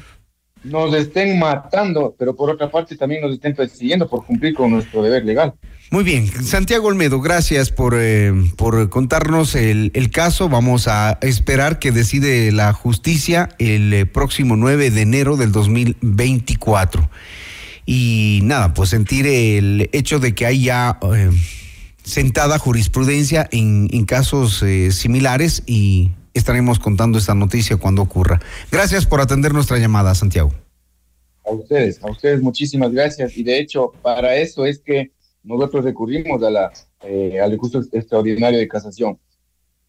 nos 0.64 0.94
estén 0.96 1.38
matando, 1.38 2.16
pero 2.18 2.36
por 2.36 2.50
otra 2.50 2.70
parte 2.70 2.96
también 2.96 3.22
nos 3.22 3.34
estén 3.34 3.56
persiguiendo 3.56 4.10
por 4.10 4.26
cumplir 4.26 4.56
con 4.56 4.72
nuestro 4.72 5.04
deber 5.04 5.24
legal. 5.24 5.54
Muy 5.92 6.04
bien, 6.04 6.28
Santiago 6.44 6.88
Olmedo, 6.88 7.22
gracias 7.22 7.72
por, 7.72 7.96
eh, 7.98 8.34
por 8.58 8.90
contarnos 8.90 9.54
el, 9.56 9.92
el 9.94 10.10
caso. 10.10 10.50
Vamos 10.50 10.88
a 10.88 11.20
esperar 11.22 11.78
que 11.78 11.92
decide 11.92 12.52
la 12.52 12.74
justicia 12.74 13.50
el 13.60 13.94
eh, 13.94 14.06
próximo 14.08 14.56
9 14.56 14.90
de 14.90 15.02
enero 15.02 15.38
del 15.38 15.52
2024. 15.52 17.10
Y 17.86 18.40
nada, 18.44 18.74
pues 18.74 18.90
sentir 18.90 19.28
el 19.28 19.90
hecho 19.94 20.20
de 20.20 20.34
que 20.34 20.48
hay 20.48 20.64
ya 20.64 20.98
eh, 21.16 21.30
sentada 22.06 22.60
jurisprudencia 22.60 23.48
en, 23.52 24.06
casos 24.06 24.62
eh, 24.64 24.92
similares 24.92 25.64
y 25.66 26.12
estaremos 26.34 26.80
contando 26.80 27.18
esta 27.18 27.34
noticia 27.34 27.78
cuando 27.78 28.02
ocurra. 28.02 28.40
Gracias 28.72 29.06
por 29.06 29.22
atender 29.22 29.54
nuestra 29.54 29.78
llamada, 29.78 30.14
Santiago. 30.16 30.54
A 31.46 31.52
ustedes, 31.52 32.02
a 32.04 32.12
ustedes 32.12 32.42
muchísimas 32.42 32.92
gracias. 32.92 33.38
Y 33.38 33.44
de 33.44 33.60
hecho, 33.60 33.94
para 34.02 34.36
eso 34.36 34.66
es 34.66 34.80
que 34.80 35.12
nosotros 35.44 35.84
recurrimos 35.84 36.42
a 36.44 36.50
la, 36.50 36.72
eh, 37.04 37.40
al 37.40 37.52
recurso 37.52 37.82
extraordinario 37.92 38.60
de 38.60 38.68
casación 38.68 39.20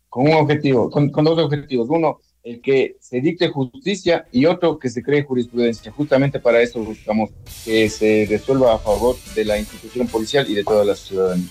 con 0.09 0.27
un 0.27 0.35
objetivo, 0.35 0.91
con, 0.91 1.11
con 1.11 1.25
dos 1.25 1.39
objetivos. 1.39 1.89
Uno, 1.91 2.21
el 2.43 2.61
que 2.61 2.97
se 3.01 3.21
dicte 3.21 3.49
justicia 3.49 4.27
y 4.31 4.47
otro, 4.47 4.79
que 4.79 4.89
se 4.89 5.03
cree 5.03 5.25
jurisprudencia. 5.25 5.91
Justamente 5.93 6.39
para 6.39 6.63
eso 6.63 6.83
buscamos 6.83 7.31
que 7.65 7.89
se 7.89 8.27
resuelva 8.31 8.75
a 8.75 8.79
favor 8.79 9.17
de 9.35 9.45
la 9.45 9.59
institución 9.59 10.07
policial 10.07 10.49
y 10.49 10.55
de 10.55 10.65
toda 10.65 10.85
la 10.85 10.95
ciudadanía. 10.95 11.49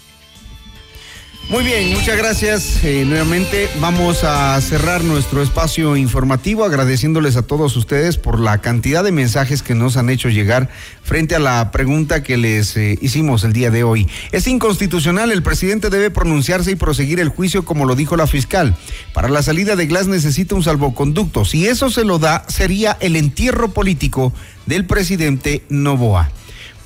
Muy 1.48 1.64
bien, 1.64 1.94
muchas 1.94 2.18
gracias. 2.18 2.84
Eh, 2.84 3.06
nuevamente 3.06 3.70
vamos 3.80 4.24
a 4.24 4.60
cerrar 4.62 5.04
nuestro 5.04 5.44
espacio 5.44 5.96
informativo 5.96 6.66
agradeciéndoles 6.66 7.38
a 7.38 7.44
todos 7.44 7.78
ustedes 7.78 8.18
por 8.18 8.40
la 8.40 8.62
cantidad 8.62 9.04
de 9.04 9.12
mensajes 9.12 9.62
que 9.62 9.76
nos 9.76 9.96
han 9.96 10.10
hecho 10.10 10.30
llegar 10.30 10.70
frente 11.04 11.36
a 11.36 11.40
la 11.40 11.70
pregunta 11.70 12.24
que 12.24 12.38
les 12.38 12.76
eh, 12.78 12.98
hicimos 13.00 13.44
el 13.44 13.54
día 13.54 13.70
de 13.70 13.84
hoy. 13.84 14.08
Es 14.32 14.48
inconstitucional, 14.48 15.32
el 15.32 15.44
presidente 15.44 15.92
debe 15.92 16.10
pronunciarse 16.10 16.72
y 16.72 16.76
proseguir 16.76 17.20
el 17.20 17.30
juicio 17.30 17.64
como 17.64 17.86
lo 17.86 17.96
dijo 17.96 18.18
la 18.18 18.26
fiscal. 18.26 18.76
Para 19.14 19.30
la 19.30 19.44
salida 19.44 19.76
de 19.76 19.86
Glass 19.86 20.08
necesita 20.08 20.56
un 20.56 20.64
salvoconducto. 20.64 21.46
Si 21.46 21.68
eso 21.68 21.92
se 21.92 22.06
lo 22.06 22.18
da, 22.18 22.44
sería 22.48 22.98
el 23.02 23.16
entierro 23.16 23.70
político 23.70 24.34
del 24.66 24.86
presidente 24.86 25.64
Novoa. 25.70 26.32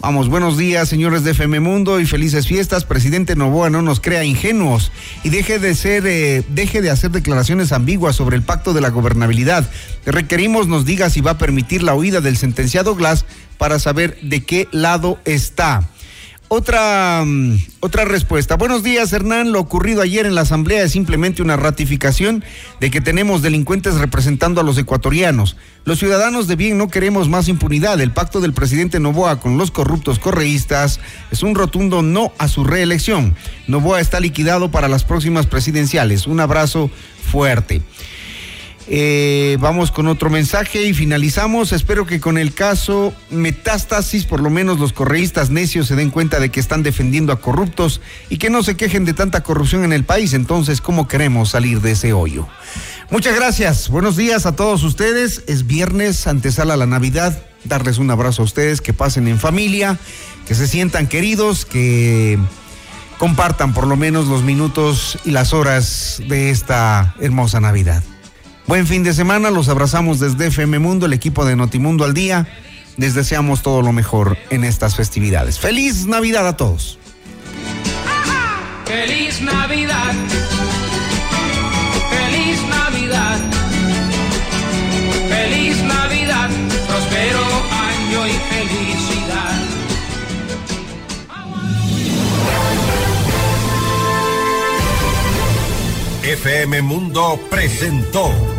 Vamos, 0.02 0.30
buenos 0.30 0.58
días, 0.58 0.88
señores 0.88 1.26
de 1.26 1.32
FM 1.32 1.60
Mundo 1.60 2.00
y 2.00 2.06
felices 2.06 2.48
fiestas. 2.48 2.86
Presidente 2.86 3.36
Novoa, 3.36 3.70
no 3.70 3.82
nos 3.82 4.00
crea 4.00 4.24
ingenuos 4.24 4.94
y 5.26 5.30
deje 5.30 5.60
de 5.60 5.76
ser, 5.76 6.08
eh, 6.08 6.42
deje 6.48 6.82
de 6.82 6.90
hacer 6.90 7.12
declaraciones 7.12 7.74
ambiguas 7.74 8.16
sobre 8.16 8.38
el 8.38 8.42
pacto 8.42 8.72
de 8.72 8.80
la 8.80 8.92
gobernabilidad. 8.92 9.70
Requerimos 10.06 10.70
nos 10.70 10.86
diga 10.86 11.10
si 11.10 11.20
va 11.20 11.32
a 11.32 11.38
permitir 11.38 11.84
la 11.84 11.96
huida 11.96 12.22
del 12.22 12.38
sentenciado 12.38 12.96
Glass 12.96 13.26
para 13.58 13.78
saber 13.78 14.18
de 14.22 14.46
qué 14.46 14.70
lado 14.72 15.20
está. 15.26 15.90
Otra, 16.52 17.22
mm, 17.28 17.58
otra 17.80 18.06
respuesta. 18.06 18.56
Buenos 18.56 18.82
días, 18.82 19.14
Hernán. 19.14 19.52
Lo 19.52 19.60
ocurrido 19.60 20.02
ayer 20.02 20.26
en 20.26 20.34
la 20.34 20.42
Asamblea 20.42 20.82
es 20.82 20.94
simplemente 20.94 21.44
una 21.44 21.58
ratificación 21.58 22.44
de 22.80 22.90
que 22.90 23.02
tenemos 23.02 23.44
delincuentes 23.44 24.00
representando 24.00 24.60
a 24.60 24.64
los 24.64 24.76
ecuatorianos. 24.80 25.58
Los 25.86 26.00
ciudadanos 26.00 26.48
de 26.48 26.56
bien 26.56 26.80
no 26.80 26.88
queremos 26.88 27.30
más 27.30 27.50
impunidad. 27.50 28.02
El 28.02 28.14
pacto 28.14 28.42
del 28.42 28.54
presidente 28.54 29.00
Novoa 29.00 29.40
con 29.40 29.60
los 29.60 29.70
corruptos 29.70 30.18
correístas 30.18 31.00
es 31.30 31.44
un 31.44 31.54
rotundo 31.54 32.02
no 32.02 32.34
a 32.40 32.48
su 32.48 32.64
reelección. 32.64 33.36
Novoa 33.68 34.02
está 34.02 34.20
liquidado 34.20 34.72
para 34.72 34.88
las 34.88 35.04
próximas 35.04 35.46
presidenciales. 35.46 36.26
Un 36.26 36.40
abrazo 36.40 36.90
fuerte. 37.32 37.84
Eh, 38.92 39.58
vamos 39.60 39.92
con 39.92 40.08
otro 40.08 40.32
mensaje 40.32 40.84
y 40.84 40.96
finalizamos. 40.96 41.74
Espero 41.74 42.08
que 42.08 42.20
con 42.20 42.40
el 42.40 42.56
caso 42.56 43.14
Metástasis, 43.30 44.26
por 44.26 44.42
lo 44.42 44.50
menos 44.50 44.80
los 44.80 44.94
correístas 44.94 45.52
necios 45.52 45.88
se 45.88 45.96
den 45.96 46.10
cuenta 46.10 46.40
de 46.40 46.50
que 46.50 46.60
están 46.60 46.82
defendiendo 46.82 47.32
a 47.32 47.40
corruptos 47.40 48.02
y 48.30 48.38
que 48.38 48.50
no 48.50 48.64
se 48.64 48.76
quejen 48.76 49.06
de 49.06 49.14
tanta 49.14 49.44
corrupción 49.44 49.84
en 49.84 49.94
el 49.94 50.06
país. 50.06 50.34
Entonces, 50.34 50.82
¿cómo 50.82 51.08
queremos 51.08 51.50
salir 51.50 51.82
de 51.82 51.92
ese 51.92 52.14
hoyo? 52.14 52.48
Muchas 53.12 53.36
gracias. 53.36 53.90
Buenos 53.90 54.18
días 54.18 54.48
a 54.48 54.56
todos 54.56 54.84
ustedes. 54.84 55.44
Es 55.46 55.68
viernes, 55.68 56.26
antesala 56.26 56.76
la 56.76 56.88
Navidad. 56.88 57.40
Darles 57.66 58.00
un 58.00 58.10
abrazo 58.10 58.42
a 58.42 58.46
ustedes, 58.46 58.82
que 58.82 58.94
pasen 58.94 59.28
en 59.28 59.38
familia, 59.38 60.00
que 60.48 60.56
se 60.56 60.68
sientan 60.68 61.06
queridos, 61.06 61.64
que 61.64 62.40
compartan 63.20 63.74
por 63.74 63.86
lo 63.86 63.98
menos 63.98 64.28
los 64.28 64.42
minutos 64.42 65.20
y 65.26 65.32
las 65.32 65.54
horas 65.54 66.24
de 66.28 66.50
esta 66.50 67.14
hermosa 67.20 67.60
Navidad. 67.60 68.02
Buen 68.70 68.86
fin 68.86 69.02
de 69.02 69.16
semana, 69.16 69.50
los 69.50 69.68
abrazamos 69.68 70.20
desde 70.20 70.46
FM 70.46 70.78
Mundo, 70.78 71.08
el 71.08 71.14
equipo 71.14 71.44
de 71.44 71.56
Notimundo 71.56 72.06
al 72.06 72.14
día. 72.14 72.48
Les 72.98 73.16
deseamos 73.16 73.64
todo 73.64 73.82
lo 73.82 73.92
mejor 73.94 74.38
en 74.52 74.64
estas 74.64 74.96
festividades. 74.96 75.58
¡Feliz 75.58 76.06
Navidad 76.06 76.48
a 76.48 76.56
todos! 76.56 77.00
Feliz 78.86 79.42
Navidad. 79.42 80.14
Feliz 82.12 82.60
Navidad. 82.70 83.40
Feliz 85.30 85.82
Navidad. 85.82 86.50
Prospero 86.88 87.42
año 87.72 88.28
y 88.28 88.34
felicidad. 88.54 89.60
FM 96.22 96.84
Mundo 96.84 97.40
presentó 97.50 98.59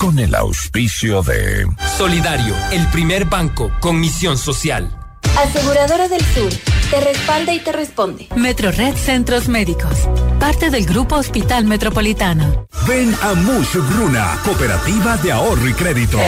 Con 0.00 0.18
el 0.18 0.34
auspicio 0.34 1.22
de 1.22 1.66
Solidario, 1.98 2.54
el 2.72 2.86
primer 2.86 3.26
banco 3.26 3.70
con 3.80 4.00
misión 4.00 4.38
social. 4.38 4.90
Aseguradora 5.38 6.08
del 6.08 6.24
Sur, 6.24 6.50
te 6.90 7.00
respalda 7.02 7.52
y 7.52 7.58
te 7.60 7.70
responde. 7.70 8.26
Metrored 8.34 8.94
Centros 8.96 9.48
Médicos, 9.48 10.08
parte 10.38 10.70
del 10.70 10.86
Grupo 10.86 11.16
Hospital 11.16 11.66
Metropolitano. 11.66 12.66
Ven 12.88 13.14
a 13.20 13.34
Mush 13.34 13.76
Gruna, 13.90 14.38
Cooperativa 14.42 15.18
de 15.18 15.32
Ahorro 15.32 15.68
y 15.68 15.74
Crédito. 15.74 16.18